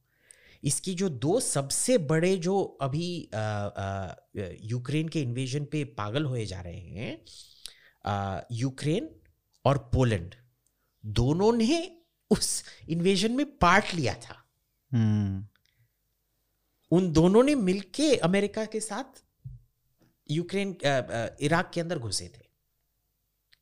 इसकी 0.63 0.93
जो 0.95 1.09
दो 1.09 1.39
सबसे 1.39 1.97
बड़े 1.97 2.35
जो 2.37 2.61
अभी 2.81 3.07
यूक्रेन 4.63 5.09
के 5.09 5.21
इन्वेजन 5.21 5.65
पे 5.65 5.83
पागल 5.97 6.25
होए 6.25 6.45
जा 6.45 6.61
रहे 6.61 6.79
हैं 6.79 8.47
यूक्रेन 8.51 9.09
और 9.65 9.77
पोलैंड 9.93 10.35
दोनों 11.03 11.51
ने 11.53 11.97
उस 12.31 12.63
इन्वेजन 12.89 13.31
में 13.31 13.45
पार्ट 13.57 13.93
लिया 13.95 14.13
था। 14.13 14.35
हम्म, 14.91 15.45
उन 16.91 17.11
दोनों 17.13 17.43
ने 17.43 17.55
मिलके 17.55 18.15
अमेरिका 18.15 18.65
के 18.65 18.79
साथ 18.79 19.23
यूक्रेन 20.29 20.77
इराक 21.41 21.71
के 21.73 21.81
अंदर 21.81 21.99
घुसे 21.99 22.27
थे। 22.27 22.45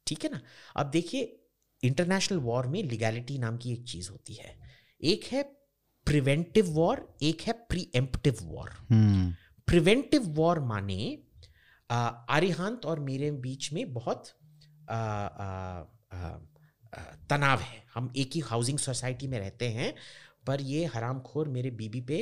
ठीक 0.07 0.23
है 0.23 0.29
ना? 0.31 0.41
अब 0.75 0.89
देखिए 0.89 1.41
इंटरनेशनल 1.85 2.39
वॉर 2.39 2.67
में 2.67 2.81
लीगैलिटी 2.83 3.37
नाम 3.37 3.57
की 3.57 3.71
एक 3.73 3.83
चीज़ 3.83 4.09
होती 4.11 4.33
है। 4.33 4.55
एक 5.01 5.23
है 5.23 5.43
प्रिवेंटिव 6.07 6.69
वॉर 6.69 7.07
एक 7.23 7.41
है 7.41 7.53
प्रीएम्प्टिव 7.69 8.37
वॉर 8.43 8.69
प्रिवेंटिव 9.67 10.27
वॉर 10.29 10.59
माने 10.59 11.17
आर्यहांत 11.89 12.85
और 12.85 12.99
मेरे 12.99 13.31
बीच 13.31 13.71
में 13.73 13.93
बहुत 13.93 14.29
आ, 14.89 14.95
आ, 14.95 15.85
आ, 16.13 16.17
आ, 16.17 17.01
तनाव 17.29 17.59
है। 17.59 17.83
हम 17.93 18.11
एक 18.17 18.31
ही 18.35 18.39
हाउसिंग 18.39 18.77
सोसाइटी 18.79 19.27
में 19.27 19.39
रहते 19.39 19.69
हैं 19.69 19.93
पर 20.47 20.61
ये 20.61 20.85
हरामखोर 20.85 21.47
मेरे 21.47 21.71
बीबी 21.71 22.01
पे 22.01 22.17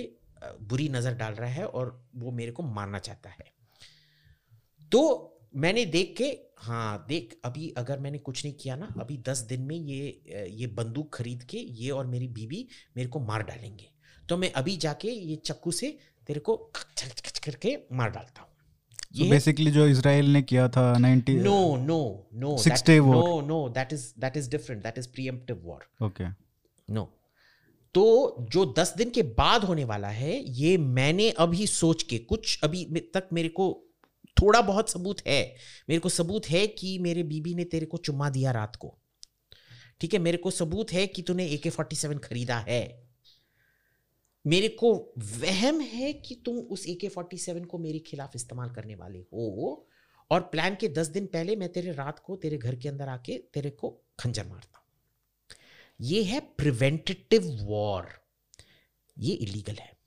बुरी 0.62 0.88
नज़र 0.90 1.14
डाल 1.14 1.34
रहा 1.34 1.50
है 1.50 1.66
और 1.66 2.10
वो 2.16 2.32
मेरे 2.32 2.52
को 2.52 2.64
मारना 2.64 3.00
चाहता 3.00 3.30
है। 3.30 3.52
तो 4.92 5.02
मैंने 5.56 5.86
देख 5.86 6.16
के 6.18 6.38
हाँ 6.58 7.06
देख 7.08 7.38
अभी 7.46 7.74
अगर 7.78 8.00
मैंने 8.00 8.18
कुछ 8.18 8.46
नहीं 8.46 8.54
किया 8.56 8.76
ना 8.76 8.96
अभी 9.00 9.18
दस 9.18 9.38
दिन 9.38 9.62
में 9.62 9.76
ये 9.76 10.22
ये 10.50 10.68
बंदूक 10.68 11.16
खरीद 11.16 11.44
के 11.44 11.58
ये 11.58 11.90
और 11.90 12.06
मेरी 12.06 12.28
बीबी 12.28 12.68
मेरे 12.98 13.10
को 13.10 13.20
मार 13.20 13.44
डालेंगे। 13.44 13.90
तो 14.30 14.38
मैं 14.38 14.52
अभी 14.52 14.78
जाके 14.78 15.08
ये 15.08 15.36
चक्कू 15.36 15.72
से 15.72 15.98
तेरे 16.28 16.40
को 16.40 16.56
करके 17.46 17.78
मार 17.92 18.10
डालता 18.10 18.42
हूँ। 18.42 18.50
So 19.18 19.22
basically 19.22 19.72
जो 19.72 19.88
इसराइल 19.88 20.26
ने 20.26 20.42
किया 20.42 20.68
था 20.70 20.94
90 20.96 21.30
no 21.30 21.78
no 21.78 22.30
no. 22.34 22.58
No 23.00 23.42
no 23.42 23.70
that 23.70 23.94
is 23.94 24.14
that 24.20 24.38
is 24.38 24.50
different 24.50 24.84
that 24.84 24.98
is 24.98 25.08
preemptive 25.08 25.62
war 25.64 26.06
okay 26.06 26.26
no 26.94 27.04
तो 27.96 28.36
जो 28.40 28.74
दस 28.80 28.94
दिन 28.98 29.10
के 29.10 29.22
बाद 29.22 29.64
होने 29.64 29.84
वाला 29.84 30.08
है 30.08 30.52
ये 30.52 30.78
मैंने 30.78 31.30
अभी 31.30 31.68
सोच 31.68 32.04
के 32.04 32.18
कुछ 32.18 32.60
अभी 32.64 32.86
तक 32.86 33.28
मेरे 33.34 33.50
को 33.50 33.86
थोड़ा 34.42 34.62
बहुत 34.62 34.90
सबूत 34.90 35.28
है। 35.28 35.56
मेरे 35.90 36.00
को 36.00 36.10
सबूत 36.10 36.46
है 36.46 36.68
कि 36.68 37.00
मेरे 37.00 37.24
बीबी 37.24 37.56
ने 37.56 37.64
तेरे 37.64 37.86
को 37.86 37.98
चुम्मा 37.98 38.30
दिया 38.30 38.52
रात 38.52 38.76
को। 38.76 39.00
ठीक 40.02 40.14
है? 40.14 40.20
मेरे 40.20 40.38
को 40.38 40.52
सबूत 40.52 40.92
है 40.92 41.08
कि 41.08 41.22
तूने 41.22 41.48
ए 41.48 41.58
के 41.58 41.70
फोर्टी 41.70 41.96
सेवन 41.96 42.18
खरीदा 42.18 42.60
है। 42.60 43.04
मेरे 44.48 44.68
को 44.68 45.14
वहम 45.18 45.82
है 45.82 46.14
कि 46.14 46.36
तुम 46.36 46.58
उस 46.58 46.88
ए 46.88 46.94
के 46.94 47.10
फोर्टी 47.10 47.38
सेवन 47.38 47.66
को 47.66 47.78
मेरे 47.78 48.00
खिलाफ 48.00 48.36
इस्तेमाल 48.36 48.70
करने 48.70 48.96
वाले 48.96 49.20
हो 49.20 49.88
और 50.32 50.42
प्लान 50.42 50.76
के 50.76 50.90
दस 50.90 51.08
दिन 51.08 51.26
पहले 51.26 51.56
मैं 51.56 51.72
तेरे 51.72 51.92
रात 51.92 52.20
को 52.20 52.36
तेरे 52.36 52.58
घर 52.58 52.76
के 52.76 52.90
अंदर 52.90 53.08
आके 53.08 53.38
तेरे 53.38 53.70
को 53.70 54.04
खंजर 54.20 54.48
मारता 54.48 54.78
हूँ। 54.78 54.86
ये 56.02 56.24
है 56.24 56.40
प्रिवेंटेटिव 56.40 57.58
वॉर 57.62 58.10
ये 59.18 59.34
इलीगल 59.34 59.74
है। 59.74 59.98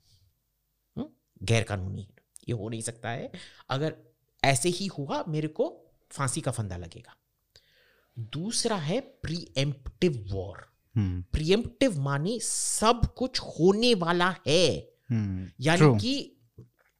हम्म? 0.97 1.09
गैर 1.43 1.63
कानूनी 1.63 2.01
है। 2.01 2.15
ये 2.49 2.53
हो 2.53 2.69
नहीं 2.69 2.81
सकता 2.81 3.09
है। 3.09 3.31
अगर 3.69 4.06
ऐसे 4.47 4.69
ही 4.69 4.85
हुआ 4.85 5.23
मेरे 5.27 5.47
को 5.47 5.85
फांसी 6.11 6.41
का 6.41 6.51
फंदा 6.51 6.77
लगेगा। 6.77 7.15
दूसरा 8.19 8.75
है 8.75 8.99
प्रीएम्प्टिव 8.99 10.25
वॉर। 10.31 10.71
हम्म, 10.95 11.21
प्रीएम्प्टिव 11.21 11.99
माने 11.99 12.39
सब 12.39 13.01
कुछ 13.17 13.39
होने 13.39 13.93
वाला 13.93 14.35
है। 14.47 14.91
हम्म, 15.09 15.49
यानी 15.59 15.99
कि 15.99 16.37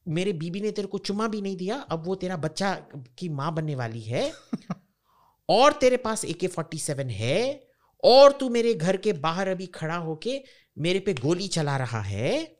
मेरे 0.08 0.32
बीबी 0.32 0.60
ने 0.60 0.70
तेरे 0.70 0.88
को 0.88 0.98
चुमा 0.98 1.28
भी 1.28 1.40
नहीं 1.40 1.56
दिया 1.56 1.76
अब 1.76 2.06
वो 2.06 2.14
तेरा 2.14 2.36
बच्चा 2.36 2.74
की 3.18 3.28
माँ 3.28 3.54
बनने 3.54 3.74
वाली 3.74 4.00
है। 4.00 4.32
और 5.48 5.72
तेरे 5.72 5.96
पास 5.96 6.24
ए 6.24 6.32
के 6.32 6.46
फोर्टी 6.46 6.78
सेवन 6.78 7.10
है 7.10 7.66
और 8.04 8.32
तू 8.32 8.48
मेरे 8.48 8.74
घर 8.74 8.96
के 8.96 9.12
बाहर 9.12 9.48
अभी 9.48 9.66
खड़ा 9.66 9.96
होके 9.96 10.42
मेरे 10.78 11.00
पे 11.00 11.14
गोली 11.14 11.48
चला 11.48 11.76
रहा 11.76 12.00
है। 12.00 12.56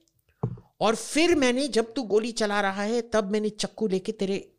और 0.80 0.95
फिर 0.95 1.34
मैंने 1.34 1.68
जब 1.68 1.93
तू 1.95 2.03
गोली 2.03 2.32
चला 2.32 2.61
रहा 2.61 2.82
है 2.82 3.01
तब 3.01 3.30
मैंने 3.30 3.49
चक्कू 3.49 3.89
लेके 3.89 4.12
तेरे 4.12 4.55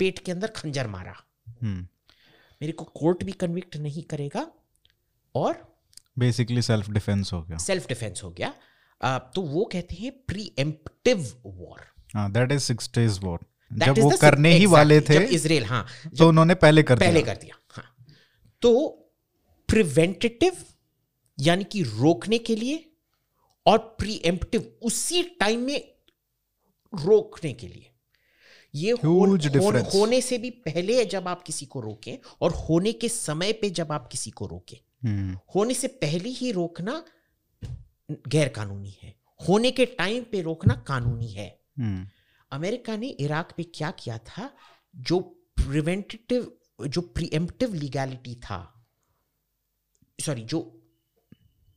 पेट 0.00 0.18
के 0.18 0.32
अंदर 0.32 0.48
खंजर 0.56 0.86
मारा। 0.86 1.14
हम्म, 1.62 1.86
मेरे 2.60 2.72
को 2.72 2.84
कोर्ट 2.94 3.24
भी 3.24 3.32
कन्विक्ट 3.40 3.76
नहीं 3.76 4.02
करेगा 4.10 4.46
और 5.34 5.62
बेसिकली 6.18 6.62
सेल्फ 6.62 6.90
डिफेंस 6.90 7.32
हो 7.32 7.42
गया। 7.42 7.58
सेल्फ 7.58 7.86
डिफेंस 7.88 8.20
हो 8.24 8.30
गया। 8.30 8.52
आ, 9.00 9.18
तो 9.18 9.42
वो 9.42 9.64
कहते 9.72 9.94
हैं 9.94 10.12
प्रीएम्प्टिव 10.26 11.20
वॉर 11.46 11.84
हाँ 12.14 12.30
that 12.32 12.52
is 12.52 12.62
six 12.62 12.90
days 12.94 13.20
war 13.20 13.38
जब 13.72 13.98
वो 13.98 14.10
करने 14.20 14.52
ही 14.52 14.66
वाले 14.66 15.00
थे 15.00 15.24
इसराइल 15.26 15.64
हाँ 15.64 15.86
तो 16.18 16.28
उन्होंने 16.28 16.54
पहले 16.54 16.82
कर 16.82 16.98
पहले 16.98 17.22
दिया। 17.22 17.34
कर 17.34 17.40
दिया 17.40 17.56
हाँ। 17.70 17.84
तो 18.62 18.72
प्रिवेंटेटिव 19.68 20.56
यानी 21.38 21.64
कि 21.64 21.82
रोकने 21.82 22.38
के 22.38 22.56
लिए 22.56 22.84
और 23.66 23.78
प्रीएम्प्टिव 23.98 24.72
उसी 24.82 25.22
टाइम 25.40 25.60
में 25.60 25.78
रोकने 26.92 27.52
के 27.52 27.66
लिए। 27.66 27.86
ये 28.74 28.90
हो, 28.92 29.26
हो. 29.84 29.98
होने 29.98 30.20
से 30.20 30.38
भी 30.38 30.50
पहले 30.50 31.04
जब 31.04 31.28
आप 31.28 31.42
किसी 31.42 31.66
को 31.66 31.80
रोकें 31.80 32.18
और 32.40 32.50
होने 32.50 32.92
के 32.92 33.08
समय 33.08 33.52
पे 33.52 33.70
जब 33.70 33.92
आप 33.92 34.08
किसी 34.08 34.30
को 34.30 34.46
रोकें। 34.46 35.08
हम्म, 35.08 35.38
होने 35.54 35.74
से 35.74 35.88
पहले 35.88 36.28
ही 36.28 36.52
रोकना 36.52 37.04
गैर 38.10 38.48
कानूनी 38.48 38.98
है। 39.02 39.14
होने 39.48 39.70
के 39.70 39.86
टाइम 39.86 40.24
पे 40.24 40.42
रोकना 40.42 40.74
कानूनी 40.74 41.28
है। 41.28 41.60
हम्म, 41.78 42.06
अमेरिका 42.52 42.96
ने 42.96 43.08
इराक 43.08 43.52
पे 43.56 43.62
क्या 43.62 43.90
किया 43.90 44.18
था? 44.18 44.50
जो 44.96 45.20
प्रिवेंटेटिव 45.56 46.56
जो 46.86 47.00
प्रीएम्प्टिव 47.00 47.74
लीगैलिटी 47.74 48.34
था 48.34 48.86
सॉरी 50.20 50.42
जो 50.42 50.82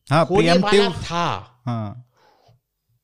हाँ 0.09 0.25
होने 0.25 0.57
वाला 0.57 0.89
था 0.89 1.61
हाँ। 1.65 2.09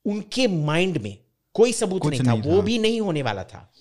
उनके 0.06 0.48
माइंड 0.48 0.98
में 0.98 1.26
कोई 1.56 1.74
सबूत 1.74 2.06
नहीं 2.06 2.20
था 2.20 2.34
नहीं 2.34 2.42
वो 2.42 2.58
था। 2.58 2.66
भी 2.66 2.78
नहीं 2.80 3.00
होने 3.02 3.22
वाला 3.24 3.44
था। 3.44 3.72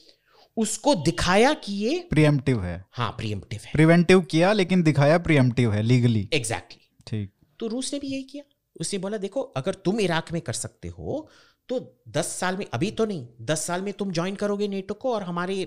उसको 0.57 0.95
दिखाया 0.97 1.53
कि 1.55 1.73
ये 1.75 1.99
प्रीएम्प्टिव 2.11 2.63
है। 2.65 2.85
हाँ 2.93 3.11
प्रीएम्प्टिव 3.13 3.61
है। 3.65 3.73
प्रिवेंटिव 3.73 4.21
किया 4.31 4.53
लेकिन 4.53 4.83
दिखाया 4.83 5.19
प्रीएम्प्टिव 5.19 5.73
है 5.73 5.83
लीगली 5.83 6.29
एग्जैक्टली 6.33 6.89
ठीक। 7.07 7.33
तो 7.61 7.67
रूस 7.67 7.93
ने 7.93 7.99
भी 7.99 8.09
यही 8.09 8.23
किया। 8.23 8.45
उसने 8.77 8.99
बोला 8.99 9.19
देखो 9.19 9.43
अगर 9.57 9.75
तुम 9.85 10.01
इराक 10.01 10.33
में 10.33 10.41
कर 10.43 10.53
सकते 10.55 10.89
हो 10.89 11.29
तो 11.69 11.79
दस 12.09 12.27
साल 12.33 12.57
में 12.57 12.65
अभी 12.75 12.91
तो 12.91 13.05
नहीं 13.05 13.27
दस 13.43 13.65
साल 13.67 13.83
में 13.83 13.93
तुम 13.93 14.13
ज्वाइन 14.13 14.35
करोगे 14.37 14.69
नेटो 14.69 14.95
को 14.95 15.13
और 15.15 15.23
हमारे 15.23 15.65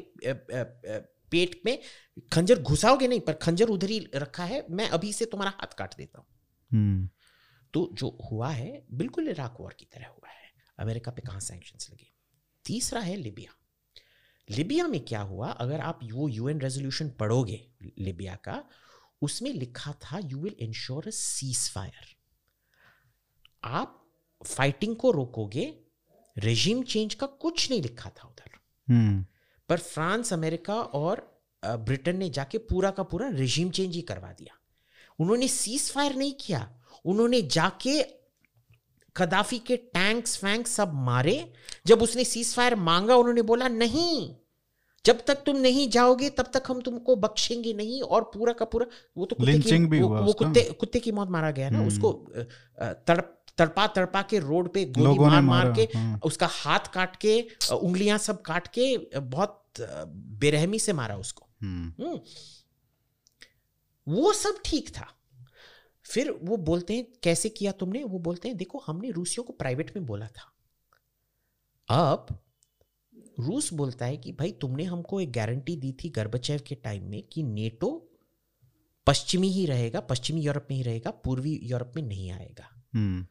पेट 1.31 1.61
में 1.65 1.77
खंजर 2.33 2.61
घुसाओगे 2.61 3.07
नहीं 3.07 3.19
पर 3.19 3.33
खंजर 3.41 3.69
उधर 3.69 3.89
ही 3.89 3.99
रखा 4.15 4.43
है 4.43 4.65
मैं 4.71 4.87
अभी 4.89 5.11
से 5.13 5.25
तुम्हारा 5.25 5.53
हाथ 5.57 5.77
काट 5.77 5.95
देता 5.97 6.19
हूँ। 6.19 6.25
हम्म, 6.71 7.07
तो 7.73 7.89
जो 7.93 8.17
हुआ 8.31 8.49
है 8.49 8.83
बिल्कुल 8.93 9.27
इराक 9.29 9.57
वॉर 9.59 9.75
की 9.79 9.85
तरह 9.85 10.07
हुआ 10.07 10.29
है। 10.29 10.40
अमेरिका 10.79 11.11
पे 11.11 11.21
कहाँ 11.21 11.39
सैंक्शंस 11.39 11.89
लगे। 11.91 12.11
तीसरा 12.65 13.01
है 13.01 13.15
लिबिया। 13.15 13.55
लिबिया 14.49 14.87
में 14.87 15.05
क्या 15.05 15.21
हुआ? 15.21 15.49
अगर 15.49 15.79
आप 15.79 15.99
वो 16.03 16.29
यूएन 16.29 16.61
रेजोल्यूशन 16.61 17.09
पढ़ोगे 17.09 17.67
लिबिया 17.99 18.35
का 18.35 18.63
उसमें 19.21 19.53
लिखा 19.53 19.93
था 19.93 20.19
you 20.19 20.37
will 20.37 20.55
ensure 20.59 21.07
a 21.07 21.09
cease 21.09 21.71
fire 21.71 22.15
आप 23.63 24.11
फाइटिंग 24.45 24.95
को 24.95 25.11
रोकोगे 25.11 25.83
रेजिम 26.37 26.83
चेंज 26.83 27.13
का 27.13 27.27
कुछ 27.27 27.69
नहीं 27.71 27.81
लिखा 27.81 28.09
था 28.09 28.27
उधर। 28.27 28.51
हम्म। 28.89 29.25
पर 29.69 29.79
फ्रांस 29.79 30.33
अमेरिका 30.33 30.75
और 30.75 31.43
ब्रिटेन 31.65 32.17
ने 32.17 32.29
जाके 32.29 32.57
पूरा 32.57 32.91
का 32.91 33.03
पूरा 33.03 33.29
रेजिम 33.29 33.71
चेंज 33.71 33.95
ही 33.95 34.01
करवा 34.01 34.31
दिया। 34.33 34.57
उन्होंने 35.19 35.47
सीज 35.47 35.91
फायर 35.91 36.15
नहीं 36.15 36.33
किया। 36.33 36.81
उन्होंने 37.05 37.41
जाके 37.41 38.20
कदाफी 39.15 39.59
के 39.59 39.77
टैंक्स 39.93 40.37
फैंक्स 40.37 40.75
सब 40.75 40.93
मारे 41.05 41.37
जब 41.87 42.01
उसने 42.01 42.23
सीज 42.23 42.53
फायर 42.55 42.75
मांगा 42.81 43.15
उन्होंने 43.15 43.41
बोला 43.41 43.67
नहीं 43.67 44.35
जब 45.05 45.23
तक 45.27 45.43
तुम 45.45 45.57
नहीं 45.57 45.89
जाओगे 45.89 46.29
तब 46.29 46.49
तक 46.53 46.63
हम 46.67 46.81
तुमको 46.81 47.15
बख्शेंगे 47.15 47.73
नहीं 47.73 48.01
और 48.01 48.23
पूरा 48.33 48.53
का 48.53 48.65
पूरा 48.65 48.85
वो 49.17 49.25
तो 49.25 49.35
कुत्ते 49.35 49.59
की 49.59 49.85
भी 49.85 50.01
वो, 50.01 50.07
हुआ 50.07 50.19
वो 50.19 50.33
कुत्ते 50.33 50.63
कुत्ते 50.79 50.99
की 50.99 51.11
मौत 51.11 51.29
मारा 51.29 51.51
गया 51.51 51.69
ना 51.69 51.77
हम्म। 51.77 51.87
उसको 51.87 52.11
तड़प 53.07 53.37
तड़पा 53.57 53.85
तड़पा 53.87 54.21
के 54.21 54.39
रोड 54.39 54.71
पे 54.73 54.83
गोली 54.97 55.19
मार 55.19 55.41
मार 55.43 55.71
के 55.73 55.87
हाँ। 55.95 56.19
उसका 56.25 56.47
हाथ 56.51 56.91
काट 56.93 57.15
के 57.15 57.39
उंगलियाँ 57.73 58.17
सब 58.17 58.41
काट 58.41 58.67
के 58.77 58.85
बहुत 59.11 59.81
बेरहमी 60.39 60.79
से 60.79 60.93
मारा 60.93 61.15
उसको 61.17 61.47
हम्म 61.61 62.03
हम्म। 62.03 62.19
वो 64.07 64.33
सब 64.33 64.61
ठीक 64.65 64.89
था 64.89 65.07
फिर 66.11 66.31
वो 66.31 66.57
बोलते 66.57 66.95
हैं 66.95 67.07
कैसे 67.23 67.49
किया 67.49 67.71
तुमने? 67.71 68.03
वो 68.03 68.19
बोलते 68.19 68.47
हैं 68.47 68.57
देखो 68.57 68.83
हमने 68.87 69.11
रूसियों 69.11 69.43
को 69.43 69.53
प्राइवेट 69.53 69.97
में 69.97 70.05
बोला 70.05 70.27
था। 70.27 70.53
अब 71.89 72.39
रूस 73.39 73.73
बोलता 73.73 74.05
है 74.05 74.17
कि 74.17 74.31
भाई 74.31 74.51
तुमने 74.51 74.83
हमको 74.83 75.21
एक 75.21 75.31
गारंटी 75.31 75.75
दी 75.75 75.91
थी 75.91 76.09
गर्बचेव 76.09 76.61
के 76.67 76.75
टाइम 76.75 77.09
में 77.09 77.23
कि 77.23 77.43
नेटो 77.43 78.07
पश्चिमी 79.07 79.49
ही 79.49 79.65
रहेगा 79.65 79.99
पश्चिमी 79.99 80.41
यूरोप 80.41 80.67
में 80.69 80.77
ही 80.77 80.83
रहेगा 80.83 81.11
पूर्वी 81.11 81.59
यूरोप 81.63 81.93
में 81.95 82.03
नहीं 82.03 82.31
आएगा। 82.31 82.83
हम्म। 82.93 83.27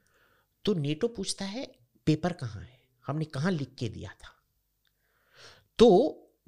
तो 0.64 0.74
नेटो 0.74 1.08
पूछता 1.08 1.44
है 1.44 1.74
पेपर 2.06 2.32
कहाँ 2.32 2.62
है? 2.62 2.80
हमने 3.06 3.24
कहाँ 3.24 3.52
लिख 3.52 3.74
के 3.74 3.88
दिया 3.88 4.10
था? 4.10 4.30
तो 5.78 5.88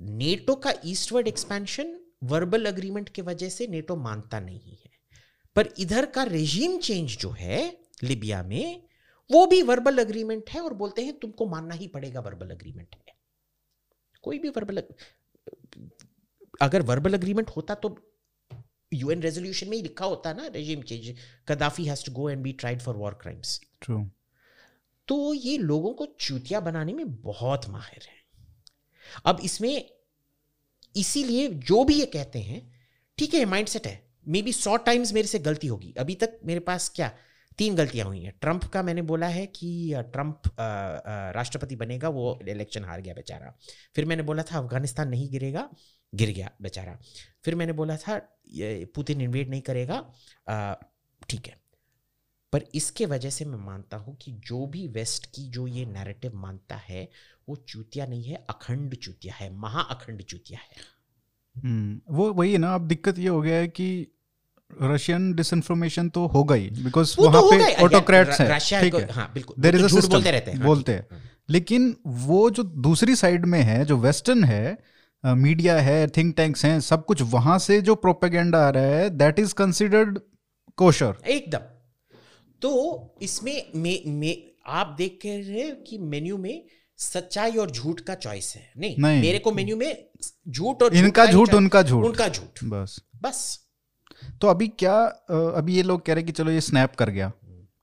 नेटो 0.00 0.54
का 0.54 0.72
ईस्टवर्ड 0.84 1.28
एक्सपेंशन 1.28 2.00
वर्बल 2.22 2.66
अग्रीमेंट 2.66 3.08
के 3.08 3.22
वजह 3.22 3.48
से 3.48 3.66
नेटो 3.66 3.96
मानता 3.96 4.40
नहीं 4.40 4.76
पर 5.56 5.68
इधर 5.78 6.06
का 6.06 6.22
रेजिम 6.22 6.78
चेंज 6.78 7.16
जो 7.18 7.30
है 7.30 7.60
लिबिया 8.02 8.42
में 8.42 8.82
वो 9.30 9.46
भी 9.46 9.62
वर्बल 9.62 9.98
अग्रीमेंट 9.98 10.50
है 10.50 10.60
और 10.60 10.74
बोलते 10.74 11.02
हैं 11.04 11.18
तुमको 11.18 11.46
मानना 11.46 11.74
ही 11.74 11.88
पड़ेगा 11.88 12.20
वर्बल 12.20 12.50
अग्रीमेंट 12.50 12.94
है। 12.94 13.14
कोई 14.22 14.38
भी 14.38 14.48
वर्बल 14.48 14.82
अगर 16.62 16.82
वर्बल 16.82 17.14
अग्रीमेंट 17.14 17.50
होता 17.50 17.74
तो 17.74 17.96
यूएन 18.92 19.22
रेजोल्यूशन 19.22 19.68
में 19.68 19.76
ही 19.76 19.82
लिखा 19.82 20.04
होता 20.04 20.32
ना 20.32 20.46
regime 20.46 20.82
change 20.82 21.14
Gaddafi 21.48 21.84
has 21.84 22.04
to 22.06 22.12
go 22.12 22.28
and 22.30 22.42
be 22.42 22.52
tried 22.52 22.80
for 22.80 22.96
war 22.96 23.14
crimes 23.14 23.60
true 23.80 24.04
तो 25.08 25.34
ये 25.34 25.56
लोगों 25.58 25.92
को 25.94 26.06
चूतिया 26.20 26.60
बनाने 26.60 26.92
में 26.92 27.14
बहुत 27.22 27.68
माहिर 27.68 28.06
है। 28.08 28.20
अब 29.26 29.40
इसमें 29.44 29.88
इसीलिए 30.96 31.48
जो 31.48 31.84
भी 31.84 31.94
ये 31.94 32.06
कहते 32.06 32.38
हैं 32.38 32.60
ठीक 33.18 33.34
है 33.34 33.44
माइंडसेट 33.44 33.86
है 33.86 34.11
मे 34.26 34.42
बी 34.42 34.52
सौ 34.52 34.76
टाइम्स 34.78 35.12
मेरे 35.12 35.28
से 35.28 35.38
गलती 35.40 35.66
होगी। 35.66 35.94
अभी 35.98 36.14
तक 36.14 36.38
मेरे 36.44 36.60
पास 36.60 36.88
क्या? 36.96 37.10
तीन 37.58 37.74
गलतियाँ 37.76 38.06
हुई 38.06 38.22
हैं। 38.22 38.32
ट्रंप 38.40 38.64
का 38.64 38.82
मैंने 38.82 39.02
बोला 39.02 39.26
है 39.28 39.46
कि 39.46 39.94
ट्रंप 40.12 40.42
राष्ट्रपति 41.36 41.76
बनेगा, 41.76 42.08
वो 42.08 42.38
इलेक्शन 42.48 42.84
हार 42.84 43.00
गया 43.00 43.14
बेचारा। 43.14 43.52
फिर 43.94 44.04
मैंने 44.04 44.22
बोला 44.22 44.42
था, 44.42 44.58
अफ़गानिस्तान 44.58 45.08
नहीं 45.08 45.30
गिरेगा। 45.30 45.68
गिर 46.12 46.30
गया 46.30 46.50
बेचारा। 46.62 46.98
फिर 47.44 47.54
मैंने 47.54 47.72
बोला 47.72 47.96
था 47.96 48.18
पुतिन 48.94 49.20
इन्वेड 49.20 49.50
नहीं 49.50 49.62
करेगा। 49.62 50.00
ठीक 51.28 51.46
है। 51.46 51.60
पर 52.52 52.64
इसके 52.74 53.06
वजह 53.06 53.30
से 53.30 53.44
मैं 53.44 53.58
मानता 53.58 53.96
हूँ 53.96 54.16
कि 54.16 54.32
जो 54.46 54.66
भी 54.66 54.86
वेस्ट 54.88 55.26
की 55.26 55.46
जो 55.48 55.66
ये 55.66 55.84
नैरेटिव 55.86 56.36
मानता 56.36 56.76
है, 56.78 57.08
वो 57.48 57.56
चूतिया 57.68 58.06
नहीं 58.06 58.24
है, 58.24 58.44
अखंड 58.50 58.94
चूतिया 58.94 59.34
है, 59.34 59.50
महाअखंड 59.54 60.22
चूतिया 60.22 60.58
है। 60.58 60.68
वो 62.10 62.32
वही 62.32 62.52
है 62.52 62.58
ना 62.58 62.74
अब 62.74 62.88
दिक्कत 62.88 63.18
ये 63.18 63.28
हो 63.28 63.40
गया 63.40 63.56
है 63.56 63.68
कि 63.68 64.06
रशियन 64.82 65.34
डिसइंफॉर्मेशन 65.34 66.08
तो 66.08 66.26
होगा 66.26 66.54
ही 66.54 66.70
बिकॉज़ 66.70 67.16
तो 67.16 67.30
वहाँ 67.30 67.42
पे 67.42 67.74
ऑटोक्रेट्स 67.74 68.40
हैं। 68.40 68.82
ठीक 68.82 68.94
है। 68.94 69.12
हाँ 69.12 69.30
बिल्कुल 69.34 69.62
देर 69.62 69.74
इज़ 69.76 69.98
अ 69.98 70.08
बोलते 70.08 70.30
रहते 70.30 70.50
हैं 70.50 70.58
हाँ, 70.58 70.66
बोलते 70.66 70.92
हैं। 70.92 71.06
लेकिन 71.50 71.96
वो 72.06 72.50
जो 72.50 72.62
दूसरी 72.62 73.16
साइड 73.16 73.46
में 73.46 73.60
है 73.60 73.84
जो 73.84 73.96
वेस्टर्न 73.96 74.44
है 74.44 74.78
मीडिया 75.24 75.80
है 75.80 76.06
थिंक 76.06 76.36
टैंक्स 76.36 76.64
हैं 76.64 76.80
सब 76.80 77.04
कुछ 77.04 77.22
वहाँ 77.22 77.58
से 77.58 77.80
जो 77.82 77.94
प्रोपेगेंडा 77.94 78.66
आ 78.66 78.70
रहा 78.70 78.82
है 78.82 79.10
दैट 79.10 79.38
इज़ 79.38 79.54
कंसिडर्ड 79.54 80.18
कोशर 80.76 81.06
हाँ, 81.06 81.22
एकदम। 81.26 81.58
तो 82.62 83.14
इसमें 83.22 83.66
में, 83.74 84.02
में 84.06 84.52
आप 84.66 84.94
देख 84.98 85.18
रहे 85.26 85.62
हो 85.62 85.84
कि 85.86 85.98
मेन्यू 85.98 86.38
में 86.38 86.64
सच्चाई 87.02 87.56
और 87.56 87.70
झूठ 87.70 88.00
का 88.00 88.14
चॉइस 88.14 88.52
है। 88.56 88.62
नहीं, 88.78 88.96
नहीं। 88.98 89.20
मेरे 89.22 89.38
को 89.38 89.52
मेन्यू 89.52 89.76
में 89.76 90.04
झूठ 90.48 90.82
और 90.82 90.94
इनका 90.94 91.26
झूठ 91.26 91.54
उनका 91.54 91.82
झूठ। 91.82 92.04
उनका 92.04 92.28
झूठ। 92.28 92.64
बस। 92.64 93.00
बस। 93.22 93.58
तो 94.40 94.48
अभी 94.48 94.68
क्या 94.68 94.94
अभी 95.56 95.76
ये 95.76 95.82
लोग 95.82 96.04
कह 96.06 96.14
रहे 96.14 96.24
कि 96.24 96.32
चलो 96.32 96.50
ये 96.50 96.60
स्नैप 96.60 96.94
कर 96.94 97.10
गया। 97.10 97.32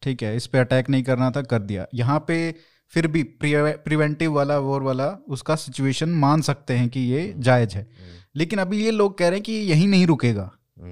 ठीक 0.01 0.24
है 0.24 0.36
इस 0.36 0.47
पे 0.47 0.57
अटैक 0.57 0.89
नहीं 0.89 1.03
करना 1.03 1.32
था 1.32 1.41
कर 1.41 1.61
दिया। 1.61 1.86
यहाँ 1.93 2.20
पे 2.28 2.55
फिर 2.93 3.07
भी 3.07 3.24
प्रिवेंटिव 3.24 4.34
वाला 4.34 4.57
वोर 4.59 4.84
वाला 4.84 5.07
उसका 5.28 5.55
सिचुएशन 5.55 6.09
मान 6.09 6.41
सकते 6.41 6.74
हैं 6.74 6.89
कि 6.89 6.99
ये 6.99 7.34
जायज़ 7.38 7.76
है। 7.76 7.88
लेकिन 8.36 8.59
अभी 8.59 8.84
ये 8.86 8.91
लोग 8.91 9.17
कह 9.17 9.26
रहे 9.26 9.38
हैं 9.38 9.43
कि 9.43 9.53
यही 9.53 9.88
नहीं 9.88 10.07
रुकेगा। 10.07 10.51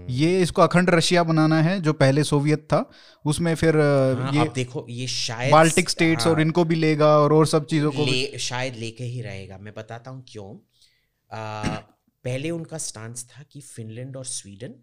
ये 0.10 0.42
इसको 0.42 0.62
अखंड 0.62 0.90
रशिया 0.90 1.24
बनाना 1.24 1.62
है 1.62 1.80
जो 1.82 1.94
पहले 1.94 2.24
सोवियत 2.24 2.60
था। 2.60 2.90
उसमें 3.26 3.56
फिर 3.56 3.78
हाँ, 3.78 4.34
ये 4.34 4.40
अब 4.40 4.54
देखो 4.54 4.86
ये 4.90 5.08
शायद 5.08 5.52
बाल्टिक 5.52 5.90
स्टेट्स 5.90 6.26
हाँ, 6.26 6.34
और 6.34 6.42
इनको 6.42 6.64
भी 6.66 6.76
लेगा 6.76 7.18
और 7.20 7.34
और 7.34 7.48
सब 7.48 7.66
चीज़ों 7.66 7.92
को 7.92 8.06
ले, 8.06 8.38
शायद 8.38 8.76
लेके 8.76 9.04
ही 9.04 9.22
रहेगा। 9.22 9.58
मैं 9.58 9.74
बताता 9.74 10.12
हूँ 10.12 10.24
क्यों। 10.28 10.56
आ, 11.32 11.64
पहले 12.24 12.50
उनका 12.50 12.78
स्टांस 12.78 13.28
था 13.30 13.44
कि 13.44 13.62
फिनलैंड 13.62 14.18
और 14.18 14.26
स्वीडन 14.26 14.76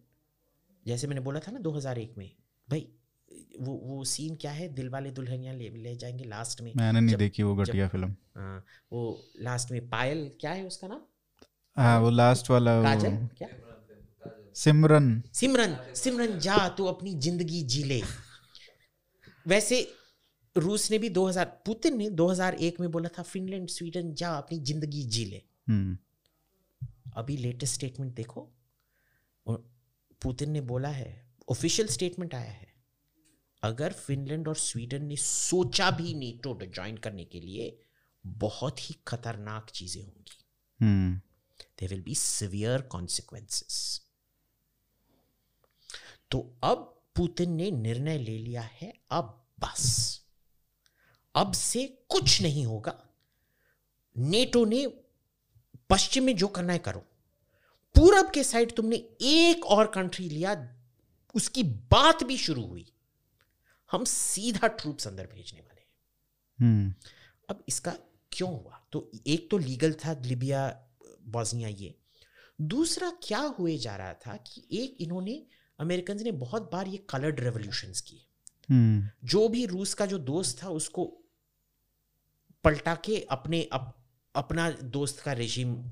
जैसे 0.87 1.07
मैंने 1.07 1.21
बोला 1.21 1.41
था 1.41 1.53
ना 1.53 1.59
2001 1.59 2.19
में 2.19 2.31
भाई 2.71 2.89
वो 3.61 3.73
वो 3.85 4.05
सीन 4.05 4.35
क्या 4.35 4.51
है? 4.51 4.69
दिल 4.75 4.89
वाले 4.89 5.11
दुल्हनिया 5.11 5.53
ले 5.53 5.69
ले 5.69 5.95
जाएँगे 5.97 6.25
लास्ट 6.25 6.61
में। 6.61 6.73
मैंने 6.77 7.01
नहीं 7.01 7.17
देखी 7.17 7.43
वो 7.43 7.55
घटिया 7.55 7.89
फ़िल्म 7.89 8.15
हाँ, 8.37 8.65
वो 8.93 9.31
लास्ट 9.41 9.71
में 9.71 9.89
पायल 9.89 10.31
क्या 10.41 10.51
है 10.51 10.65
उसका 10.65 10.89
नाम? 10.89 11.01
हाँ 11.77 12.01
वो 12.01 12.11
लास्ट 12.11 12.51
वाला 12.51 12.83
काजल 12.83 13.17
क्या? 13.39 13.49
सिमरन। 14.55 15.23
सिमरन 15.33 15.77
सिमरन 15.95 16.39
जा 16.39 16.69
तू 16.69 16.85
अपनी 16.85 17.15
ज़िंदगी 17.15 17.63
जी 17.63 17.83
ले। 17.85 18.03
वैसे 19.47 19.97
रूस 20.57 20.91
ने 20.91 20.99
भी 20.99 21.11
2000 21.11 21.45
पुतिन 21.67 21.97
ने 21.97 22.11
2001 22.11 22.81
में 22.81 22.91
बोला 22.91 23.09
था 23.19 23.23
फिनलैंड 23.23 23.69
स्वीडन 23.69 24.15
जा 24.15 24.31
अपनी 24.31 24.59
ज़िंदगी 24.59 25.03
जी 25.03 25.25
ले। 25.25 25.43
हम्म। 25.69 25.99
अभी 27.17 27.37
लेटेस्ट 27.37 27.75
स्टेटमेंट 27.75 28.15
देखो 28.15 28.53
और 29.47 29.71
पुतिन 30.23 30.51
ने 30.51 30.61
बोला 30.61 30.89
है 30.89 31.27
ऑफिशियल 31.51 31.89
स्टेटमेंट 31.89 32.35
आया 32.35 32.51
है। 32.51 32.73
अगर 33.63 33.93
फिनलैंड 33.93 34.49
और 34.49 34.57
स्वीडन 34.57 35.05
ने 35.05 35.17
सोचा 35.17 35.91
भी 35.91 36.15
नेटो 36.15 36.59
ज्वाइन 36.65 36.97
करने 36.97 37.25
के 37.25 37.41
लिए 37.41 37.79
बहुत 38.27 38.91
ही 38.91 38.97
खतरनाक 39.07 39.71
चीज़ें 39.71 40.03
होंगी। 40.03 41.21
there 41.79 41.91
will 41.91 42.05
be 42.07 42.15
severe 42.15 42.81
consequences 42.95 43.77
तो 46.31 46.57
अब 46.62 47.03
पुतिन 47.16 47.53
ने 47.53 47.70
निर्णय 47.70 48.18
ले 48.18 48.39
लिया 48.39 48.62
है 48.62 48.95
अब 49.11 49.47
बस। 49.61 50.20
अब 51.35 51.53
से 51.53 51.87
कुछ 52.09 52.43
नहीं 52.43 52.66
होगा। 52.66 53.09
नेटो 54.16 54.64
ने 54.64 54.87
पश्चिम 55.91 56.25
में 56.25 56.37
जो 56.37 56.49
करना 56.49 56.72
है 56.72 56.79
करो। 56.79 57.01
पूरब 57.95 58.31
के 58.31 58.45
साइड 58.45 58.77
तुमने 58.77 58.97
एक 59.22 59.66
और 59.66 59.87
कंट्री 59.87 60.29
लिया 60.29 60.77
उसकी 61.35 61.62
बात 61.62 62.25
भी 62.25 62.37
शुरू 62.37 62.64
हुई। 62.66 62.93
हम 63.93 64.05
सीधा 64.05 64.66
ट्रूप्स 64.66 65.09
अंदर 65.09 65.27
भेजने 65.27 65.61
वाले 65.61 65.81
हैं। 65.81 65.89
हम्म। 66.61 66.95
अब 67.51 67.64
इसका 67.68 67.91
क्यों 68.33 68.62
हुआ? 68.62 68.87
तो 68.93 69.11
एक 69.27 69.51
तो 69.51 69.59
लीगल 69.59 69.93
था 69.93 70.12
लिबिया 70.12 70.89
बॉस्निया 71.22 71.68
ये। 71.68 71.95
दूसरा 72.61 73.12
क्या 73.22 73.39
हुए 73.39 73.79
जा 73.79 73.97
रहा 73.97 74.14
था 74.14 74.37
कि 74.37 74.68
एक 74.72 74.97
इन्होंने 75.01 75.47
अमेरिकन 75.81 76.22
ने 76.22 76.33
बहुत 76.33 76.70
बार 76.72 76.89
ये 76.89 76.97
कलर्ड 76.97 77.41
रेवोल्यूशंस 77.41 78.01
किए। 78.01 78.27
हम्म। 78.70 79.11
जो 79.29 79.49
भी 79.49 79.66
रूस 79.66 79.95
का 79.95 80.07
जो 80.07 80.18
दोस्त 80.18 80.62
था 80.62 80.68
उसको 80.68 81.20
पलटा 82.64 82.95
के 82.95 83.27
अपने 83.31 83.68
अप, 83.72 83.97
अपना 84.35 84.70
दोस्त 84.70 85.20
का 85.20 85.33
रेजिम 85.33 85.91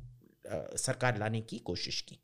सरकार 0.77 1.19
लाने 1.19 1.41
की 1.41 1.59
कोशिश 1.59 2.01
की। 2.01 2.19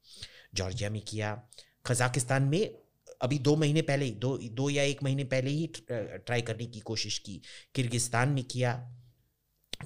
जॉर्जिया 0.55 0.91
में 0.91 1.01
किया 1.01 1.43
कजाकिस्तान 1.87 2.43
में 2.43 2.79
अभी 3.23 3.39
दो 3.39 3.57
महीने 3.57 3.83
पहले 3.83 4.05
ही 4.05 4.11
दो 4.11 4.39
दो 4.39 4.71
या 4.71 4.83
एक 4.83 5.03
महीने 5.03 5.25
पहले 5.25 5.51
ही 5.51 5.67
ट्राई 5.93 6.43
करने 6.43 6.67
की 6.67 6.81
कोशिश 6.81 7.19
की। 7.19 7.43
किर्गिस्तान 7.75 8.29
में 8.29 8.45
किया 8.45 8.97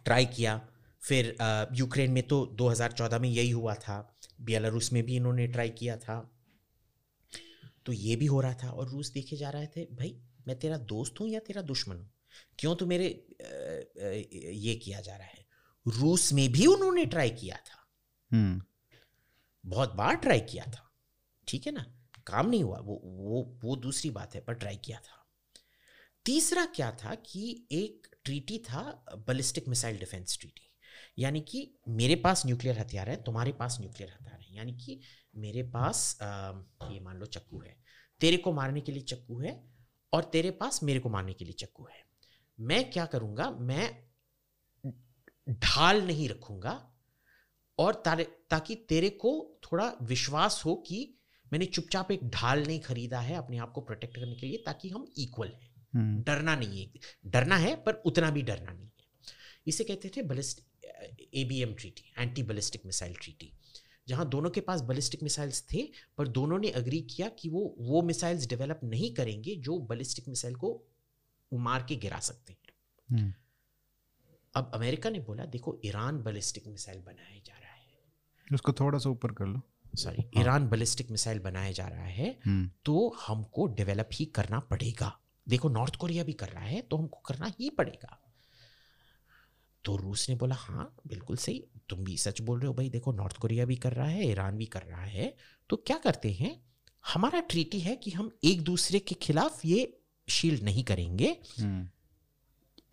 ट्राई 0.05 0.27
किया। 0.27 0.68
फिर 1.03 1.37
यूक्रेन 1.73 2.11
में 2.11 2.23
तो 2.23 2.47
2014 2.47 3.18
में 3.18 3.29
यही 3.29 3.51
हुआ 3.51 3.75
था। 3.75 4.18
बेलारूस 4.41 4.93
में 4.93 5.03
भी 5.03 5.16
इन्होंने 5.16 5.47
ट्राई 5.47 5.70
किया 5.70 5.97
था। 5.97 6.31
तो 7.87 7.93
ये 7.93 8.16
भी 8.16 8.26
हो 8.26 8.41
रहा 8.41 8.55
था 8.55 8.70
और 8.70 8.89
रूस 8.89 9.11
देखे 9.12 9.37
जा 9.37 9.51
रहे 9.51 9.66
थे 9.66 9.85
भाई 9.95 10.16
मैं 10.49 10.59
तेरा 10.59 10.76
दोस्त 10.76 11.20
हूँ 11.20 11.28
या 11.28 11.41
तेरा 11.41 11.62
दुश्मन 11.62 11.97
हूँ? 11.97 12.11
क्यों 12.59 12.74
तो 12.76 12.87
मेरे 12.87 13.07
ये 14.55 14.74
किया 14.74 15.01
जा 15.01 15.16
रहा 15.16 15.26
है? 15.26 15.47
रूस 15.87 16.33
में 16.33 16.53
भी 16.53 16.66
उन्होंने 16.66 17.05
ट्राई 17.07 17.30
किया 17.30 17.57
था। 17.57 17.78
हम्म। 18.30 18.62
बहुत 19.64 19.95
बार 19.95 20.16
ट्राई 20.16 20.41
किया 20.41 20.64
था। 20.64 20.89
ठीक 21.49 21.66
है 21.66 21.72
ना? 21.72 21.85
काम 22.26 22.51
नहीं 22.51 22.62
हुआ। 22.62 22.78
वो 22.78 23.01
वो 23.05 23.43
वो 23.64 23.76
दूसरी 23.76 24.11
बात 24.11 24.35
है 24.35 24.41
पर 24.41 24.55
ट्राई 24.55 24.76
किया 24.76 24.99
था। 24.99 25.18
तीसरा 26.26 26.64
क्या 26.66 26.91
था 27.05 27.14
कि 27.14 27.66
एक 27.72 28.07
ट्रीटी 28.24 28.59
था 28.59 28.83
बलिस्टिक 29.28 29.68
मिसाइल 29.68 29.99
डिफेंस 29.99 30.39
ट्रीटी। 30.41 30.68
यानी 31.18 31.41
कि 31.41 31.78
मेरे 31.89 32.16
पास 32.16 32.47
न्यूक्लियर 32.47 32.78
हथियार 32.78 33.11
है 33.11 33.22
तुम्हारे 33.22 33.53
पास 33.53 33.76
न्यूक्लियर 33.80 34.12
हथियार 34.12 34.41
है। 34.41 34.57
यानी 34.57 34.72
कि 34.72 35.01
मेरे 35.37 35.62
पास 35.62 36.18
आ, 36.22 36.53
ये 36.91 37.01
मान 37.01 37.16
लो 37.16 37.26
चक्कू 37.26 37.61
है। 37.61 37.72
तेरे 38.23 38.37
को 38.37 38.53
मारने 38.53 38.81
के 38.81 38.93
लिए 38.93 39.03
चक्कू 39.03 39.41
है 39.41 39.53
और 40.12 40.25
तेरे 40.25 40.51
पास 40.51 40.83
मेरे 40.83 41.01
को 41.01 41.09
मारने 41.09 41.33
के 41.33 41.45
लिए 41.45 41.55
चक्कू 41.55 41.85
है। 41.85 42.05
मैं 42.61 42.91
क्या 42.91 43.07
करूँगा? 43.07 43.51
मैं 43.51 44.05
ढाल 45.51 46.03
नहीं 46.03 46.29
रखूँगा 46.29 46.93
और 47.79 48.03
ताकि 48.07 48.75
तेरे 48.75 49.09
को 49.11 49.33
थोड़ा 49.64 49.93
विश्वास 50.03 50.62
हो 50.64 50.75
कि 50.87 51.18
मैंने 51.53 51.66
चुपचाप 51.66 52.12
एक 52.12 52.25
ढाल 52.25 52.62
नहीं 52.62 52.81
खरीदा 52.81 53.20
है 53.20 53.35
अपने 53.35 53.59
आप 53.59 53.73
को 53.73 53.81
प्रोटेक्ट 53.81 54.16
करने 54.16 54.35
के 54.35 54.47
लिए 54.47 54.62
ताकि 54.66 54.89
हम 54.89 55.12
इक्वल 55.18 55.49
हैं। 55.49 55.87
हम्म। 55.95 56.23
डरना 56.23 56.57
नहीं 56.57 56.83
है। 56.83 56.93
डरना 57.27 57.57
है 57.57 57.75
पर 57.77 57.95
उतना 57.95 58.31
भी 58.31 58.43
डरना 58.43 58.73
नहीं 58.73 58.87
है। 58.87 58.93
इसे 59.66 59.85
कहते 59.85 60.11
थे 60.16 60.23
बलिस्ट 60.23 60.61
A 61.35 61.45
B 61.49 61.62
M 61.62 61.75
treaty 61.75 62.14
anti 62.18 62.43
ballistic 62.43 62.87
missile 62.87 63.14
treaty 63.14 63.53
जहाँ 64.09 64.29
दोनों 64.29 64.51
के 64.51 64.61
पास 64.61 64.81
बलिस्टिक 64.81 65.23
मिसाइल्स 65.23 65.67
थे 65.73 65.89
पर 66.19 66.29
दोनों 66.29 66.59
ने 66.59 66.71
अग्री 66.71 67.01
किया 67.01 67.29
कि 67.29 67.49
वो 67.49 67.75
वो 67.79 68.03
मिसाइल्स 68.03 68.47
डेवलप 68.47 68.81
नहीं 68.85 69.15
करेंगे 69.15 69.57
जो 69.57 69.79
बलिस्टिक 69.79 70.29
मिसाइल 70.29 70.55
को 70.55 70.83
मार 71.55 71.83
के 71.83 71.97
गिरा 71.97 72.19
सकते 72.19 72.53
हैं। 72.53 72.59
हम्म। 73.19 73.35
अब 74.55 74.71
अमेरिका 74.75 75.11
ने 75.11 75.21
बोला 75.21 75.45
देखो 75.45 75.81
ईरान 75.85 76.23
बलिस्टिक 76.23 76.67
मिसाइल 76.67 77.01
बनाया 77.01 77.39
जा 77.47 77.55
रहा 77.55 77.73
है। 77.73 78.55
उसको 78.55 78.73
थोड़ा 78.73 78.99
सा 78.99 79.11
ऊपर 79.11 79.33
कर 79.33 79.47
लो। 79.47 79.61
सॉरी 79.97 80.25
ईरान 80.41 80.69
बलिस्टिक 80.69 81.11
मिसाइल 81.11 81.39
बनाया 81.39 81.73
जा 81.73 81.87
रहा 81.89 82.05
है 82.05 82.39
हम्म। 82.45 82.71
तो 82.85 83.17
हमको 83.27 83.67
डेवलप 83.67 84.09
ही 84.13 84.25
करना 84.25 84.61
पड़ेगा। 84.61 85.19
देखो 85.49 85.69
नॉर्थ 85.69 85.97
कोरिया 85.97 86.25
भी 86.25 86.33
कर 86.33 86.49
रहा 86.49 86.65
है 86.65 86.81
तो 86.81 86.97
हमको 86.97 87.19
करना 87.19 87.53
ही 87.61 87.71
पड़ेगा। 87.71 88.22
तो 89.85 89.97
रूस 89.97 90.28
ने 90.28 90.35
बोला 90.35 90.55
हाँ 90.55 90.97
बिल्कुल 91.07 91.37
सही। 91.37 91.64
तुम 91.89 91.99
भी 92.05 92.16
सच 92.16 92.41
बोल 92.41 92.59
रहे 92.59 92.68
हो 92.68 92.74
भाई। 92.74 92.89
देखो 92.89 93.12
नॉर्थ 93.12 93.37
कोरिया 93.37 93.64
भी 93.64 93.76
कर 93.76 93.93
रहा 93.93 94.07
है 94.07 94.30
ईरान 94.30 94.57
भी 94.57 94.66
कर 94.66 94.83
रहा 94.83 95.05
है। 95.05 95.37
तो 95.70 95.76
क्या 95.76 95.99
करते 95.99 96.33
हैं? 96.33 96.62
हमारा 97.14 97.41
ट्रीटी 97.41 97.80
है 97.80 97.97
कि 97.97 98.11
हम 98.11 98.30
एक 98.45 98.62
दूसरे 98.62 98.99
के 98.99 99.14
खिलाफ 99.14 99.64
ये 99.64 100.01
शील्ड 100.28 100.62
नहीं 100.62 100.85
करेंगे। 100.85 101.37
हम्म। 101.61 101.89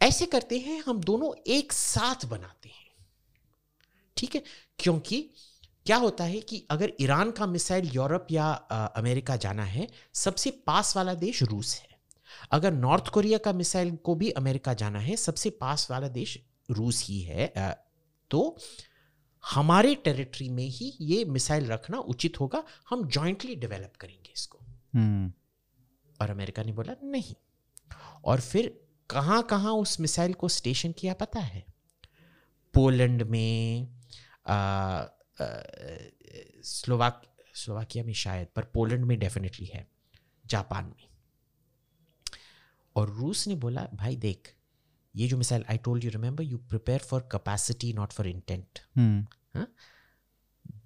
ऐसे 0.02 0.26
करते 0.26 0.60
हैं 0.60 0.84
हम 0.86 1.02
दोनों 1.02 1.34
एक 1.48 1.74
साथ 1.74 2.26
बनाते 2.26 2.70
हैं। 2.70 3.06
ठीक 4.18 4.36
है? 4.36 4.44
क्योंकि 4.80 5.30
क्या 5.86 5.98
होता 5.98 6.24
है 6.24 6.40
कि 6.40 6.68
अगर 6.70 6.94
ईरान 7.02 7.32
का 7.32 7.46
मिसाइल 7.48 7.92
यूरोप 7.94 8.28
या 8.32 8.52
अ, 8.52 8.94
अमेरिका 8.98 9.36
जाना 9.36 9.64
है 9.64 9.88
सबसे 10.14 10.52
पास 10.52 10.98
वाला 10.98 11.14
देश 11.14 11.44
रूस 11.44 11.76
है। 11.76 11.90
अगर 12.52 12.74
नॉर्थ 12.74 13.08
कोरिया 13.08 13.38
का 13.38 13.54
मिसाइल 13.54 13.96
को 13.96 14.16
भी 14.16 14.30
अमेरिका 14.30 14.74
जाना 14.74 15.00
है 15.00 15.16
सबसे 15.16 15.50
पास 15.50 15.92
वाला 15.92 16.08
देश 16.08 16.49
रूस 16.72 17.08
ही 17.08 17.22
है 17.22 17.54
तो 18.30 18.58
हमारे 19.46 19.96
टेरिटरी 19.96 20.50
में 20.50 20.66
ही 20.66 20.98
ये 21.02 21.26
मिसाइल 21.26 21.66
रखना 21.66 22.00
उचित 22.00 22.40
होगा। 22.40 22.64
हम 22.90 23.08
जॉइंटली 23.08 23.56
डेवलप 23.56 23.94
करेंगे 24.00 24.34
इसको। 24.36 24.60
हम्म। 24.96 25.34
और 26.22 26.30
अमेरिका 26.30 26.64
ने 26.64 26.72
बोला 26.72 26.96
नहीं। 27.04 27.36
और 28.26 28.42
फिर 28.42 28.88
कहाँ 29.10 29.44
कहाँ 29.44 29.74
उस 29.74 30.00
मिसाइल 30.00 30.34
को 30.34 30.48
स्टेशन 30.48 30.92
किया 30.92 31.14
पता 31.14 31.40
है? 31.40 31.66
पोलैंड 32.74 33.24
में 33.24 33.88
आ, 34.48 34.56
आ, 34.56 35.08
स्लोवाक 36.64 37.38
स्लोवाकिया 37.56 38.04
में 38.04 38.14
शायद 38.14 38.48
पर 38.56 38.64
पोलैंड 38.64 39.06
में 39.06 39.20
डेफिनेटली 39.20 39.66
है 39.66 39.88
जापान 40.46 40.86
में। 40.86 41.08
और 42.96 43.10
रूस 43.10 43.48
ने 43.48 43.56
बोला 43.56 43.88
भाई 43.94 44.16
देख 44.16 44.56
ये 45.16 45.28
जो 45.28 45.38
missile 45.38 45.64
I 45.70 45.78
told 45.78 46.04
you 46.04 46.12
remember 46.12 46.44
you 46.44 46.58
prepare 46.70 47.00
for 47.00 47.22
capacity 47.32 47.94
not 47.94 48.14
for 48.14 48.28
intent 48.28 48.80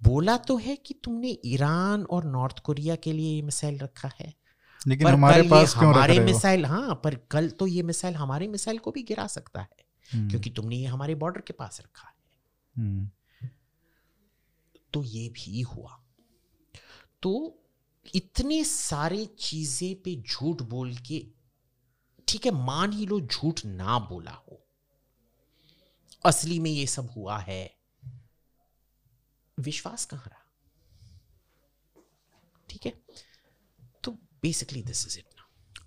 बोला 0.02 0.36
तो 0.38 0.56
है 0.56 0.74
कि 0.76 0.94
तुमने 0.94 1.36
ईरान 1.44 2.02
और 2.04 2.24
नॉर्थ 2.24 2.58
कोरिया 2.58 2.96
के 2.96 3.12
लिए 3.12 3.34
ये 3.34 3.42
मिसाइल 3.42 3.78
रखा 3.78 4.10
है। 4.20 4.32
लेकिन 4.80 5.06
पर 5.06 5.12
हमारे 5.12 5.42
पास 5.42 5.74
क्यों 5.74 5.92
हमारे 5.92 6.18
मिसाइल 6.20 6.64
हाँ 6.64 6.94
पर 7.04 7.14
कल 7.30 7.48
तो 7.50 7.66
ये 7.66 7.82
मिसाइल 7.82 8.14
हमारे 8.14 8.48
मिसाइल 8.48 8.78
को 8.78 8.90
भी 8.90 9.02
गिरा 9.02 9.26
सकता 9.26 9.60
है। 9.60 9.84
हम्म, 10.08 10.28
क्योंकि 10.30 10.50
तुमने 10.50 10.76
ये 10.76 10.86
हमारे 10.86 11.14
बॉर्डर 11.14 11.40
के 11.40 11.52
पास 11.52 11.80
रखा 11.80 12.08
है। 12.08 12.14
हम्म, 12.76 13.08
तो 14.92 15.02
ये 15.04 15.28
भी 15.28 15.60
हुआ। 15.60 15.98
तो 17.22 17.60
इतने 18.14 18.62
सारे 18.64 19.24
चीज़ें 19.38 19.94
पे 19.94 20.14
झूठ 20.22 20.62
बोल 20.62 20.94
के 20.96 21.26
ठीक 22.28 22.46
है, 22.46 22.52
मान 22.52 22.92
ही 22.92 23.06
लो 23.06 23.20
झूठ 23.20 23.60
ना 23.64 23.98
बोला 23.98 24.32
हो। 24.32 24.60
असली 26.26 26.58
में 26.58 26.70
ये 26.70 26.86
सब 26.86 27.10
हुआ 27.16 27.38
है। 27.38 27.76
विश्वास 29.58 30.04
कहाँ 30.06 30.24
रहा? 30.26 30.40
ठीक 32.70 32.86
है 32.86 32.92
तो 34.04 34.12
बेसिकली 34.42 34.82
दिस 34.82 35.06
इज़ 35.06 35.18
इट 35.18 35.24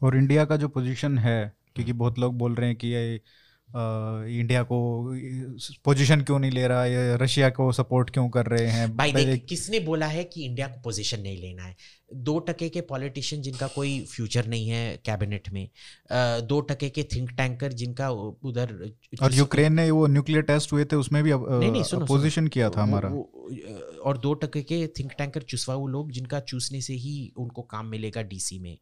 और 0.04 0.16
इंडिया 0.18 0.46
का 0.46 0.56
जो 0.58 0.68
पोजीशन 0.68 1.18
है, 1.18 1.58
क्योंकि 1.76 1.94
बहुत 1.94 2.20
लोग 2.20 2.38
बोल 2.38 2.56
रहे 2.56 2.68
हैं 2.70 2.78
कि 2.78 2.88
ये 2.88 3.22
इंडिया 3.70 4.64
को 4.64 4.78
पोजीशन 5.86 6.22
क्यों 6.22 6.40
नहीं 6.40 6.52
ले 6.52 6.68
रहा 6.68 6.84
है 6.84 7.18
रशिया 7.18 7.50
को 7.50 7.72
सपोर्ट 7.72 8.10
क्यों 8.10 8.30
कर 8.30 8.46
रहे 8.46 8.68
हैं? 8.68 8.98
भाई 8.98 9.12
देख 9.12 9.46
किसने 9.46 9.80
बोला 9.80 10.06
है 10.06 10.24
कि 10.24 10.46
इंडिया 10.46 10.68
को 10.68 10.82
पोजीशन 10.82 11.20
नहीं 11.22 11.38
लेना 11.38 11.64
है? 11.64 11.76
दो 12.16 12.40
टके 12.40 12.70
के 12.70 12.82
पॉलिटिशियन 12.82 13.42
जिनका 13.42 13.68
कोई 13.68 14.06
फ्यूचर 14.06 14.48
नहीं 14.48 14.70
है 14.70 15.02
कैबिनेट 15.06 15.50
में 15.50 15.70
दो 16.48 16.62
टके 16.62 16.90
के 16.90 17.04
थिंक 17.04 17.32
टैंकर 17.32 17.74
जिनका 17.74 18.10
उधर 18.10 18.94
और 19.22 19.34
यूक्रेन 19.34 19.74
ने 19.74 19.92
वो 19.92 20.08
न्यूक्लियर 20.08 20.42
टेस्ट 20.42 20.74
हुए 20.74 20.86
थे 20.86 20.96
उसमें 20.96 21.24
भी 21.24 21.32
नहीं 21.34 22.48
किया 22.48 22.70
था 22.70 22.84
हमारा। 22.84 23.10
और 24.02 24.18
दो 24.18 24.34
टके 24.34 24.62
के 24.62 24.88
थिंक 24.88 25.12
टैंकर 25.18 25.42
चुसवाऊ 25.42 25.88
लोग 25.88 26.12
जिनका 26.12 26.40
चूसने 26.40 26.82
से 26.82 26.94
ही 26.94 27.34
उनको 27.38 27.62
काम 27.62 27.86
मिलेगा 27.86 28.22
डीसी 28.22 28.60
में। 28.60 28.78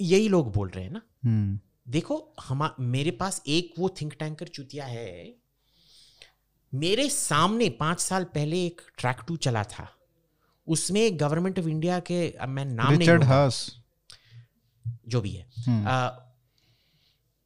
यही 0.00 0.28
लोग 0.28 0.54
बोल 0.54 0.68
रहे 0.68 0.84
हैं 0.84 0.92
ना। 0.92 1.02
हम्म। 1.24 1.60
देखो 1.90 2.34
हम 2.40 2.74
मेरे 2.80 3.10
पास 3.10 3.42
एक 3.46 3.74
वो 3.78 3.88
थिंक 3.88 4.14
टैंकर 4.18 4.48
चुतिया 4.48 4.84
है। 4.84 5.34
मेरे 6.74 7.08
सामने 7.10 7.68
पाँच 7.68 8.00
साल 8.00 8.24
पहले 8.24 8.66
एक 8.66 8.80
ट्रैक 8.98 9.16
टू 9.28 9.36
चला 9.36 9.64
था। 9.64 9.88
उसमें 10.66 11.20
गवर्नमेंट 11.20 11.58
ऑफ़ 11.58 11.66
इंडिया 11.66 12.00
के 12.00 12.46
मैं 12.48 12.64
नाम 12.64 12.88
नहीं 12.88 12.98
रिचर्ड 12.98 13.24
हास 13.24 13.76
जो 15.08 15.20
भी 15.20 15.30
है। 15.30 15.50
हम्म, 15.58 15.88
आ, 15.88 16.10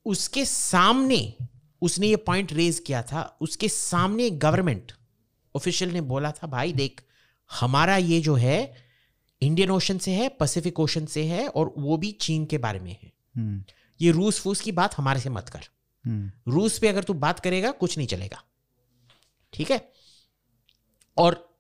उसके 0.07 0.45
सामने 0.45 1.35
उसने 1.83 2.07
ये 2.07 2.17
पॉइंट 2.17 2.53
रेज 2.53 2.79
किया 2.79 3.03
था। 3.03 3.39
उसके 3.41 3.69
सामने 3.69 4.31
गवर्नमेंट 4.31 4.93
ऑफिशियल 5.57 5.91
ने 5.91 6.01
बोला 6.01 6.33
था 6.33 6.47
भाई 6.47 6.73
देख 6.73 7.03
हमारा 7.51 7.97
ये 7.97 8.21
जो 8.21 8.35
है 8.35 8.77
इंडियन 9.43 9.71
ओशन 9.71 9.99
से 9.99 10.13
है 10.13 10.29
पैसिफिक 10.29 10.81
ओशन 10.81 11.07
से 11.07 11.25
है 11.25 11.49
और 11.49 11.75
वो 11.79 11.97
भी 11.97 12.13
चीन 12.13 12.47
के 12.47 12.59
बारे 12.59 12.81
में 12.81 12.93
है। 13.03 13.13
हम्म, 13.37 13.65
ये 14.01 14.11
रूस 14.11 14.41
फूस 14.41 14.61
की 14.61 14.73
बात 14.73 14.95
हमारे 14.95 15.21
से 15.21 15.31
मत 15.31 15.49
कर। 15.49 15.61
हम्म, 16.05 16.53
रूस 16.53 16.79
पे 16.79 16.89
अगर 16.89 17.05
तू 17.05 17.15
बात 17.15 17.41
करेगा 17.41 17.71
कुछ 17.71 17.97
नहीं 17.99 18.09
चलेगा। 18.09 18.43
ठीक 19.53 19.71
है? 19.71 19.93
और 21.17 21.59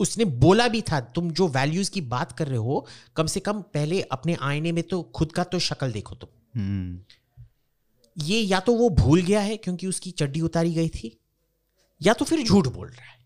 उसने 0.00 0.24
बोला 0.24 0.68
भी 0.68 0.82
था 0.82 1.00
तुम 1.00 1.30
जो 1.30 1.48
वैल्यूज़ 1.48 1.90
की 1.90 2.00
बात 2.00 2.32
कर 2.32 2.48
रहे 2.48 2.58
हो 2.58 2.86
कम 3.16 3.26
से 3.26 3.40
कम 3.40 3.62
पहले 3.62 4.02
अपने 4.02 4.36
आईने 4.40 4.72
में 4.72 4.82
तो 4.84 5.02
खुद 5.02 5.32
का 5.32 5.44
तो 5.44 5.58
शक्ल 5.58 5.92
देखो 5.92 6.14
तुम। 6.14 6.60
हम्म, 6.60 7.00
ये 8.18 8.40
या 8.40 8.60
तो 8.60 8.74
वो 8.74 8.88
भूल 8.90 9.22
गया 9.22 9.40
है 9.40 9.56
क्योंकि 9.56 9.86
उसकी 9.86 10.10
चड्डी 10.10 10.40
उतारी 10.40 10.74
गई 10.74 10.88
थी 10.88 11.16
या 12.02 12.12
तो 12.12 12.24
फिर 12.24 12.44
झूठ 12.44 12.68
बोल 12.68 12.88
रहा 12.88 13.10
है। 13.10 13.18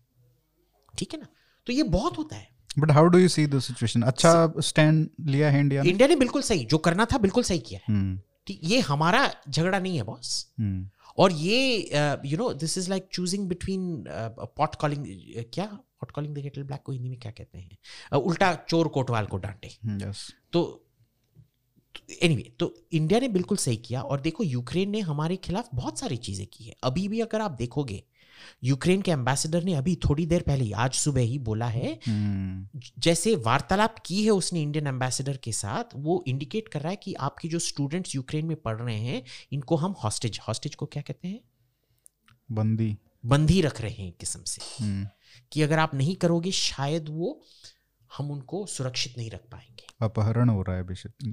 ठीक 0.97 1.13
है 1.13 1.19
ना? 1.19 1.27
तो 1.67 1.73
ये 1.73 1.83
बहुत 1.83 2.17
होता 2.17 2.35
है। 2.35 2.54
But 2.79 2.91
how 2.91 3.07
do 3.07 3.17
you 3.17 3.27
see 3.27 3.45
the 3.47 3.59
situation 3.59 4.01
अच्छा 4.03 4.53
स्टैंड 4.61 5.07
लिया 5.27 5.49
है 5.49 5.59
इंडिया 5.59 5.83
ने 5.83 5.89
इंडिया 5.89 6.07
ने 6.07 6.15
बिल्कुल 6.15 6.41
सही 6.41 6.65
जो 6.65 6.77
करना 6.77 7.05
था 7.05 7.17
बिल्कुल 7.17 7.43
सही 7.43 7.59
किया 7.59 7.79
है 7.83 8.03
ठीक 8.47 8.59
ये 8.63 8.79
हमारा 8.79 9.29
झगड़ा 9.49 9.79
नहीं 9.79 9.97
है 9.97 10.03
बॉस 10.03 10.35
और 11.17 11.31
ये 11.31 11.89
you 12.25 12.37
know 12.37 12.53
this 12.53 12.77
is 12.77 12.89
like 12.89 13.07
choosing 13.13 13.47
between 13.47 14.03
pot 14.57 14.75
calling 14.75 15.05
क्या 15.53 15.65
pot 15.65 16.11
calling 16.11 16.35
the 16.35 16.41
kettle 16.41 16.63
black 16.63 16.81
को 16.81 16.91
हिंदी 16.91 17.09
में 17.09 17.19
क्या 17.19 17.31
कहते 17.31 17.57
हैं 17.57 17.77
Uh, 18.13 18.21
उल्टा 18.21 18.53
चोर 18.69 18.87
कोटवाल 18.87 19.25
को 19.25 19.37
डांटे 19.37 19.67
हम्म, 19.85 19.99
yes, 19.99 20.17
तो 20.53 20.81
एनीवे 22.21 22.41
anyway, 22.41 22.57
तो 22.59 22.73
इंडिया 22.91 23.19
ने 23.19 23.27
बिल्कुल 23.27 23.57
सही 23.57 23.75
किया 23.77 24.01
और 24.01 24.21
देखो 24.21 24.43
यूक्रेन 24.43 24.89
ने 24.89 24.99
हमारे 24.99 25.35
खिलाफ 25.35 25.69
बहुत 25.73 25.99
सारी 25.99 26.17
चीज़ें 26.17 26.45
की 26.53 26.63
है 26.63 26.75
अभी 26.83 27.07
भी 27.07 27.19
अगर 27.19 27.41
आप 27.41 27.51
देखोगे 27.51 28.03
यूक्रेन 28.63 29.01
के 29.01 29.11
एम्बेसडर 29.11 29.63
ने 29.63 29.73
अभी 29.73 29.95
थोड़ी 29.95 30.25
देर 30.25 30.41
पहले 30.41 30.71
आज 30.71 30.93
सुबह 30.93 31.21
ही 31.21 31.39
बोला 31.39 31.67
है 31.67 31.99
हम्म, 32.07 32.79
जैसे 32.99 33.35
वार्तालाप 33.35 33.95
की 34.05 34.23
है 34.23 34.31
उसने 34.31 34.61
इंडियन 34.61 34.87
एम्बेसडर 34.87 35.37
के 35.37 35.51
साथ 35.51 35.83
वो 35.95 36.23
इंडिकेट 36.27 36.67
कर 36.67 36.81
रहा 36.81 36.89
है 36.89 36.95
कि 36.95 37.13
आपके 37.13 37.47
जो 37.47 37.59
स्टूडेंट्स 37.59 38.15
यूक्रेन 38.15 38.45
में 38.45 38.57
पढ़ 38.57 38.81
रहे 38.81 38.99
हैं 38.99 39.23
इनको 39.51 39.75
हम 39.75 39.91
हॉस्टेज 40.03 40.39
हॉस्टेज 40.47 40.75
को 40.75 40.85
क्या 40.85 41.03
कहते 41.03 41.27
हैं? 41.27 41.39
बंदी। 42.51 42.97
बंदी 43.25 43.61
रख 43.61 43.81
रहे 43.81 43.91
हैं 43.91 44.07
एक 44.07 44.17
किस्म 44.17 44.43
से। 44.43 44.85
हम्म, 44.85 45.07
कि 45.51 45.61
अगर 45.61 45.79
आप 45.79 45.95
नहीं 45.95 46.15
करोगे 46.15 46.51
शायद 46.51 47.05
वो 47.09 47.41
हम 48.17 48.31
उनको 48.31 48.65
सुरक्षित 48.65 49.17
नहीं 49.17 49.31
रख 49.31 49.41
पाएँगे। 49.51 49.85
अपहरण 50.01 50.49
हो 50.49 50.61
रहा 50.61 50.75
है 50.75 50.83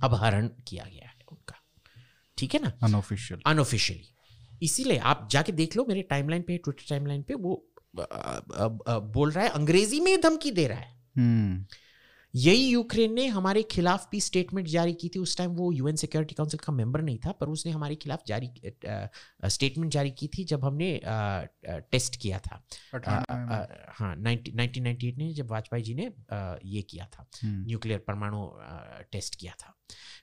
अपहरण 0.03 0.48
किया 0.48 0.84
गया 0.84 1.09
है 1.09 1.14
उनका। 1.32 1.55
ठीक 2.38 2.55
है 2.55 2.62
ना? 2.62 2.72
अनऑफिशियल 2.82 3.40
अनऑफिशियली 3.46 4.11
इसीलिए 4.62 4.98
आप 4.98 5.28
जाके 5.30 5.52
देख 5.52 5.76
लो 5.76 5.84
मेरे 5.88 6.02
टाइमलाइन 6.02 6.42
पे 6.42 6.56
ट्विटर 6.56 6.84
टाइमलाइन 6.88 7.22
पे 7.22 7.34
वो 7.34 7.68
अ, 7.98 8.02
अ, 8.02 8.78
अ, 8.86 8.98
बोल 8.98 9.30
रहा 9.30 9.44
है 9.44 9.50
अंग्रेज़ी 9.50 10.00
में 10.00 10.20
धमकी 10.20 10.50
दे 10.50 10.68
रहा 10.68 10.78
है। 10.78 11.02
हम्म। 11.16 11.66
यही 12.34 12.68
यूक्रेन 12.68 13.14
ने 13.14 13.26
हमारे 13.26 13.62
खिलाफ 13.62 14.08
भी 14.12 14.20
स्टेटमेंट 14.20 14.68
जारी 14.68 14.92
की 14.92 15.08
थी। 15.08 15.18
उस 15.18 15.36
टाइम 15.36 15.50
वो 15.50 15.72
यूएन 15.72 15.96
सिक्योरिटी 15.96 16.34
काउंसिल 16.34 16.58
का 16.58 16.72
मेंबर 16.72 17.02
नहीं 17.02 17.18
था 17.18 17.32
पर 17.32 17.48
उसने 17.48 17.72
हमारे 17.72 17.94
खिलाफ 17.94 18.22
जारी 18.26 18.50
स्टेटमेंट 19.44 19.92
जारी 19.92 20.10
की 20.10 20.28
थी 20.28 20.44
जब 20.44 20.64
हमने 20.64 21.00
टेस्ट 21.68 22.16
किया 22.16 22.38
था। 22.38 22.64
हाँ 23.88 24.16
नाइनटीन 24.16 24.56
नाइनटी 24.56 25.08
एट 25.08 25.18
में 25.18 25.34
जब 25.34 25.50
वाजपेयी 25.50 25.82
जी 25.82 25.94
ने 25.94 26.12
ये 26.64 26.82
किया 26.82 27.06
था। 27.06 27.30
हम्म, 27.42 27.66
न्यूक्लियर 27.66 27.98
परमाणु 27.98 28.50
टेस्ट 29.12 29.34
किया 29.34 29.52
था। 29.52 29.74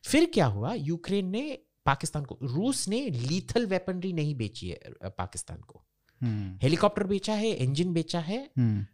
फिर 0.03 0.25
क्या 0.25 0.45
हुआ? 0.45 0.73
यूक्रेन 0.73 1.29
ने 1.29 1.59
पाकिस्तान 1.89 2.25
को। 2.25 2.37
रूस 2.41 2.87
ने 2.87 3.09
लीथल 3.09 3.65
वेपनरी 3.65 4.13
नहीं 4.13 4.35
बेची 4.35 4.69
है 4.69 4.79
पाकिस्तान 5.03 5.57
को। 5.57 5.83
हम्म, 6.21 6.59
हेलीकॉप्टर 6.61 7.03
बेचा 7.03 7.33
है 7.33 7.49
इंजन 7.49 7.93
बेचा 7.93 8.19
है। 8.19 8.51
हम्म, 8.57 8.85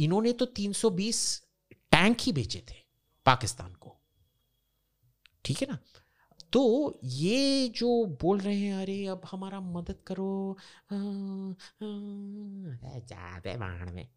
इन्होंने 0.00 0.32
तो 0.32 0.44
320 0.44 1.44
टैंक 1.72 2.16
ही 2.20 2.32
बेचे 2.32 2.64
थे 2.70 2.74
पाकिस्तान 3.26 3.72
को। 3.72 3.96
ठीक 5.44 5.62
है 5.62 5.68
ना? 5.70 5.78
तो 6.52 6.94
ये 7.04 7.68
जो 7.68 8.06
बोल 8.06 8.38
रहे 8.38 8.58
हैं 8.58 8.74
अरे 8.74 9.06
अब 9.06 9.22
हमारा 9.30 9.60
मदद 9.60 9.96
करो 10.06 10.58
जाते 12.98 13.56
में 13.92 14.08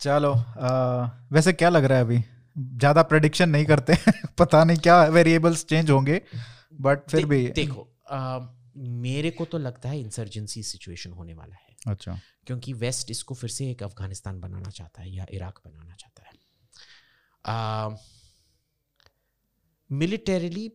चलो 0.00 0.32
आ, 0.34 1.04
वैसे 1.32 1.52
क्या 1.52 1.68
लग 1.68 1.84
रहा 1.84 1.98
है 1.98 2.04
अभी? 2.04 2.24
ज़्यादा 2.58 3.02
प्रडिक्शन 3.02 3.48
नहीं 3.48 3.66
करते 3.66 3.94
पता 4.38 4.64
नहीं 4.64 4.78
क्या 4.78 5.04
वेरिएबल्स 5.04 5.64
चेंज 5.64 5.90
होंगे 5.90 6.22
बट 6.80 7.10
फिर 7.10 7.20
दे- 7.20 7.28
भी 7.30 7.48
देखो 7.50 7.88
आ, 8.10 8.40
मेरे 8.76 9.30
को 9.30 9.44
तो 9.44 9.58
लगता 9.58 9.88
है 9.88 10.00
इंसर्जेंसी 10.00 10.62
सिचुएशन 10.62 11.10
होने 11.10 11.34
वाला 11.34 11.54
है। 11.54 11.76
अच्छा। 11.86 12.20
क्योंकि 12.46 12.72
वेस्ट 12.72 13.10
इसको 13.10 13.34
फिर 13.34 13.50
से 13.50 13.70
एक 13.70 13.82
अफ़गानिस्तान 13.82 14.40
बनाना 14.40 14.70
चाहता 14.70 15.02
है 15.02 15.10
या 15.10 15.26
इराक 15.32 15.58
बनाना 15.66 15.94
चाहता 15.94 16.22
है। 16.22 16.32
मिलिटरीली 19.92 20.72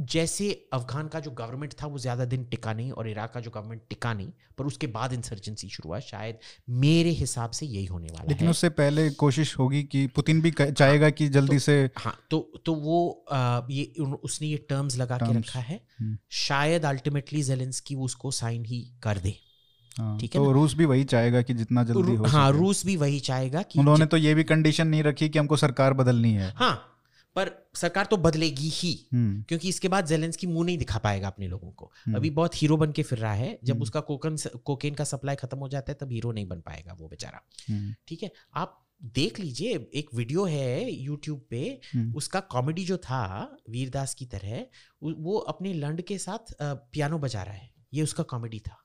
जैसे 0.00 0.68
अफगान 0.72 1.08
का 1.08 1.20
जो 1.20 1.30
गवर्नमेंट 1.30 1.72
था 1.72 1.86
वो 1.86 1.98
ज़्यादा 1.98 2.24
दिन 2.24 2.44
टिका 2.44 2.72
नहीं 2.72 2.90
और 2.92 3.08
इराक 3.08 3.32
का 3.34 3.40
जो 3.40 3.50
गवर्नमेंट 3.50 3.82
टिका 3.90 4.14
नहीं 4.14 4.28
पर 4.58 4.64
उसके 4.64 4.86
बाद 4.86 5.12
इंसर्जेंसी 5.12 5.68
शुरू 5.68 5.88
हुआ। 5.88 6.00
शायद 6.00 6.38
मेरे 6.70 7.10
हिसाब 7.10 7.50
से 7.50 7.66
यही 7.66 7.84
होने 7.84 8.06
वाला 8.06 8.24
लेकिन 8.28 8.44
है। 8.44 8.50
उससे 8.50 8.68
पहले 8.68 9.10
कोशिश 9.10 9.58
होगी 9.58 9.82
कि 9.82 10.06
पुतिन 10.06 10.40
भी 10.40 10.50
क- 10.50 10.70
चाहेगा 10.70 11.10
कि 11.10 11.28
जल्दी 11.28 11.56
तो, 11.56 11.60
से 11.60 11.90
हाँ 11.96 12.18
तो 12.30 12.52
तो 12.66 12.74
वो 12.74 13.24
आ, 13.32 13.60
ये 13.70 13.84
उसने 14.22 14.48
ये 14.48 14.56
टर्म्स 14.56 14.96
लगा 14.96 15.18
के 15.18 15.38
रखा 15.38 15.60
है। 15.60 15.80
हम्म। 16.00 16.18
शायद 16.30 16.84
अल्टीमेटली 16.84 17.42
जेलेंस्की 17.42 17.94
उसको 17.94 18.30
साइन 18.30 18.64
ही 18.64 18.92
कर 19.02 19.18
दे। 19.18 19.36
हाँ, 19.98 20.18
ठीक 20.18 20.36
है 20.36 20.44
तो 20.44 20.52
रूस 20.52 20.74
भी 20.74 20.84
वही 20.84 21.04
चाहेगा 21.04 21.42
कि 21.42 21.54
जितना 21.54 21.84
जल्दी 21.84 22.14
हो 22.14 22.24
हाँ 22.24 22.52
रूस 22.52 22.86
भी 22.86 22.96
वही 22.96 23.20
चाहेगा 23.20 23.62
कि 23.62 23.78
उन्होंने 23.78 24.06
तो 24.06 24.16
ये 24.16 24.34
भी 24.34 24.44
कंडीशन 24.44 24.88
नहीं 24.88 25.02
रखी 25.02 25.28
कि 25.28 25.38
हमको 25.38 25.56
सरकार 25.56 25.92
बदलनी 25.92 26.32
है। 26.32 26.52
हाँ 26.56 26.95
पर 27.36 27.70
सरकार 27.74 28.06
तो 28.06 28.16
बदलेगी 28.16 28.68
ही 28.68 29.08
हम्म, 29.12 29.42
क्योंकि 29.42 29.68
इसके 29.68 29.88
बाद 29.88 30.06
जेलेंस्की 30.06 30.46
मुँह 30.46 30.66
नहीं 30.66 30.78
दिखा 30.78 30.98
पाएगा 30.98 31.26
अपने 31.26 31.48
लोगों 31.48 31.72
को। 31.72 31.92
हम्म। 32.06 32.16
अभी 32.16 32.30
बहुत 32.30 32.62
हीरो 32.62 32.76
बन 32.76 32.92
के 32.92 33.02
फिर 33.02 33.18
रहा 33.18 33.32
है 33.32 33.58
जब 33.64 33.72
हम्म। 33.72 33.82
उसका 33.82 34.00
कोकन 34.00 34.36
कोकेन 34.36 34.94
का 34.94 35.04
सप्लाई 35.04 35.36
खत्म 35.36 35.58
हो 35.58 35.68
जाता 35.68 35.92
है 35.92 35.98
तब 36.00 36.12
हीरो 36.12 36.32
नहीं 36.32 36.48
बन 36.48 36.60
पाएगा 36.60 36.92
वो 36.92 37.08
बेचारा। 37.08 37.42
ठीक 38.08 38.22
है? 38.22 38.30
आप 38.54 38.82
देख 39.02 39.40
लीजिए 39.40 39.90
एक 39.94 40.14
वीडियो 40.14 40.44
है 40.44 40.92
यूट्यूब 40.92 41.46
पे 41.50 41.80
उसका 42.16 42.40
कॉमेडी 42.40 42.84
जो 42.84 42.96
था 42.96 43.56
वीरदास 43.70 44.14
की 44.14 44.26
तरह 44.26 44.66
वो- 45.02 45.48
अपने 45.48 45.72
लंड 45.72 46.02
के 46.02 46.18
साथ 46.18 46.54
पियानो 46.62 47.18
बजा 47.18 47.42
रहा 47.42 47.54
है। 47.54 47.74
ये 47.94 48.02
उसका 48.02 48.22
कॉमेडी 48.22 48.60
था। 48.60 48.82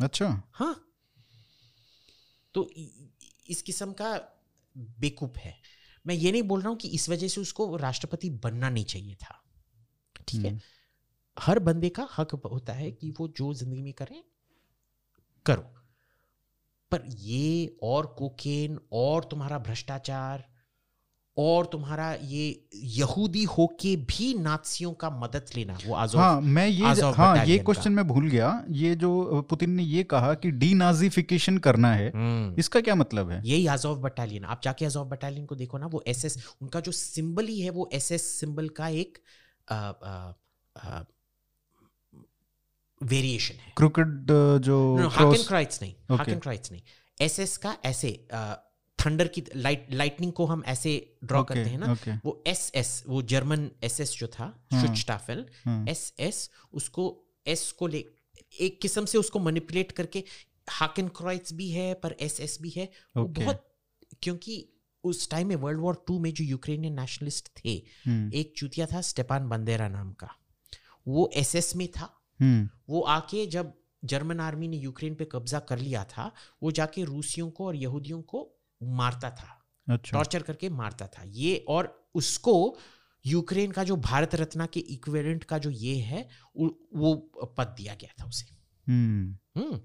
अच्छा। 0.00 0.42
हाँ। 0.52 0.90
तो 2.54 2.70
इस 3.48 3.62
किस्म 3.66 3.92
का 3.92 4.20
बेकूफ 4.76 5.36
है। 5.36 5.73
मैं 6.06 6.14
ये 6.14 6.32
नहीं 6.32 6.42
बोल 6.42 6.60
रहा 6.60 6.68
हूँ 6.68 6.76
कि 6.76 6.88
इस 6.88 7.08
वजह 7.08 7.28
से 7.28 7.40
उसको 7.40 7.76
राष्ट्रपति 7.76 8.30
बनना 8.30 8.70
नहीं 8.70 8.84
चाहिए 8.84 9.14
था। 9.14 9.42
ठीक 10.28 10.44
है? 10.44 10.50
हम्म, 10.50 10.60
हर 11.38 11.58
बंदे 11.58 11.88
का 11.88 12.08
हक 12.18 12.32
होता 12.32 12.72
है 12.72 12.92
कि 12.92 13.10
वो 13.10 13.28
जो 13.28 13.54
ज़िंदगी 13.54 13.82
में 13.82 13.92
करे 13.92 14.24
करो। 15.46 15.74
पर 16.90 17.02
ये 17.06 17.76
और 17.82 18.06
कोकेन 18.06 18.80
और 18.92 19.24
तुम्हारा 19.24 19.58
भ्रष्टाचार 19.58 20.53
और 21.36 21.66
तुम्हारा 21.66 22.12
ये 22.22 22.68
यहूदी 22.96 23.42
होके 23.46 23.94
भी 24.08 24.32
नाtsiयों 24.34 24.92
का 24.94 25.08
मदद 25.12 25.46
लेना 25.56 25.78
वो 25.86 25.94
आजो 25.94 26.18
हाँ 26.18 26.40
मैं 26.40 26.66
ये 26.66 27.00
हाँ 27.12 27.44
ये 27.46 27.58
क्वेश्चन 27.60 27.92
मैं 27.92 28.06
भूल 28.08 28.28
गया। 28.28 28.50
ये 28.72 28.94
जो 28.96 29.40
पुतिन 29.50 29.70
ने 29.70 29.82
ये 29.84 30.02
कहा 30.04 30.34
कि 30.34 30.50
डीनाजिफिकेशन 30.52 31.58
करना 31.58 31.92
है 31.92 32.12
इसका 32.58 32.80
क्या 32.80 32.94
मतलब 32.94 33.30
है? 33.30 33.40
यही 33.44 33.66
आजोव 33.66 34.00
बटालियन 34.00 34.44
आप 34.44 34.60
जाके 34.64 34.86
आजोव 34.86 35.08
बटालियन 35.08 35.46
को 35.46 35.54
देखो 35.56 35.78
ना 35.78 35.86
वो 35.86 36.02
एसएस 36.06 36.36
उनका 36.62 36.80
जो 36.80 36.92
सिंबल 36.92 37.46
ही 37.46 37.60
है 37.60 37.70
वो 37.70 37.88
एसएस 37.92 38.30
सिंबल 38.30 38.68
का 38.76 38.88
एक 38.90 39.18
वेरिएशन 43.00 43.54
है। 43.56 43.72
क्रिकेट 43.76 44.30
जो 44.62 44.76
हाकन 44.98 45.16
क्रॉस 45.16 45.46
क्राइट्स 45.48 45.82
नहीं. 45.82 45.94
हाकन 46.10 46.38
क्राइट्स 46.38 46.72
नहीं। 46.72 46.82
एसएस 47.18 47.56
का 47.56 47.76
ऐसे 47.84 48.08
थंडर 49.06 49.28
की 49.28 49.42
लाइट 49.56 49.86
लाइटनिंग 49.92 50.32
को 50.32 50.46
हम 50.46 50.62
ऐसे 50.66 51.16
ड्रॉ 51.24 51.40
ओके 51.40 51.54
करते 51.54 51.70
हैं 51.70 51.78
ना 51.78 51.92
ओके 51.92 52.10
वो 52.24 52.42
एस 52.46 52.72
एस 52.74 53.04
वो 53.06 53.22
जर्मन 53.22 53.70
एस 53.82 54.00
एस 54.00 54.16
जो 54.16 54.26
था 54.26 54.64
हाँ। 54.72 54.86
शुचटाफेल 54.86 55.46
हाँ, 55.64 55.86
एस 55.88 56.14
एस 56.20 56.50
उसको 56.72 57.26
एस 57.46 57.72
को 57.72 57.86
ले 57.86 58.04
एक 58.60 58.80
किस्म 58.80 59.04
से 59.04 59.18
उसको 59.18 59.40
मैनिपुलेट 59.40 59.92
करके 59.92 60.24
हाकन 60.70 61.08
क्राइट्स 61.08 61.52
भी 61.52 61.70
है 61.70 61.94
पर 61.94 62.16
एस 62.20 62.40
एस 62.40 62.58
भी 62.62 62.70
है। 62.70 62.86
okay. 62.86 63.16
वो 63.16 63.24
बहुत 63.24 63.68
क्योंकि 64.22 64.68
उस 65.04 65.30
टाइम 65.30 65.48
में 65.48 65.56
वर्ल्ड 65.56 65.80
वॉर 65.80 66.04
टू 66.06 66.18
में 66.18 66.34
जो 66.34 66.44
यूक्रेनियन 66.44 67.00
नेशनलिस्ट 67.00 67.48
थे 67.64 67.82
हम्म, 68.06 68.32
एक 68.34 68.54
चूतिया 68.56 68.86
था 68.86 69.00
स्टेपान 69.00 69.48
बंदेरा 69.48 69.88
नाम 69.88 70.12
का। 70.12 70.28
वो 71.08 71.30
एसएस 71.36 71.76
में 71.76 71.88
था। 71.88 72.22
हम्म, 72.40 72.68
वो 72.88 73.00
आके 73.00 73.46
जब 73.46 73.72
जर्मन 74.04 74.40
आर्मी 74.40 74.68
ने 74.68 74.76
यूक्रेन 74.76 75.14
पे 75.14 75.24
कब्जा 75.24 75.58
कर 75.58 75.78
लिया 75.78 76.04
था 76.04 76.32
वो 76.62 76.70
जाके 76.70 77.04
रूसियों 77.04 77.50
को 77.50 77.66
और 77.66 77.76
यहूदियों 77.76 78.22
को 78.22 78.53
मारता 78.92 79.30
था। 79.30 79.60
अच्छा। 79.86 80.16
टॉर्चर 80.16 80.42
करके 80.42 80.70
मारता 80.70 81.06
था। 81.06 81.22
ये 81.26 81.56
और 81.68 82.10
उसको 82.14 82.76
यूक्रेन 83.24 83.70
का 83.70 83.84
जो 83.84 83.96
भारत 83.96 84.34
रत्न 84.34 84.66
के 84.66 84.80
इक्विवेलेंट 84.80 85.44
का 85.44 85.58
जो 85.58 85.70
ये 85.70 85.96
है 85.96 86.28
वो 86.56 87.14
पद 87.58 87.74
दिया 87.78 87.94
गया 87.94 88.14
था 88.20 88.28
उसे। 88.28 88.54
हम्म। 88.86 89.60
हम्म। 89.60 89.80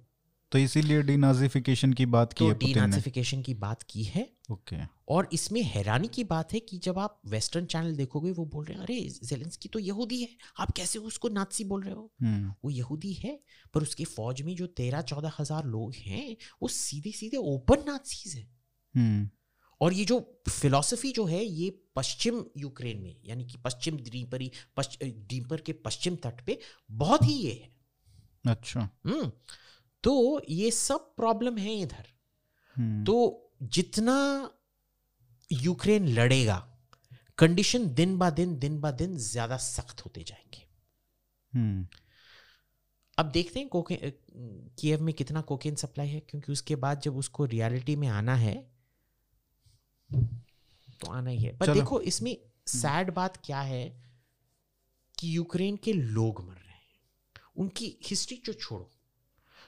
तो 0.51 0.57
इसीलिए 0.57 1.01
डीनाजिफिकेशन 1.01 1.93
की 1.93 2.05
बात 2.05 2.33
की 2.33 2.37
तो 2.37 2.47
है 2.47 2.53
पुतिन 2.53 2.67
ने। 2.67 2.73
डीनासिफिकेशन 2.73 3.41
की 3.41 3.53
बात 3.53 3.83
की 3.83 4.03
है। 4.03 4.27
ओके। 4.51 4.75
और 5.07 5.27
इसमें 5.33 5.61
हैरानी 5.63 6.07
की 6.07 6.23
बात 6.23 6.53
है 6.53 6.59
कि 6.59 6.77
जब 6.77 6.99
आप 6.99 7.19
वेस्टर्न 7.25 7.65
चैनल 7.65 7.95
देखोगे 7.95 8.31
वो 8.31 8.45
बोल 8.45 8.65
रहे 8.65 8.77
हैं 8.77 8.83
अरे 8.83 8.99
जेलेंस्की 9.23 9.69
तो 9.69 9.79
यहूदी 9.79 10.21
है। 10.21 10.29
आप 10.59 10.71
कैसे 10.71 10.99
उसको 10.99 11.29
नाथसी 11.29 11.63
बोल 11.63 11.83
रहे 11.83 11.93
हो? 11.93 12.11
हम्म, 12.21 12.53
वो 12.63 12.71
यहूदी 12.71 13.13
है 13.13 13.39
पर 13.73 13.81
उसके 13.81 14.05
फौज 14.05 14.41
में 14.41 14.55
जो 14.55 14.67
तेरह 14.67 15.01
चौदह 15.03 15.31
हज़ार 15.39 15.65
लोग 15.67 15.93
हैं 15.97 16.35
वो 16.61 16.67
सीधे 16.69 17.11
सीधे 17.11 17.37
ओपन 17.37 17.83
नाथसीज 17.87 18.35
हैं। 18.35 18.47
और 19.81 19.93
ये 19.93 20.05
जो 20.05 20.19
फिलॉसफी 20.49 21.11
जो 21.11 21.25
है 21.25 21.43
ये 21.43 21.69
पश्चिम 21.95 22.43
यूक्रेन 22.57 23.01
में 23.01 23.15
यानी 23.25 23.45
कि 23.45 23.57
पश्चिम 23.57 23.97
पश्च, 24.77 24.97
ड्रीपर 25.03 25.61
के 25.61 25.73
पश्चिम 25.73 26.15
तट 26.15 26.45
पे 26.45 26.59
बहुत 26.91 27.23
ही 27.23 27.33
ये 27.33 27.51
है। 27.53 28.53
अच्छा। 28.53 28.89
हम्म 29.05 29.31
तो 30.03 30.41
ये 30.49 30.71
सब 30.71 31.15
प्रॉब्लम 31.15 31.57
है 31.57 31.75
इधर। 31.79 32.05
हम्म, 32.75 33.03
तो 33.05 33.51
जितना 33.63 34.17
यूक्रेन 35.51 36.07
लड़ेगा 36.07 36.57
कंडीशन 37.37 37.87
दिन 37.93 38.17
ब 38.17 38.29
दिन 38.29 38.57
दिन 38.59 38.79
ब 38.81 38.91
दिन 38.91 39.17
ज़्यादा 39.17 39.57
सख्त 39.57 40.05
होते 40.05 40.23
जाएँगे। 40.23 40.67
अब 43.17 43.25
देखते 43.25 43.59
हैं 43.59 43.69
कोके 43.69 43.97
कीव 44.79 45.01
में 45.01 45.13
कितना 45.13 45.41
कोकेन 45.41 45.75
सप्लाई 45.75 46.07
है 46.07 46.19
क्योंकि 46.19 46.51
उसके 46.51 46.75
बाद 46.75 47.01
जब 47.01 47.17
उसको 47.17 47.45
रियलिटी 47.45 47.95
में 47.95 48.07
आना 48.07 48.35
है 48.35 48.55
तो 50.09 51.11
आना 51.11 51.29
ही 51.29 51.37
है। 51.37 51.57
पर 51.57 51.73
देखो 51.73 52.01
इसमें 52.01 52.35
सैड 52.67 53.13
बात 53.13 53.37
क्या 53.37 53.61
है 53.61 53.83
कि 55.17 55.35
यूक्रेन 55.35 55.77
के 55.77 55.93
लोग 55.93 56.41
मर 56.47 56.53
रहे 56.53 56.67
हैं। 56.67 57.41
उनकी 57.57 57.97
हिस्ट्री 58.05 58.41
जो 58.45 58.53
छोड़ो। 58.53 58.89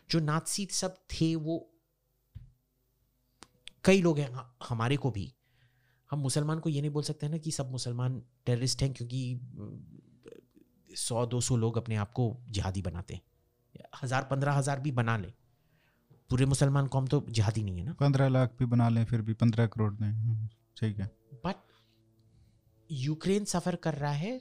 जो 0.10 0.20
नाथसी 0.20 0.68
सब 0.72 0.96
थे 1.12 1.36
वो 1.36 1.58
कई 3.86 4.02
लोग 4.02 4.20
हैं 4.20 4.32
हमारे 4.64 4.98
को 4.98 5.12
भी। 5.12 5.32
हम 6.10 6.20
मुसलमान 6.20 6.60
को 6.60 6.70
ये 6.70 6.82
नहीं 6.82 6.92
बोल 6.92 7.04
सकते 7.04 7.28
ना 7.28 7.38
कि 7.38 7.52
सब 7.52 7.72
मुसलमान 7.72 8.22
टेररिस्ट 8.46 8.82
हैं 8.82 8.94
क्योंकि 8.94 9.40
सौ 10.98 11.26
दो 11.26 11.42
सौ 11.42 11.56
लोग 11.58 11.78
अपने 11.78 11.96
आप 11.96 12.12
को 12.12 12.26
जिहादी 12.50 12.82
बनाते 12.82 13.14
हैं। 13.14 13.22
हज़ार 14.04 14.24
पंद्रह 14.24 14.54
हज़ार 14.54 14.80
भी 14.80 14.92
बना 14.92 15.18
ले। 15.18 15.34
पूरे 16.32 16.46
मुसलमान 16.46 16.88
कौम 16.88 17.08
तो 17.08 17.26
जिहादी 17.30 17.64
नहीं 17.64 17.78
है 17.78 17.84
ना। 17.86 17.94
पंद्रह 18.00 18.28
लाख 18.30 18.54
भी 18.60 18.66
बना 18.68 18.88
लें 18.90 19.04
फिर 19.06 19.22
भी 19.22 19.34
पंद्रह 19.36 19.68
करोड़ 19.68 19.94
दें। 19.94 20.06
हम्म, 20.06 20.48
ठीक 20.78 21.00
है। 21.00 21.08
बट 21.46 21.56
यूक्रेन 22.90 23.46
सफ़र 23.46 23.76
कर 23.84 23.96
रहा 23.96 24.12
है 24.14 24.40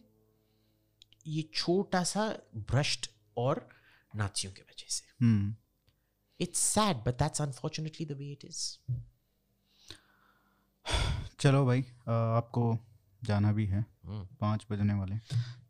ये 1.27 1.43
छोटा 1.55 2.03
सा 2.05 2.27
भ्रष्ट 2.71 3.11
और 3.37 3.69
नाचियों 4.13 4.53
की 4.53 4.63
वजह 4.63 4.89
से। 4.89 5.03
It's 6.41 6.61
sad 6.61 6.97
but 7.07 7.19
that's 7.19 7.43
unfortunately 7.43 8.07
the 8.07 8.17
way 8.19 8.31
it 8.33 8.45
is 8.45 8.63
चलो 11.39 11.65
भाई 11.67 11.85
आपको 12.09 12.63
जाना 13.23 13.53
भी 13.53 13.67
है। 13.67 13.81
हम्म। 13.81 14.27
पाँच 14.41 14.67
बजने 14.71 14.95
वाले 14.95 15.19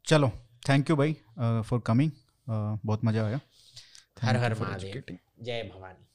चलो 0.07 0.31
थैंक 0.69 0.91
यू 0.91 0.97
भाई 0.97 1.17
फॉर 1.39 1.81
कमिंग 1.87 2.11
बहुत 2.47 3.05
मज़ा 3.05 3.27
आया। 3.27 3.41
हर 4.23 4.37
हर 4.37 4.55
महादेव। 4.61 5.17
जय 5.43 5.63
भवानी। 5.75 6.07